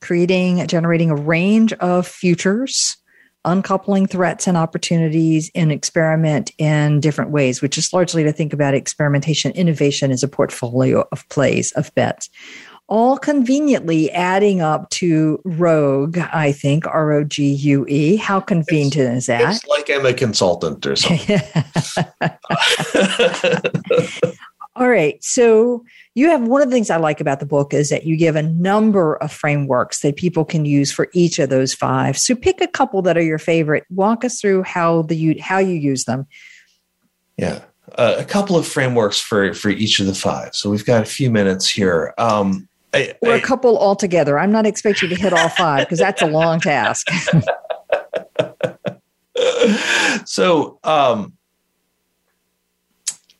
creating, 0.00 0.64
generating 0.68 1.10
a 1.10 1.16
range 1.16 1.72
of 1.74 2.06
futures 2.06 2.96
uncoupling 3.44 4.06
threats 4.06 4.46
and 4.46 4.56
opportunities 4.56 5.50
and 5.54 5.70
experiment 5.70 6.50
in 6.58 7.00
different 7.00 7.30
ways, 7.30 7.60
which 7.60 7.76
is 7.76 7.92
largely 7.92 8.24
to 8.24 8.32
think 8.32 8.52
about 8.52 8.74
experimentation, 8.74 9.52
innovation 9.52 10.10
as 10.10 10.22
a 10.22 10.28
portfolio 10.28 11.06
of 11.12 11.28
plays, 11.28 11.72
of 11.72 11.94
bets. 11.94 12.30
All 12.86 13.16
conveniently 13.16 14.10
adding 14.10 14.60
up 14.60 14.90
to 14.90 15.40
Rogue, 15.44 16.18
I 16.18 16.52
think, 16.52 16.86
R 16.86 17.12
O 17.12 17.24
G 17.24 17.54
U 17.54 17.86
E. 17.88 18.16
How 18.16 18.40
convenient 18.40 18.96
it's, 18.96 19.16
is 19.16 19.26
that? 19.26 19.54
It's 19.54 19.66
like 19.66 19.90
I'm 19.90 20.04
a 20.04 20.12
consultant 20.12 20.86
or 20.86 20.94
something. 20.94 21.40
All 24.76 24.88
right. 24.88 25.22
So 25.22 25.84
you 26.14 26.28
have 26.30 26.42
one 26.42 26.60
of 26.60 26.68
the 26.68 26.74
things 26.74 26.90
I 26.90 26.96
like 26.96 27.20
about 27.20 27.38
the 27.38 27.46
book 27.46 27.72
is 27.72 27.90
that 27.90 28.06
you 28.06 28.16
give 28.16 28.34
a 28.34 28.42
number 28.42 29.14
of 29.16 29.30
frameworks 29.30 30.00
that 30.00 30.16
people 30.16 30.44
can 30.44 30.64
use 30.64 30.90
for 30.90 31.08
each 31.12 31.38
of 31.38 31.48
those 31.48 31.72
five. 31.72 32.18
So 32.18 32.34
pick 32.34 32.60
a 32.60 32.66
couple 32.66 33.00
that 33.02 33.16
are 33.16 33.22
your 33.22 33.38
favorite. 33.38 33.84
Walk 33.90 34.24
us 34.24 34.40
through 34.40 34.64
how 34.64 35.02
the 35.02 35.14
you 35.14 35.40
how 35.40 35.58
you 35.58 35.74
use 35.74 36.04
them. 36.04 36.26
Yeah. 37.36 37.62
Uh, 37.96 38.16
a 38.18 38.24
couple 38.24 38.56
of 38.56 38.66
frameworks 38.66 39.20
for 39.20 39.54
for 39.54 39.68
each 39.68 40.00
of 40.00 40.06
the 40.06 40.14
five. 40.14 40.56
So 40.56 40.70
we've 40.70 40.84
got 40.84 41.02
a 41.02 41.06
few 41.06 41.30
minutes 41.30 41.68
here. 41.68 42.12
Um, 42.18 42.68
I, 42.92 43.14
or 43.20 43.34
a 43.34 43.40
couple 43.40 43.78
altogether. 43.78 44.38
I'm 44.38 44.52
not 44.52 44.66
expecting 44.66 45.10
you 45.10 45.16
to 45.16 45.22
hit 45.22 45.32
all 45.32 45.48
five 45.50 45.80
because 45.80 45.98
that's 45.98 46.22
a 46.22 46.26
long 46.26 46.60
task. 46.60 47.08
so 50.24 50.78
um, 50.84 51.33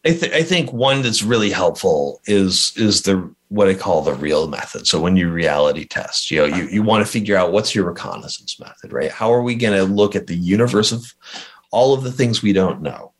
I, 0.06 0.10
th- 0.10 0.32
I 0.32 0.42
think 0.42 0.72
one 0.72 1.00
that's 1.00 1.22
really 1.22 1.50
helpful 1.50 2.20
is 2.26 2.72
is 2.76 3.02
the 3.02 3.34
what 3.48 3.68
I 3.68 3.74
call 3.74 4.02
the 4.02 4.14
real 4.14 4.48
method. 4.48 4.86
So 4.86 5.00
when 5.00 5.16
you 5.16 5.30
reality 5.30 5.86
test, 5.86 6.30
you 6.30 6.38
know, 6.38 6.56
you, 6.56 6.66
you 6.68 6.82
want 6.82 7.06
to 7.06 7.10
figure 7.10 7.36
out 7.36 7.52
what's 7.52 7.74
your 7.74 7.86
reconnaissance 7.86 8.58
method, 8.58 8.92
right? 8.92 9.10
How 9.10 9.32
are 9.32 9.42
we 9.42 9.54
going 9.54 9.78
to 9.78 9.84
look 9.84 10.16
at 10.16 10.26
the 10.26 10.36
universe 10.36 10.92
of 10.92 11.14
all 11.70 11.94
of 11.94 12.02
the 12.02 12.12
things 12.12 12.42
we 12.42 12.52
don't 12.52 12.82
know? 12.82 13.12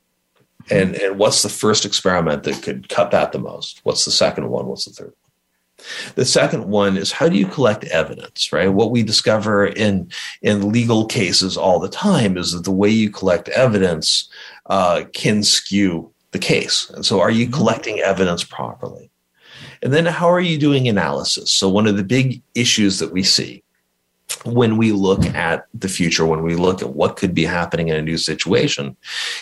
And 0.70 0.94
and 0.94 1.18
what's 1.18 1.42
the 1.42 1.48
first 1.48 1.84
experiment 1.84 2.42
that 2.44 2.62
could 2.62 2.88
cut 2.88 3.10
that 3.12 3.32
the 3.32 3.38
most? 3.38 3.80
What's 3.84 4.04
the 4.04 4.10
second 4.10 4.48
one? 4.48 4.66
What's 4.66 4.86
the 4.86 4.92
third 4.92 5.06
one? 5.06 5.14
The 6.14 6.24
second 6.24 6.66
one 6.66 6.96
is 6.96 7.12
how 7.12 7.28
do 7.28 7.36
you 7.36 7.46
collect 7.46 7.84
evidence, 7.84 8.52
right? 8.52 8.72
What 8.72 8.90
we 8.90 9.02
discover 9.02 9.66
in 9.66 10.10
in 10.40 10.72
legal 10.72 11.06
cases 11.06 11.56
all 11.56 11.80
the 11.80 11.88
time 11.88 12.36
is 12.36 12.52
that 12.52 12.64
the 12.64 12.70
way 12.70 12.88
you 12.88 13.10
collect 13.10 13.48
evidence 13.50 14.28
uh, 14.66 15.04
can 15.12 15.42
skew 15.42 16.13
the 16.34 16.38
case. 16.38 16.90
And 16.90 17.06
so, 17.06 17.20
are 17.20 17.30
you 17.30 17.46
mm-hmm. 17.46 17.54
collecting 17.54 18.00
evidence 18.00 18.44
properly? 18.44 19.10
And 19.82 19.92
then, 19.94 20.04
how 20.04 20.28
are 20.28 20.40
you 20.40 20.58
doing 20.58 20.86
analysis? 20.88 21.50
So, 21.52 21.68
one 21.70 21.86
of 21.86 21.96
the 21.96 22.04
big 22.04 22.42
issues 22.54 22.98
that 22.98 23.12
we 23.12 23.22
see 23.22 23.62
when 24.44 24.76
we 24.76 24.92
look 24.92 25.24
at 25.26 25.66
the 25.72 25.88
future, 25.88 26.26
when 26.26 26.42
we 26.42 26.56
look 26.56 26.82
at 26.82 26.90
what 26.90 27.16
could 27.16 27.34
be 27.34 27.44
happening 27.44 27.88
in 27.88 27.96
a 27.96 28.02
new 28.02 28.18
situation, 28.18 28.96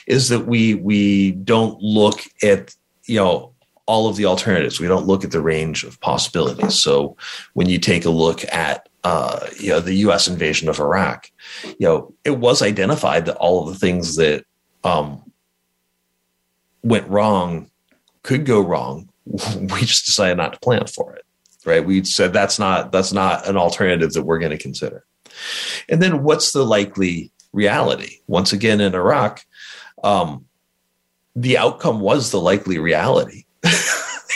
is 0.07 0.29
that 0.29 0.47
we 0.47 0.75
we 0.75 1.33
don't 1.33 1.81
look 1.81 2.21
at 2.43 2.77
you 3.07 3.17
know 3.17 3.53
all 3.87 4.07
of 4.07 4.17
the 4.17 4.27
alternatives. 4.27 4.79
We 4.79 4.87
don't 4.87 5.07
look 5.07 5.25
at 5.25 5.33
the 5.33 5.41
range 5.41 5.83
of 5.83 5.99
possibilities. 6.01 6.79
So, 6.79 7.17
when 7.55 7.71
you 7.71 7.79
take 7.79 8.05
a 8.05 8.11
look 8.11 8.45
at 8.53 8.91
uh, 9.03 9.47
you 9.59 9.71
know 9.71 9.81
the 9.81 9.95
U.S. 10.07 10.29
invasion 10.29 10.69
of 10.69 10.79
Iraq, 10.79 11.31
you 11.65 11.87
know 11.87 12.13
it 12.23 12.37
was 12.37 12.61
identified 12.61 13.25
that 13.25 13.37
all 13.37 13.63
of 13.63 13.73
the 13.73 13.81
things 13.81 14.17
that 14.17 14.45
um, 14.85 15.23
went 16.83 17.09
wrong 17.09 17.71
could 18.23 18.47
go 18.47 18.61
wrong. 18.61 19.09
We 19.57 19.81
just 19.81 20.07
decided 20.07 20.37
not 20.37 20.55
to 20.55 20.61
plan 20.61 20.87
for 20.87 21.15
it. 21.15 21.25
Right. 21.65 21.85
We 21.85 22.03
said 22.05 22.33
that's 22.33 22.59
not 22.59 22.91
that's 22.91 23.13
not 23.13 23.47
an 23.49 23.57
alternative 23.57 24.13
that 24.15 24.25
we're 24.25 24.41
going 24.41 24.51
to 24.51 24.59
consider. 24.59 25.05
And 25.89 26.03
then 26.03 26.25
what's 26.25 26.53
the 26.53 26.65
likely 26.65 27.31
reality? 27.53 28.19
Once 28.27 28.53
again 28.53 28.81
in 28.81 28.97
Iraq, 28.97 29.45
um, 30.03 30.47
the 31.37 31.59
outcome 31.59 32.01
was 32.01 32.31
the 32.31 32.41
likely 32.41 32.79
reality. 32.79 33.45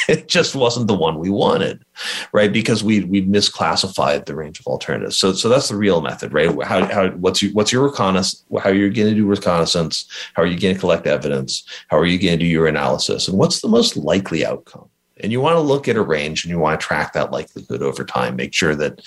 it 0.08 0.28
just 0.28 0.54
wasn't 0.54 0.88
the 0.88 0.94
one 0.94 1.18
we 1.18 1.30
wanted, 1.30 1.84
right? 2.32 2.52
Because 2.52 2.84
we 2.84 3.04
we 3.04 3.22
misclassified 3.22 4.26
the 4.26 4.36
range 4.36 4.60
of 4.60 4.66
alternatives. 4.66 5.16
So 5.16 5.32
so 5.32 5.48
that's 5.48 5.68
the 5.68 5.76
real 5.76 6.00
method, 6.00 6.32
right? 6.32 6.50
How, 6.62 6.86
how 6.86 7.10
what's 7.10 7.42
your 7.42 7.52
what's 7.52 7.72
your 7.72 7.84
reconnaissance? 7.84 8.44
How 8.62 8.70
are 8.70 8.74
you're 8.74 8.90
going 8.90 9.08
to 9.08 9.14
do 9.14 9.26
reconnaissance? 9.26 10.06
How 10.34 10.42
are 10.42 10.46
you 10.46 10.58
going 10.58 10.74
to 10.74 10.80
collect 10.80 11.06
evidence? 11.06 11.64
How 11.88 11.98
are 11.98 12.06
you 12.06 12.18
going 12.18 12.38
to 12.38 12.44
do 12.44 12.50
your 12.50 12.66
analysis? 12.66 13.28
And 13.28 13.38
what's 13.38 13.60
the 13.60 13.68
most 13.68 13.96
likely 13.96 14.44
outcome? 14.44 14.88
And 15.20 15.32
you 15.32 15.40
want 15.40 15.56
to 15.56 15.60
look 15.60 15.88
at 15.88 15.96
a 15.96 16.02
range, 16.02 16.44
and 16.44 16.50
you 16.50 16.58
want 16.58 16.78
to 16.78 16.86
track 16.86 17.14
that 17.14 17.32
likelihood 17.32 17.82
over 17.82 18.04
time. 18.04 18.36
Make 18.36 18.52
sure 18.52 18.74
that 18.74 19.02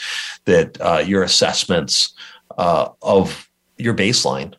that 0.45 0.79
uh, 0.81 1.03
your 1.05 1.23
assessments 1.23 2.13
uh, 2.57 2.89
of 3.01 3.49
your 3.77 3.93
baseline 3.93 4.55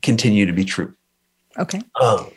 continue 0.00 0.46
to 0.46 0.52
be 0.52 0.64
true. 0.64 0.94
Okay. 1.58 1.82
Um, 2.00 2.30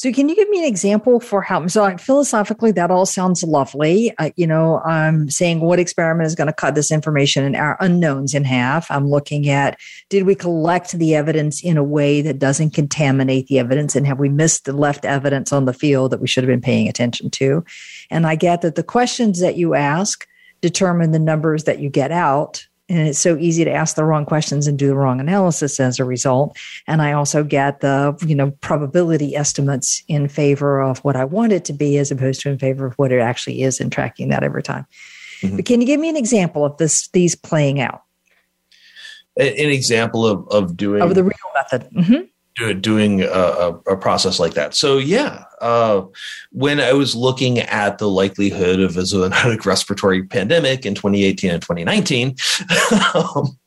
so, 0.00 0.10
can 0.10 0.30
you 0.30 0.34
give 0.34 0.48
me 0.48 0.60
an 0.60 0.64
example 0.64 1.20
for 1.20 1.42
how? 1.42 1.66
So, 1.66 1.82
like, 1.82 2.00
philosophically, 2.00 2.72
that 2.72 2.90
all 2.90 3.04
sounds 3.04 3.42
lovely. 3.42 4.16
Uh, 4.16 4.30
you 4.34 4.46
know, 4.46 4.80
I'm 4.80 5.28
saying 5.28 5.60
what 5.60 5.78
experiment 5.78 6.26
is 6.26 6.34
going 6.34 6.46
to 6.46 6.54
cut 6.54 6.74
this 6.74 6.90
information 6.90 7.44
and 7.44 7.54
our 7.54 7.76
unknowns 7.80 8.32
in 8.32 8.44
half. 8.44 8.90
I'm 8.90 9.10
looking 9.10 9.50
at 9.50 9.78
did 10.08 10.22
we 10.22 10.34
collect 10.34 10.92
the 10.92 11.14
evidence 11.14 11.62
in 11.62 11.76
a 11.76 11.84
way 11.84 12.22
that 12.22 12.38
doesn't 12.38 12.70
contaminate 12.70 13.48
the 13.48 13.58
evidence, 13.58 13.94
and 13.94 14.06
have 14.06 14.18
we 14.18 14.30
missed 14.30 14.64
the 14.64 14.72
left 14.72 15.04
evidence 15.04 15.52
on 15.52 15.66
the 15.66 15.74
field 15.74 16.12
that 16.12 16.20
we 16.22 16.26
should 16.26 16.44
have 16.44 16.50
been 16.50 16.62
paying 16.62 16.88
attention 16.88 17.28
to? 17.32 17.62
And 18.10 18.26
I 18.26 18.36
get 18.36 18.62
that 18.62 18.76
the 18.76 18.82
questions 18.82 19.40
that 19.40 19.58
you 19.58 19.74
ask 19.74 20.26
determine 20.62 21.10
the 21.10 21.18
numbers 21.18 21.64
that 21.64 21.78
you 21.78 21.90
get 21.90 22.10
out 22.10 22.66
and 22.90 23.06
it's 23.06 23.18
so 23.18 23.38
easy 23.38 23.64
to 23.64 23.70
ask 23.70 23.94
the 23.94 24.04
wrong 24.04 24.26
questions 24.26 24.66
and 24.66 24.78
do 24.78 24.88
the 24.88 24.96
wrong 24.96 25.20
analysis 25.20 25.78
as 25.78 25.98
a 25.98 26.04
result. 26.04 26.58
And 26.86 27.00
i 27.00 27.12
also 27.12 27.44
get 27.44 27.80
the 27.80 28.18
you 28.26 28.34
know 28.34 28.50
probability 28.60 29.36
estimates 29.36 30.02
in 30.08 30.28
favor 30.28 30.80
of 30.80 30.98
what 30.98 31.16
i 31.16 31.24
want 31.24 31.52
it 31.52 31.64
to 31.66 31.72
be 31.72 31.96
as 31.98 32.10
opposed 32.10 32.40
to 32.42 32.50
in 32.50 32.58
favor 32.58 32.86
of 32.86 32.94
what 32.94 33.12
it 33.12 33.20
actually 33.20 33.62
is 33.62 33.80
and 33.80 33.90
tracking 33.90 34.28
that 34.28 34.44
over 34.44 34.60
time. 34.60 34.86
Mm-hmm. 35.40 35.56
but 35.56 35.64
can 35.64 35.80
you 35.80 35.86
give 35.86 36.00
me 36.00 36.10
an 36.10 36.16
example 36.16 36.64
of 36.64 36.76
this 36.76 37.08
these 37.08 37.34
playing 37.34 37.80
out? 37.80 38.02
An 39.36 39.70
example 39.70 40.26
of 40.26 40.46
of 40.48 40.76
doing 40.76 41.00
of 41.00 41.14
the 41.14 41.24
real 41.24 41.38
method. 41.54 41.88
Mm-hmm 41.92 42.22
doing 42.74 43.22
a, 43.22 43.72
a, 43.86 43.96
process 43.96 44.38
like 44.38 44.54
that. 44.54 44.74
So 44.74 44.98
yeah, 44.98 45.44
uh, 45.60 46.02
when 46.52 46.80
I 46.80 46.92
was 46.92 47.14
looking 47.14 47.58
at 47.58 47.98
the 47.98 48.08
likelihood 48.08 48.80
of 48.80 48.96
a 48.96 49.02
zoonotic 49.02 49.64
respiratory 49.66 50.22
pandemic 50.24 50.86
in 50.86 50.94
2018 50.94 51.50
and 51.50 51.62
2019, 51.62 52.36
um, 53.14 53.58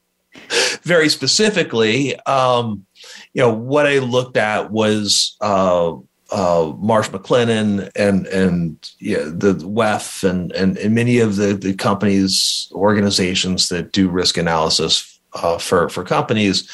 very 0.83 1.09
specifically, 1.09 2.17
um, 2.21 2.85
you 3.33 3.41
know, 3.41 3.53
what 3.53 3.87
I 3.87 3.99
looked 3.99 4.37
at 4.37 4.71
was 4.71 5.35
uh, 5.41 5.93
uh, 6.31 6.73
Marsh 6.77 7.09
McLennan 7.09 7.91
and 7.95 8.25
and 8.27 8.91
yeah, 8.99 9.23
the 9.23 9.53
WEF 9.53 10.27
and, 10.27 10.51
and 10.53 10.77
and 10.77 10.95
many 10.95 11.19
of 11.19 11.35
the 11.35 11.53
the 11.53 11.75
companies 11.75 12.69
organizations 12.73 13.69
that 13.69 13.91
do 13.91 14.09
risk 14.09 14.37
analysis 14.37 15.12
uh, 15.33 15.57
for 15.57 15.89
for 15.89 16.03
companies, 16.03 16.69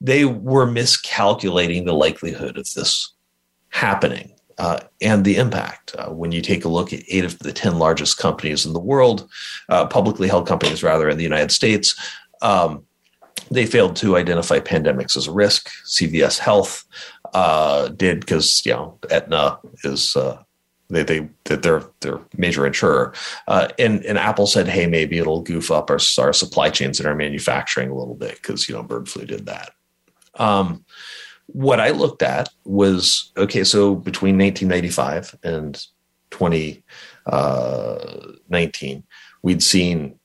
they 0.00 0.24
were 0.24 0.66
miscalculating 0.66 1.84
the 1.84 1.94
likelihood 1.94 2.58
of 2.58 2.72
this 2.74 3.12
happening 3.70 4.34
uh, 4.58 4.80
and 5.00 5.24
the 5.24 5.36
impact. 5.36 5.94
Uh, 5.96 6.10
when 6.10 6.32
you 6.32 6.40
take 6.40 6.64
a 6.64 6.68
look 6.68 6.92
at 6.92 7.02
eight 7.08 7.24
of 7.24 7.38
the 7.40 7.52
ten 7.52 7.78
largest 7.78 8.18
companies 8.18 8.66
in 8.66 8.72
the 8.72 8.80
world, 8.80 9.28
uh, 9.68 9.86
publicly 9.86 10.28
held 10.28 10.46
companies 10.46 10.82
rather 10.82 11.08
in 11.08 11.16
the 11.16 11.24
United 11.24 11.50
States. 11.50 11.94
Um, 12.42 12.84
they 13.50 13.66
failed 13.66 13.96
to 13.96 14.16
identify 14.16 14.58
pandemics 14.60 15.16
as 15.16 15.26
a 15.26 15.32
risk. 15.32 15.70
CVS 15.86 16.38
Health 16.38 16.84
uh, 17.34 17.88
did 17.88 18.20
because 18.20 18.64
you 18.64 18.72
know 18.72 18.98
Aetna 19.10 19.58
is 19.82 20.16
uh, 20.16 20.42
they 20.94 21.02
they 21.02 21.28
that 21.44 21.62
they're 21.62 21.84
their 22.00 22.20
major 22.36 22.66
insurer. 22.66 23.14
Uh, 23.48 23.68
and 23.78 24.04
and 24.04 24.18
Apple 24.18 24.46
said, 24.46 24.68
hey, 24.68 24.86
maybe 24.86 25.18
it'll 25.18 25.42
goof 25.42 25.70
up 25.70 25.90
our 25.90 25.98
our 26.18 26.32
supply 26.32 26.70
chains 26.70 26.98
and 26.98 27.08
our 27.08 27.14
manufacturing 27.14 27.90
a 27.90 27.94
little 27.94 28.14
bit 28.14 28.36
because 28.36 28.68
you 28.68 28.74
know 28.74 28.82
bird 28.82 29.08
flu 29.08 29.24
did 29.24 29.46
that. 29.46 29.72
Um, 30.36 30.84
what 31.46 31.80
I 31.80 31.90
looked 31.90 32.22
at 32.22 32.48
was 32.64 33.32
okay. 33.36 33.64
So 33.64 33.94
between 33.94 34.38
1995 34.38 35.36
and 35.42 35.74
2019, 36.30 38.96
uh, 38.96 39.00
we'd 39.42 39.62
seen 39.62 40.18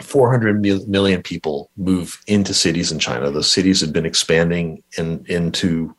400 0.00 0.88
million 0.88 1.22
people 1.22 1.70
move 1.76 2.20
into 2.26 2.54
cities 2.54 2.92
in 2.92 2.98
China. 2.98 3.30
Those 3.30 3.50
cities 3.50 3.80
had 3.80 3.92
been 3.92 4.06
expanding 4.06 4.82
in, 4.98 5.24
into 5.28 5.94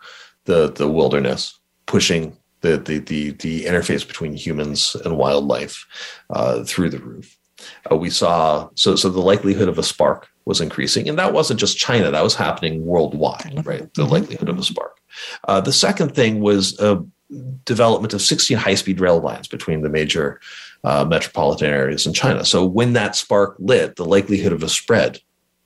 the 0.45 0.72
the 0.72 0.89
wilderness, 0.89 1.59
pushing 1.86 2.38
the 2.62 2.78
the 2.78 2.99
the, 2.99 3.32
the 3.32 3.66
interface 3.66 4.07
between 4.07 4.34
humans 4.34 4.95
and 5.03 5.18
wildlife 5.18 5.86
uh, 6.30 6.64
through 6.64 6.89
the 6.89 6.99
roof. 6.99 7.38
Uh, 7.91 7.95
we 7.95 8.09
saw 8.09 8.70
so 8.76 8.95
so 8.95 9.09
the 9.09 9.22
likelihood 9.22 9.68
of 9.68 9.78
a 9.78 9.84
spark 9.84 10.28
was 10.45 10.62
increasing, 10.62 11.07
and 11.07 11.20
that 11.20 11.34
wasn't 11.34 11.59
just 11.59 11.78
China; 11.78 12.12
that 12.12 12.24
was 12.24 12.36
happening 12.36 12.86
worldwide. 12.86 13.66
Right, 13.66 13.93
the 13.93 14.05
likelihood 14.05 14.49
of 14.49 14.57
a 14.57 14.64
spark. 14.64 14.97
Uh, 15.47 15.62
the 15.62 15.74
second 15.74 16.16
thing 16.16 16.39
was 16.39 16.80
a 16.80 17.03
development 17.66 18.14
of 18.14 18.22
16 18.22 18.57
high-speed 18.57 18.99
rail 18.99 19.20
lines 19.20 19.47
between 19.47 19.82
the 19.82 19.89
major 19.89 20.39
uh, 20.84 21.05
metropolitan 21.05 21.70
areas 21.70 22.05
in 22.05 22.14
China. 22.14 22.43
So 22.43 22.66
when 22.66 22.93
that 22.93 23.16
spark 23.16 23.55
lit, 23.59 23.95
the 23.95 24.05
likelihood 24.05 24.51
of 24.51 24.64
a 24.64 24.70
spread 24.70 25.20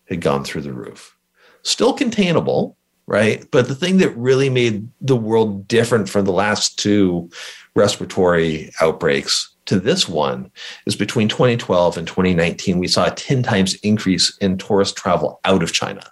had 0.07 0.21
gone 0.21 0.43
through 0.43 0.61
the 0.61 0.73
roof. 0.73 1.17
Still 1.63 1.93
containable, 1.93 2.77
right? 3.07 3.45
But 3.51 3.67
the 3.67 3.75
thing 3.75 3.97
that 3.97 4.15
really 4.17 4.49
made 4.49 4.87
the 5.01 5.15
world 5.15 5.67
different 5.67 6.09
from 6.09 6.25
the 6.25 6.31
last 6.31 6.79
two 6.79 7.29
respiratory 7.75 8.71
outbreaks 8.81 9.53
to 9.65 9.79
this 9.79 10.07
one 10.07 10.51
is 10.85 10.95
between 10.95 11.27
2012 11.27 11.97
and 11.97 12.07
2019, 12.07 12.79
we 12.79 12.87
saw 12.87 13.07
a 13.07 13.11
10 13.11 13.43
times 13.43 13.75
increase 13.75 14.35
in 14.37 14.57
tourist 14.57 14.95
travel 14.95 15.39
out 15.43 15.63
of 15.63 15.73
China. 15.73 16.03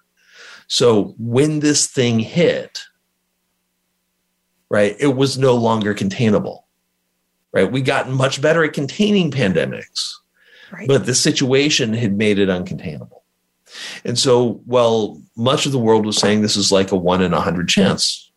So 0.68 1.16
when 1.18 1.60
this 1.60 1.88
thing 1.88 2.20
hit, 2.20 2.82
right, 4.70 4.96
it 5.00 5.16
was 5.16 5.38
no 5.38 5.56
longer 5.56 5.94
containable, 5.94 6.68
right? 7.52 7.72
We 7.72 7.82
got 7.82 8.10
much 8.10 8.42
better 8.42 8.64
at 8.64 8.74
containing 8.74 9.30
pandemics, 9.30 10.14
right. 10.72 10.88
but 10.88 11.06
the 11.06 11.16
situation 11.16 11.94
had 11.94 12.18
made 12.18 12.40
it 12.40 12.50
uncontainable. 12.50 13.23
And 14.04 14.18
so, 14.18 14.62
while 14.66 15.22
much 15.36 15.66
of 15.66 15.72
the 15.72 15.80
world 15.80 16.06
was 16.06 16.18
saying 16.18 16.42
this 16.42 16.58
is 16.58 16.72
like 16.72 16.92
a 16.92 16.96
one 16.96 17.22
in 17.22 17.34
a 17.34 17.42
hundred 17.42 17.70
chance, 17.70 18.32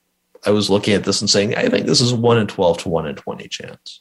I 0.45 0.51
was 0.51 0.70
looking 0.70 0.95
at 0.95 1.05
this 1.05 1.20
and 1.20 1.28
saying, 1.28 1.57
I 1.57 1.68
think 1.68 1.87
this 1.87 2.01
is 2.01 2.14
one 2.14 2.39
in 2.39 2.47
12 2.47 2.78
to 2.78 2.89
one 2.89 3.07
in 3.07 3.16
20 3.16 3.49
chance 3.49 4.01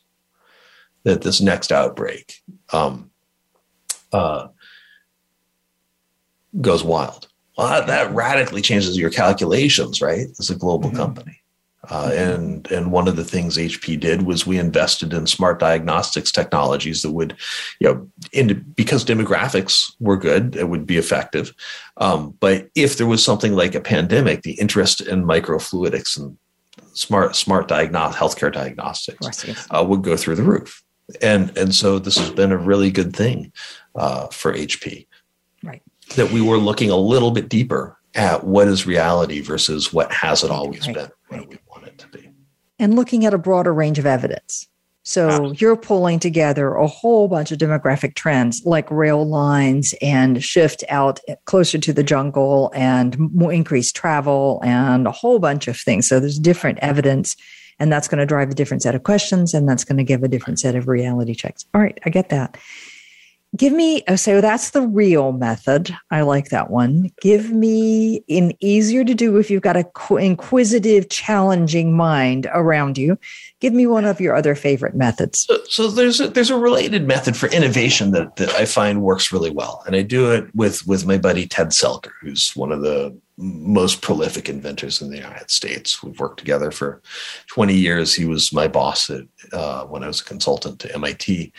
that 1.04 1.22
this 1.22 1.42
next 1.42 1.72
outbreak 1.72 2.42
um, 2.72 3.10
uh, 4.12 4.48
goes 6.62 6.84
wild. 6.84 7.28
Well, 7.58 7.68
that, 7.68 7.88
that, 7.88 8.14
radically 8.14 8.62
changes 8.62 8.98
your 8.98 9.10
calculations, 9.10 10.02
right? 10.02 10.28
As 10.40 10.50
a 10.50 10.56
global 10.56 10.90
mm-hmm. 10.90 10.98
company. 10.98 11.42
Uh, 11.90 12.12
and 12.14 12.72
and 12.72 12.92
one 12.92 13.08
of 13.08 13.16
the 13.16 13.24
things 13.24 13.58
HP 13.58 14.00
did 14.00 14.24
was 14.24 14.48
we 14.48 14.58
invested 14.58 15.14
in 15.14 15.28
smart 15.28 15.60
diagnostics 15.60 16.32
technologies 16.32 17.02
that 17.02 17.12
would, 17.12 17.36
you 17.80 17.88
know, 17.88 18.10
in, 18.32 18.66
because 18.76 19.06
demographics 19.06 19.94
were 20.00 20.18
good, 20.18 20.56
it 20.56 20.70
would 20.70 20.86
be 20.86 20.98
effective. 20.98 21.54
Um, 21.98 22.36
but 22.40 22.70
if 22.76 22.98
there 22.98 23.08
was 23.08 23.24
something 23.24 23.54
like 23.54 23.76
a 23.76 23.82
pandemic, 23.82 24.42
the 24.42 24.54
interest 24.54 25.02
in 25.02 25.26
microfluidics 25.26 26.18
and 26.18 26.38
smart 26.94 27.36
smart 27.36 27.68
diagnostic 27.68 28.22
healthcare 28.22 28.54
diagnostics 28.54 29.68
uh, 29.70 29.84
would 29.84 30.02
go 30.02 30.16
through 30.16 30.36
the 30.36 30.44
roof. 30.44 30.84
And 31.22 31.56
and 31.58 31.76
so 31.76 32.00
this 32.00 32.18
has 32.18 32.32
been 32.32 32.52
a 32.52 32.58
really 32.58 32.90
good 32.90 33.16
thing 33.16 33.52
uh, 33.96 34.28
for 34.28 34.54
HP. 34.54 35.08
Right. 35.64 35.84
That 36.16 36.32
we 36.32 36.42
were 36.42 36.58
looking 36.58 36.90
a 36.90 36.96
little 36.96 37.32
bit 37.32 37.50
deeper 37.50 37.98
at 38.16 38.44
what 38.46 38.68
is 38.68 38.86
reality 38.88 39.42
versus 39.42 39.92
what 39.92 40.12
has 40.14 40.44
it 40.44 40.52
always 40.52 40.88
right. 40.88 40.96
been. 40.96 41.10
Right 41.30 41.60
to 42.00 42.08
be. 42.10 42.32
And 42.80 42.96
looking 42.96 43.26
at 43.26 43.34
a 43.34 43.38
broader 43.38 43.74
range 43.74 44.00
of 44.00 44.06
evidence. 44.06 44.68
So 45.04 45.30
ah. 45.30 45.54
you're 45.58 45.76
pulling 45.76 46.20
together 46.20 46.74
a 46.74 46.88
whole 46.88 47.28
bunch 47.28 47.52
of 47.52 47.60
demographic 47.60 48.16
trends 48.16 48.64
like 48.66 48.90
rail 48.90 49.24
lines 49.24 49.94
and 50.02 50.44
shift 50.44 50.84
out 50.90 51.20
closer 51.46 51.78
to 51.78 51.94
the 51.94 52.04
jungle 52.04 52.72
and 52.74 53.18
more 53.20 53.54
increased 53.54 53.96
travel 53.96 54.62
and 54.64 55.06
a 55.06 55.12
whole 55.12 55.38
bunch 55.38 55.68
of 55.68 55.78
things. 55.78 56.08
So 56.08 56.20
there's 56.20 56.40
different 56.40 56.80
evidence 56.80 57.36
and 57.78 57.92
that's 57.92 58.08
going 58.08 58.20
to 58.20 58.26
drive 58.26 58.50
a 58.50 58.56
different 58.56 58.82
set 58.82 58.96
of 58.96 59.04
questions 59.04 59.54
and 59.54 59.70
that's 59.70 59.84
going 59.84 59.98
to 59.98 60.04
give 60.04 60.24
a 60.24 60.28
different 60.28 60.60
set 60.60 60.76
of 60.76 60.88
reality 60.88 61.36
checks. 61.36 61.66
All 61.74 61.82
right, 61.82 62.00
I 62.06 62.10
get 62.10 62.30
that 62.30 62.58
give 63.56 63.74
me 63.74 64.04
uh, 64.08 64.16
so 64.16 64.42
that's 64.42 64.72
the 64.72 64.82
real 64.82 65.32
method. 65.32 65.96
I 66.12 66.22
like 66.22 66.50
that 66.50 66.70
one. 66.70 67.12
Give 67.22 67.52
me 67.52 68.24
an 68.30 68.54
easier 68.60 69.04
to 69.04 69.14
do 69.14 69.38
if 69.38 69.50
you've 69.50 69.62
got 69.62 69.78
a 69.78 69.86
inquisitive 70.18 71.10
challenging 71.10 71.96
mind 71.96 72.48
around 72.54 72.98
you. 72.98 73.18
Give 73.60 73.74
me 73.74 73.88
one 73.88 74.06
of 74.06 74.20
your 74.20 74.36
other 74.36 74.56
favorite 74.56 74.96
methods. 74.96 75.46
So, 75.46 75.58
so 75.68 75.88
there's 75.88 76.20
a, 76.20 76.28
there's 76.28 76.50
a 76.50 76.58
related 76.58 77.08
method 77.08 77.36
for 77.38 77.48
innovation 77.50 78.12
that, 78.12 78.36
that 78.36 78.50
i 78.56 78.66
find 78.66 79.02
works 79.02 79.32
really 79.32 79.52
well. 79.52 79.84
And 79.86 79.96
i 79.96 80.02
do 80.02 80.32
it 80.32 80.54
with 80.54 80.86
with 80.88 81.06
my 81.06 81.18
buddy 81.18 81.48
ted 81.48 81.70
selker 81.70 82.12
who's 82.22 82.56
one 82.56 82.72
of 82.72 82.82
the 82.82 83.18
most 83.38 84.02
prolific 84.02 84.48
inventors 84.48 85.02
in 85.02 85.10
the 85.10 85.18
united 85.18 85.52
states. 85.52 86.02
We've 86.02 86.20
worked 86.20 86.40
together 86.40 86.72
for 86.72 87.02
20 87.48 87.74
years. 87.74 88.14
He 88.14 88.26
was 88.26 88.54
my 88.54 88.68
boss 88.68 89.10
at, 89.10 89.26
uh, 89.52 89.86
when 89.86 90.04
i 90.04 90.08
was 90.08 90.22
a 90.22 90.26
consultant 90.26 90.80
to 90.80 91.00
mit 91.00 91.52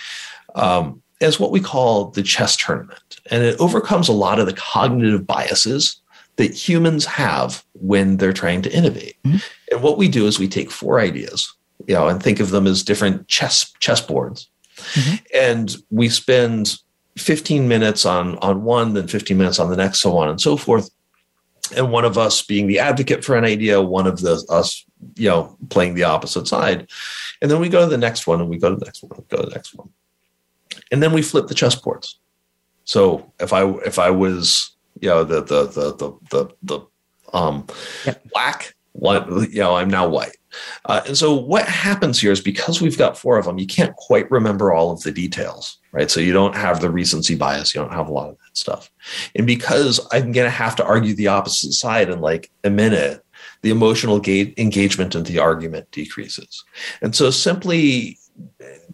um, 0.54 1.02
as 1.20 1.40
what 1.40 1.50
we 1.50 1.60
call 1.60 2.06
the 2.10 2.22
chess 2.22 2.56
tournament. 2.56 3.20
And 3.30 3.42
it 3.42 3.58
overcomes 3.60 4.08
a 4.08 4.12
lot 4.12 4.38
of 4.38 4.46
the 4.46 4.52
cognitive 4.52 5.26
biases 5.26 6.00
that 6.36 6.52
humans 6.52 7.04
have 7.06 7.64
when 7.74 8.18
they're 8.18 8.32
trying 8.32 8.62
to 8.62 8.72
innovate. 8.72 9.16
Mm-hmm. 9.24 9.38
And 9.72 9.82
what 9.82 9.98
we 9.98 10.08
do 10.08 10.26
is 10.26 10.38
we 10.38 10.48
take 10.48 10.70
four 10.70 11.00
ideas, 11.00 11.52
you 11.86 11.94
know, 11.94 12.08
and 12.08 12.22
think 12.22 12.40
of 12.40 12.50
them 12.50 12.66
as 12.66 12.82
different 12.82 13.26
chess 13.28 13.72
chess 13.80 14.00
boards. 14.00 14.48
Mm-hmm. 14.76 15.14
And 15.34 15.76
we 15.90 16.08
spend 16.10 16.76
15 17.16 17.66
minutes 17.66 18.04
on 18.04 18.36
on 18.38 18.64
one, 18.64 18.92
then 18.92 19.08
15 19.08 19.36
minutes 19.38 19.58
on 19.58 19.70
the 19.70 19.76
next, 19.76 20.00
so 20.00 20.16
on 20.18 20.28
and 20.28 20.40
so 20.40 20.56
forth. 20.56 20.90
And 21.74 21.90
one 21.90 22.04
of 22.04 22.16
us 22.16 22.42
being 22.42 22.68
the 22.68 22.78
advocate 22.78 23.24
for 23.24 23.36
an 23.36 23.44
idea, 23.44 23.80
one 23.80 24.06
of 24.06 24.20
the 24.20 24.44
us, 24.50 24.84
you 25.16 25.28
know, 25.28 25.56
playing 25.70 25.94
the 25.94 26.04
opposite 26.04 26.46
side. 26.46 26.88
And 27.40 27.50
then 27.50 27.60
we 27.60 27.70
go 27.70 27.80
to 27.80 27.90
the 27.90 27.98
next 27.98 28.26
one 28.26 28.40
and 28.40 28.50
we 28.50 28.58
go 28.58 28.70
to 28.70 28.76
the 28.76 28.84
next 28.84 29.02
one, 29.02 29.24
go 29.28 29.38
to 29.38 29.46
the 29.46 29.54
next 29.54 29.74
one 29.74 29.88
and 30.90 31.02
then 31.02 31.12
we 31.12 31.22
flip 31.22 31.46
the 31.46 31.54
chessboards. 31.54 32.14
So 32.84 33.32
if 33.40 33.52
I 33.52 33.68
if 33.84 33.98
I 33.98 34.10
was 34.10 34.76
you 35.00 35.08
know 35.08 35.24
the 35.24 35.40
the 35.42 35.66
the 35.66 35.92
the 35.96 36.12
the, 36.30 36.54
the 36.62 37.36
um, 37.36 37.66
yep. 38.04 38.22
black 38.32 38.74
One, 38.92 39.50
you 39.52 39.60
know, 39.60 39.76
I'm 39.76 39.90
now 39.90 40.08
white. 40.08 40.36
Uh, 40.86 41.02
and 41.06 41.18
so 41.18 41.34
what 41.34 41.68
happens 41.68 42.18
here 42.18 42.32
is 42.32 42.40
because 42.40 42.80
we've 42.80 42.96
got 42.96 43.18
four 43.18 43.36
of 43.36 43.44
them, 43.44 43.58
you 43.58 43.66
can't 43.66 43.94
quite 43.96 44.30
remember 44.30 44.72
all 44.72 44.90
of 44.90 45.02
the 45.02 45.12
details, 45.12 45.76
right? 45.92 46.10
So 46.10 46.18
you 46.18 46.32
don't 46.32 46.54
have 46.54 46.80
the 46.80 46.88
recency 46.88 47.34
bias, 47.34 47.74
you 47.74 47.80
don't 47.82 47.92
have 47.92 48.08
a 48.08 48.12
lot 48.12 48.30
of 48.30 48.38
that 48.38 48.56
stuff. 48.56 48.90
And 49.34 49.46
because 49.46 50.00
I'm 50.12 50.32
going 50.32 50.46
to 50.46 50.50
have 50.50 50.74
to 50.76 50.84
argue 50.84 51.14
the 51.14 51.28
opposite 51.28 51.72
side 51.72 52.08
in 52.08 52.20
like 52.22 52.50
a 52.64 52.70
minute, 52.70 53.22
the 53.60 53.70
emotional 53.70 54.18
ga- 54.18 54.54
engagement 54.56 55.14
in 55.14 55.24
the 55.24 55.40
argument 55.40 55.90
decreases. 55.90 56.64
And 57.02 57.14
so 57.14 57.30
simply 57.30 58.18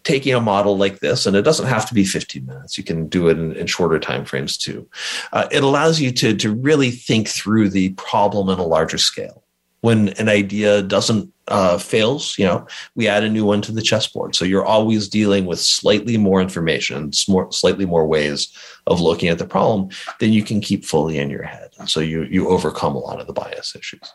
taking 0.04 0.34
a 0.34 0.40
model 0.40 0.76
like 0.76 1.00
this, 1.00 1.26
and 1.26 1.36
it 1.36 1.42
doesn't 1.42 1.66
have 1.66 1.86
to 1.88 1.94
be 1.94 2.04
15 2.04 2.46
minutes, 2.46 2.76
you 2.76 2.84
can 2.84 3.08
do 3.08 3.28
it 3.28 3.38
in, 3.38 3.52
in 3.52 3.66
shorter 3.66 3.98
time 3.98 4.24
frames 4.24 4.56
too. 4.56 4.88
Uh, 5.32 5.48
it 5.50 5.62
allows 5.62 6.00
you 6.00 6.10
to, 6.12 6.34
to 6.36 6.52
really 6.52 6.90
think 6.90 7.28
through 7.28 7.68
the 7.68 7.90
problem 7.90 8.48
in 8.48 8.58
a 8.58 8.66
larger 8.66 8.98
scale. 8.98 9.44
When 9.80 10.10
an 10.10 10.28
idea 10.28 10.80
doesn't 10.82 11.32
uh, 11.48 11.76
fails, 11.76 12.38
you 12.38 12.46
know, 12.46 12.66
we 12.94 13.08
add 13.08 13.24
a 13.24 13.28
new 13.28 13.44
one 13.44 13.60
to 13.62 13.72
the 13.72 13.82
chessboard. 13.82 14.36
So 14.36 14.44
you're 14.44 14.64
always 14.64 15.08
dealing 15.08 15.44
with 15.44 15.58
slightly 15.58 16.16
more 16.16 16.40
information, 16.40 17.12
slightly 17.12 17.84
more 17.84 18.06
ways 18.06 18.56
of 18.86 19.00
looking 19.00 19.28
at 19.28 19.38
the 19.38 19.46
problem 19.46 19.88
than 20.20 20.32
you 20.32 20.44
can 20.44 20.60
keep 20.60 20.84
fully 20.84 21.18
in 21.18 21.30
your 21.30 21.42
head. 21.42 21.70
And 21.80 21.90
So 21.90 21.98
you 21.98 22.22
you 22.22 22.48
overcome 22.48 22.94
a 22.94 23.00
lot 23.00 23.20
of 23.20 23.26
the 23.26 23.32
bias 23.32 23.74
issues. 23.74 24.08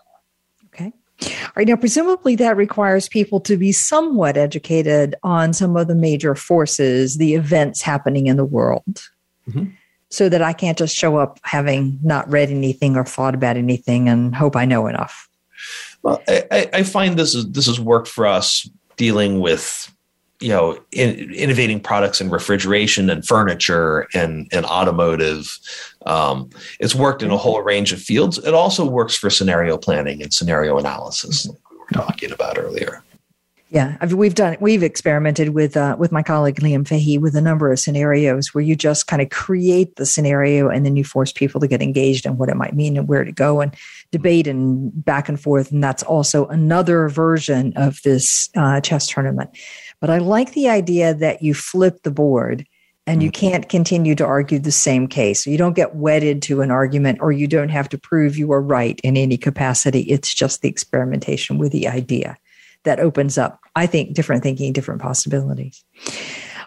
All 1.24 1.30
right. 1.55 1.68
Now, 1.68 1.76
presumably 1.76 2.36
that 2.36 2.57
requires 2.57 3.09
people 3.09 3.39
to 3.41 3.57
be 3.57 3.72
somewhat 3.72 4.38
educated 4.38 5.15
on 5.24 5.53
some 5.53 5.76
of 5.76 5.88
the 5.88 5.95
major 5.95 6.36
forces, 6.36 7.18
the 7.18 7.34
events 7.34 7.82
happening 7.82 8.28
in 8.28 8.38
the 8.38 8.45
world. 8.45 9.03
Mm-hmm. 9.49 9.72
So 10.09 10.30
that 10.30 10.41
I 10.41 10.53
can't 10.53 10.78
just 10.78 10.95
show 10.95 11.18
up 11.18 11.38
having 11.43 11.99
not 12.01 12.32
read 12.32 12.49
anything 12.49 12.95
or 12.95 13.03
thought 13.03 13.36
about 13.36 13.57
anything 13.57 14.07
and 14.07 14.34
hope 14.34 14.55
I 14.55 14.63
know 14.63 14.88
enough. 14.88 15.28
Well, 16.01 16.24
I, 16.30 16.70
I 16.72 16.84
find 16.84 17.20
this 17.20 17.36
is 17.36 17.51
this 17.51 17.65
has 17.65 17.78
worked 17.78 18.07
for 18.07 18.26
us 18.26 18.70
dealing 18.95 19.41
with 19.41 19.93
you 20.39 20.49
know 20.49 20.79
in, 20.91 21.33
innovating 21.33 21.79
products 21.79 22.21
in 22.21 22.29
refrigeration 22.29 23.09
and 23.09 23.25
furniture 23.25 24.07
and 24.13 24.47
and 24.51 24.65
automotive 24.65 25.57
um, 26.05 26.49
it's 26.79 26.95
worked 26.95 27.23
in 27.23 27.31
a 27.31 27.38
whole 27.38 27.61
range 27.61 27.91
of 27.91 27.99
fields 27.99 28.38
it 28.39 28.53
also 28.53 28.85
works 28.85 29.15
for 29.15 29.29
scenario 29.29 29.77
planning 29.77 30.21
and 30.21 30.33
scenario 30.33 30.77
analysis 30.77 31.47
like 31.47 31.57
we 31.71 31.77
were 31.77 31.85
talking 31.91 32.31
about 32.31 32.57
earlier 32.57 33.03
yeah, 33.69 34.05
we've 34.05 34.33
done 34.33 34.55
we've 34.61 34.81
experimented 34.81 35.49
with 35.49 35.75
uh, 35.75 35.97
with 35.99 36.09
my 36.09 36.23
colleague 36.23 36.55
Liam 36.61 36.88
Fahey 36.88 37.17
with 37.17 37.35
a 37.35 37.41
number 37.41 37.69
of 37.69 37.79
scenarios 37.79 38.53
where 38.53 38.61
you 38.61 38.77
just 38.77 39.07
kind 39.07 39.21
of 39.21 39.29
create 39.29 39.97
the 39.97 40.05
scenario 40.05 40.69
and 40.69 40.85
then 40.85 40.95
you 40.95 41.03
force 41.03 41.33
people 41.33 41.59
to 41.59 41.67
get 41.67 41.81
engaged 41.81 42.25
in 42.25 42.38
what 42.38 42.47
it 42.47 42.55
might 42.55 42.75
mean 42.75 42.95
and 42.95 43.09
where 43.09 43.25
to 43.25 43.31
go 43.33 43.59
and 43.59 43.75
debate 44.11 44.47
and 44.47 45.03
back 45.03 45.27
and 45.27 45.41
forth. 45.41 45.69
And 45.69 45.83
that's 45.83 46.01
also 46.01 46.45
another 46.47 47.09
version 47.09 47.73
of 47.75 48.01
this 48.03 48.49
uh, 48.55 48.79
chess 48.79 49.05
tournament. 49.05 49.49
But 49.99 50.09
I 50.09 50.19
like 50.19 50.53
the 50.53 50.69
idea 50.69 51.13
that 51.13 51.41
you 51.41 51.53
flip 51.53 52.03
the 52.03 52.11
board 52.11 52.65
and 53.07 53.23
you 53.23 53.31
mm-hmm. 53.31 53.49
can't 53.49 53.69
continue 53.69 54.15
to 54.15 54.25
argue 54.25 54.59
the 54.59 54.71
same 54.71 55.07
case. 55.07 55.47
You 55.47 55.57
don't 55.57 55.75
get 55.75 55.95
wedded 55.95 56.41
to 56.43 56.61
an 56.61 56.71
argument 56.71 57.19
or 57.21 57.31
you 57.31 57.47
don't 57.47 57.69
have 57.69 57.89
to 57.89 57.97
prove 57.97 58.37
you 58.37 58.51
are 58.51 58.61
right 58.61 58.99
in 59.03 59.15
any 59.15 59.37
capacity. 59.37 60.01
It's 60.01 60.33
just 60.33 60.61
the 60.61 60.69
experimentation 60.69 61.57
with 61.57 61.71
the 61.71 61.87
idea 61.87 62.37
that 62.83 62.99
opens 62.99 63.37
up, 63.37 63.59
I 63.75 63.85
think, 63.85 64.13
different 64.13 64.43
thinking, 64.43 64.73
different 64.73 65.01
possibilities. 65.01 65.83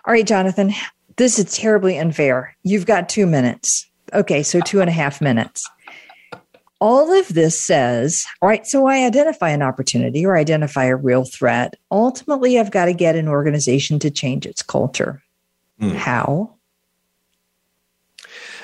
All 0.04 0.12
right, 0.12 0.26
Jonathan, 0.26 0.72
this 1.16 1.38
is 1.38 1.56
terribly 1.56 1.98
unfair. 1.98 2.56
You've 2.62 2.86
got 2.86 3.08
two 3.08 3.26
minutes. 3.26 3.86
Okay, 4.12 4.42
so 4.42 4.60
two 4.60 4.80
and 4.80 4.88
a 4.88 4.92
half 4.92 5.20
minutes. 5.20 5.68
All 6.80 7.12
of 7.12 7.28
this 7.28 7.60
says, 7.60 8.24
all 8.40 8.48
right, 8.48 8.66
so 8.66 8.86
I 8.86 9.04
identify 9.04 9.50
an 9.50 9.62
opportunity 9.62 10.24
or 10.24 10.36
identify 10.36 10.84
a 10.84 10.96
real 10.96 11.24
threat. 11.24 11.74
Ultimately, 11.90 12.58
I've 12.58 12.70
got 12.70 12.86
to 12.86 12.94
get 12.94 13.16
an 13.16 13.28
organization 13.28 13.98
to 13.98 14.10
change 14.10 14.46
its 14.46 14.62
culture. 14.62 15.22
Mm. 15.80 15.94
How? 15.94 16.54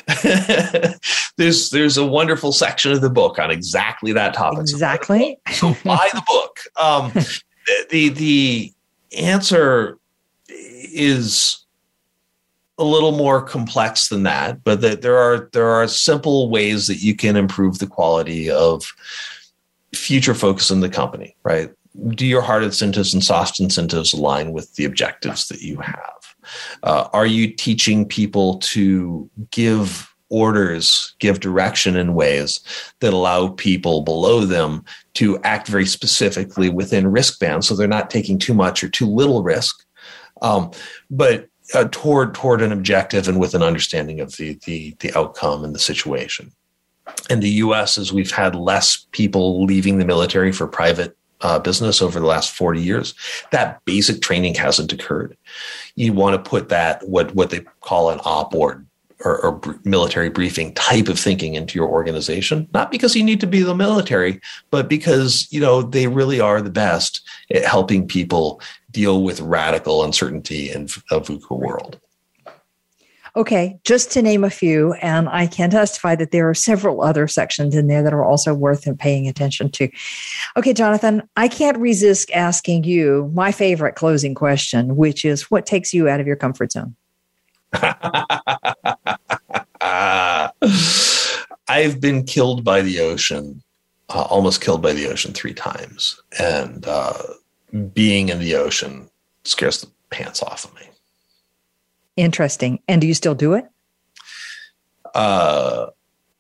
there's 1.36 1.70
there's 1.70 1.96
a 1.96 2.06
wonderful 2.06 2.52
section 2.52 2.92
of 2.92 3.00
the 3.00 3.10
book 3.10 3.38
on 3.40 3.50
exactly 3.50 4.12
that 4.12 4.34
topic. 4.34 4.60
Exactly. 4.60 5.38
So, 5.50 5.72
so 5.72 5.76
buy 5.84 6.08
the 6.12 6.22
book. 6.26 6.60
Um, 6.80 7.12
the 7.90 8.10
the 8.10 8.72
answer 9.18 9.98
is 10.48 11.65
a 12.78 12.84
little 12.84 13.12
more 13.12 13.40
complex 13.42 14.08
than 14.08 14.24
that, 14.24 14.62
but 14.62 14.80
that 14.82 15.02
there 15.02 15.16
are 15.16 15.48
there 15.52 15.68
are 15.68 15.88
simple 15.88 16.50
ways 16.50 16.86
that 16.86 16.98
you 17.02 17.14
can 17.14 17.36
improve 17.36 17.78
the 17.78 17.86
quality 17.86 18.50
of 18.50 18.84
future 19.94 20.34
focus 20.34 20.70
in 20.70 20.80
the 20.80 20.88
company. 20.88 21.36
Right? 21.42 21.70
Do 22.10 22.26
your 22.26 22.42
hard 22.42 22.62
incentives 22.62 23.14
and 23.14 23.24
soft 23.24 23.58
incentives 23.60 24.12
align 24.12 24.52
with 24.52 24.74
the 24.74 24.84
objectives 24.84 25.48
that 25.48 25.62
you 25.62 25.78
have? 25.78 26.34
Uh, 26.82 27.08
are 27.12 27.26
you 27.26 27.48
teaching 27.48 28.04
people 28.04 28.58
to 28.58 29.28
give 29.50 30.12
orders, 30.28 31.14
give 31.18 31.40
direction 31.40 31.96
in 31.96 32.14
ways 32.14 32.60
that 33.00 33.12
allow 33.12 33.48
people 33.48 34.02
below 34.02 34.44
them 34.44 34.84
to 35.14 35.38
act 35.44 35.68
very 35.68 35.86
specifically 35.86 36.68
within 36.68 37.06
risk 37.06 37.38
bands, 37.38 37.66
so 37.66 37.74
they're 37.74 37.86
not 37.88 38.10
taking 38.10 38.38
too 38.38 38.54
much 38.54 38.82
or 38.82 38.88
too 38.88 39.06
little 39.06 39.42
risk, 39.42 39.84
um, 40.42 40.70
but 41.10 41.48
uh, 41.74 41.88
toward 41.90 42.34
toward 42.34 42.62
an 42.62 42.72
objective 42.72 43.28
and 43.28 43.40
with 43.40 43.54
an 43.54 43.62
understanding 43.62 44.20
of 44.20 44.36
the, 44.36 44.58
the 44.66 44.96
the 45.00 45.12
outcome 45.16 45.64
and 45.64 45.74
the 45.74 45.78
situation. 45.78 46.52
In 47.30 47.40
the 47.40 47.50
U.S., 47.50 47.98
as 47.98 48.12
we've 48.12 48.32
had 48.32 48.54
less 48.54 49.06
people 49.12 49.64
leaving 49.64 49.98
the 49.98 50.04
military 50.04 50.52
for 50.52 50.66
private 50.66 51.16
uh, 51.40 51.58
business 51.58 52.02
over 52.02 52.18
the 52.18 52.26
last 52.26 52.50
40 52.52 52.80
years, 52.80 53.14
that 53.52 53.84
basic 53.84 54.22
training 54.22 54.54
hasn't 54.54 54.92
occurred. 54.92 55.36
You 55.94 56.12
want 56.12 56.42
to 56.42 56.50
put 56.50 56.68
that 56.70 57.06
what 57.08 57.34
what 57.34 57.50
they 57.50 57.60
call 57.80 58.10
an 58.10 58.20
op 58.24 58.50
board 58.50 58.86
or, 59.24 59.44
or, 59.44 59.80
military 59.84 60.28
briefing 60.28 60.74
type 60.74 61.08
of 61.08 61.18
thinking 61.18 61.54
into 61.54 61.78
your 61.78 61.88
organization 61.88 62.68
not 62.74 62.90
because 62.90 63.16
you 63.16 63.24
need 63.24 63.40
to 63.40 63.46
be 63.46 63.62
the 63.62 63.74
military 63.74 64.40
but 64.70 64.90
because 64.90 65.48
you 65.50 65.58
know 65.58 65.80
they 65.80 66.06
really 66.06 66.38
are 66.38 66.60
the 66.60 66.70
best 66.70 67.22
at 67.50 67.64
helping 67.64 68.06
people 68.06 68.60
deal 68.97 69.22
with 69.22 69.40
radical 69.40 70.03
uncertainty 70.03 70.70
in 70.70 70.84
a 71.11 71.20
VUCA 71.20 71.59
world 71.59 72.01
Okay, 73.36 73.78
just 73.84 74.11
to 74.12 74.22
name 74.22 74.44
a 74.44 74.51
few, 74.51 74.94
and 74.94 75.28
I 75.28 75.47
can 75.47 75.68
testify 75.68 76.16
that 76.16 76.30
there 76.30 76.49
are 76.49 76.55
several 76.55 77.03
other 77.03 77.28
sections 77.28 77.76
in 77.76 77.86
there 77.86 78.03
that 78.03 78.14
are 78.14 78.24
also 78.24 78.55
worth 78.55 78.88
paying 78.99 79.28
attention 79.28 79.70
to. 79.72 79.90
Okay, 80.57 80.72
Jonathan, 80.72 81.22
I 81.36 81.49
can't 81.49 81.76
resist 81.76 82.30
asking 82.30 82.84
you 82.84 83.30
my 83.34 83.53
favorite 83.53 83.94
closing 83.94 84.34
question, 84.34 84.97
which 84.97 85.22
is 85.22 85.51
what 85.51 85.66
takes 85.66 85.92
you 85.92 86.09
out 86.09 86.18
of 86.18 86.26
your 86.26 86.36
comfort 86.36 86.72
zone? 86.72 86.97
I've 91.68 92.01
been 92.01 92.24
killed 92.24 92.64
by 92.64 92.80
the 92.80 93.01
ocean, 93.01 93.62
uh, 94.09 94.22
almost 94.22 94.62
killed 94.62 94.80
by 94.80 94.94
the 94.94 95.09
ocean 95.09 95.34
three 95.34 95.53
times. 95.53 96.18
And 96.38 96.86
uh, 96.86 97.12
being 97.92 98.28
in 98.28 98.38
the 98.38 98.54
ocean 98.54 99.10
scares 99.44 99.80
the 99.80 99.88
pants 100.10 100.42
off 100.42 100.64
of 100.64 100.74
me. 100.74 100.88
Interesting. 102.16 102.80
And 102.88 103.00
do 103.00 103.06
you 103.06 103.14
still 103.14 103.34
do 103.34 103.54
it? 103.54 103.66
Uh, 105.14 105.86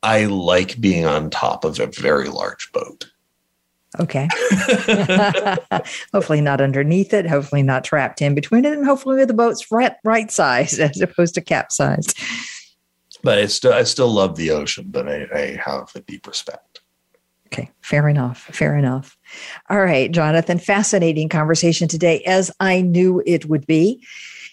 I 0.02 0.26
like 0.26 0.80
being 0.80 1.04
on 1.04 1.30
top 1.30 1.64
of 1.64 1.80
a 1.80 1.86
very 1.86 2.28
large 2.28 2.70
boat. 2.72 3.06
Okay. 3.98 4.28
hopefully 6.12 6.40
not 6.40 6.60
underneath 6.60 7.14
it. 7.14 7.26
Hopefully 7.26 7.62
not 7.62 7.84
trapped 7.84 8.20
in 8.20 8.34
between 8.34 8.64
it, 8.64 8.72
and 8.72 8.84
hopefully 8.84 9.24
the 9.24 9.34
boat's 9.34 9.70
right 9.70 9.94
right 10.04 10.30
size 10.30 10.78
as 10.78 11.00
opposed 11.00 11.34
to 11.34 11.40
capsized. 11.40 12.18
But 13.22 13.38
I 13.38 13.46
still 13.46 13.72
I 13.72 13.84
still 13.84 14.08
love 14.08 14.36
the 14.36 14.50
ocean, 14.50 14.86
but 14.88 15.08
I, 15.08 15.26
I 15.34 15.60
have 15.64 15.90
a 15.94 16.00
deep 16.00 16.26
respect. 16.26 16.80
Okay, 17.46 17.70
fair 17.80 18.08
enough. 18.08 18.42
Fair 18.52 18.76
enough. 18.76 19.15
All 19.68 19.80
right, 19.80 20.10
Jonathan. 20.10 20.58
Fascinating 20.58 21.28
conversation 21.28 21.88
today, 21.88 22.22
as 22.24 22.50
I 22.60 22.80
knew 22.80 23.22
it 23.26 23.46
would 23.46 23.66
be. 23.66 24.04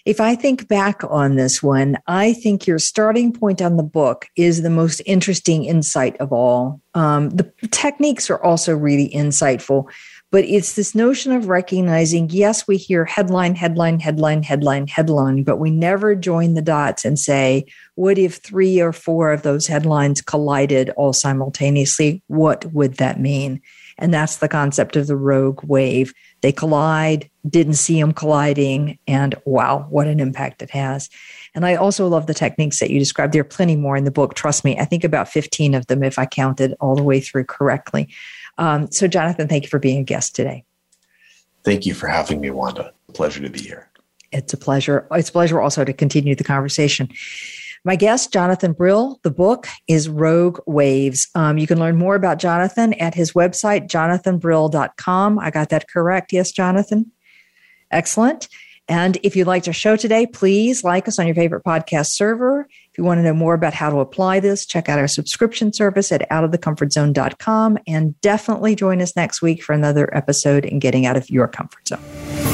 If 0.04 0.20
I 0.20 0.34
think 0.34 0.68
back 0.68 1.02
on 1.08 1.36
this 1.36 1.62
one, 1.62 1.96
I 2.06 2.34
think 2.34 2.66
your 2.66 2.78
starting 2.78 3.32
point 3.32 3.62
on 3.62 3.78
the 3.78 3.82
book 3.82 4.28
is 4.36 4.60
the 4.60 4.68
most 4.68 5.00
interesting 5.06 5.64
insight 5.64 6.14
of 6.18 6.30
all. 6.30 6.82
Um, 6.92 7.30
the 7.30 7.50
techniques 7.70 8.28
are 8.28 8.42
also 8.42 8.76
really 8.76 9.08
insightful, 9.08 9.90
but 10.30 10.44
it's 10.44 10.74
this 10.74 10.94
notion 10.94 11.32
of 11.32 11.48
recognizing 11.48 12.28
yes, 12.28 12.68
we 12.68 12.76
hear 12.76 13.06
headline, 13.06 13.54
headline, 13.54 13.98
headline, 13.98 14.42
headline, 14.42 14.88
headline, 14.88 15.42
but 15.42 15.56
we 15.56 15.70
never 15.70 16.14
join 16.14 16.52
the 16.52 16.60
dots 16.60 17.06
and 17.06 17.18
say, 17.18 17.64
what 17.94 18.18
if 18.18 18.36
three 18.36 18.80
or 18.80 18.92
four 18.92 19.32
of 19.32 19.40
those 19.40 19.66
headlines 19.66 20.20
collided 20.20 20.90
all 20.90 21.14
simultaneously? 21.14 22.22
What 22.26 22.70
would 22.74 22.98
that 22.98 23.18
mean? 23.18 23.62
And 23.98 24.12
that's 24.12 24.38
the 24.38 24.48
concept 24.48 24.96
of 24.96 25.06
the 25.06 25.16
rogue 25.16 25.62
wave. 25.64 26.12
They 26.40 26.52
collide, 26.52 27.30
didn't 27.48 27.74
see 27.74 28.00
them 28.00 28.12
colliding, 28.12 28.98
and 29.06 29.34
wow, 29.44 29.86
what 29.90 30.06
an 30.06 30.20
impact 30.20 30.62
it 30.62 30.70
has. 30.70 31.08
And 31.54 31.64
I 31.64 31.76
also 31.76 32.08
love 32.08 32.26
the 32.26 32.34
techniques 32.34 32.80
that 32.80 32.90
you 32.90 32.98
described. 32.98 33.32
There 33.32 33.40
are 33.40 33.44
plenty 33.44 33.76
more 33.76 33.96
in 33.96 34.04
the 34.04 34.10
book. 34.10 34.34
Trust 34.34 34.64
me, 34.64 34.78
I 34.78 34.84
think 34.84 35.04
about 35.04 35.28
15 35.28 35.74
of 35.74 35.86
them 35.86 36.02
if 36.02 36.18
I 36.18 36.26
counted 36.26 36.74
all 36.80 36.96
the 36.96 37.02
way 37.02 37.20
through 37.20 37.44
correctly. 37.44 38.08
Um, 38.58 38.90
so, 38.90 39.06
Jonathan, 39.06 39.48
thank 39.48 39.64
you 39.64 39.68
for 39.68 39.78
being 39.78 40.00
a 40.00 40.04
guest 40.04 40.34
today. 40.34 40.64
Thank 41.64 41.86
you 41.86 41.94
for 41.94 42.08
having 42.08 42.40
me, 42.40 42.50
Wanda. 42.50 42.92
Pleasure 43.14 43.40
to 43.40 43.48
be 43.48 43.60
here. 43.60 43.88
It's 44.32 44.52
a 44.52 44.56
pleasure. 44.56 45.06
It's 45.12 45.28
a 45.28 45.32
pleasure 45.32 45.60
also 45.60 45.84
to 45.84 45.92
continue 45.92 46.34
the 46.34 46.44
conversation. 46.44 47.08
My 47.86 47.96
guest, 47.96 48.32
Jonathan 48.32 48.72
Brill, 48.72 49.20
the 49.24 49.30
book 49.30 49.68
is 49.86 50.08
Rogue 50.08 50.58
Waves. 50.66 51.28
Um, 51.34 51.58
you 51.58 51.66
can 51.66 51.78
learn 51.78 51.96
more 51.96 52.14
about 52.14 52.38
Jonathan 52.38 52.94
at 52.94 53.14
his 53.14 53.32
website, 53.32 53.88
jonathanbrill.com. 53.88 55.38
I 55.38 55.50
got 55.50 55.68
that 55.68 55.88
correct. 55.88 56.32
Yes, 56.32 56.50
Jonathan? 56.50 57.12
Excellent. 57.90 58.48
And 58.88 59.18
if 59.22 59.36
you'd 59.36 59.46
like 59.46 59.62
to 59.64 59.72
show 59.72 59.96
today, 59.96 60.26
please 60.26 60.82
like 60.82 61.08
us 61.08 61.18
on 61.18 61.26
your 61.26 61.34
favorite 61.34 61.64
podcast 61.64 62.08
server. 62.08 62.66
If 62.90 62.98
you 62.98 63.04
want 63.04 63.18
to 63.18 63.22
know 63.22 63.34
more 63.34 63.54
about 63.54 63.74
how 63.74 63.90
to 63.90 63.98
apply 63.98 64.40
this, 64.40 64.64
check 64.66 64.88
out 64.88 64.98
our 64.98 65.08
subscription 65.08 65.72
service 65.72 66.10
at 66.10 66.28
outofthecomfortzone.com 66.30 67.78
and 67.86 68.18
definitely 68.20 68.74
join 68.74 69.00
us 69.02 69.14
next 69.16 69.42
week 69.42 69.62
for 69.62 69.74
another 69.74 70.14
episode 70.14 70.64
in 70.64 70.78
getting 70.78 71.06
out 71.06 71.16
of 71.16 71.28
your 71.30 71.48
comfort 71.48 71.88
zone. 71.88 72.53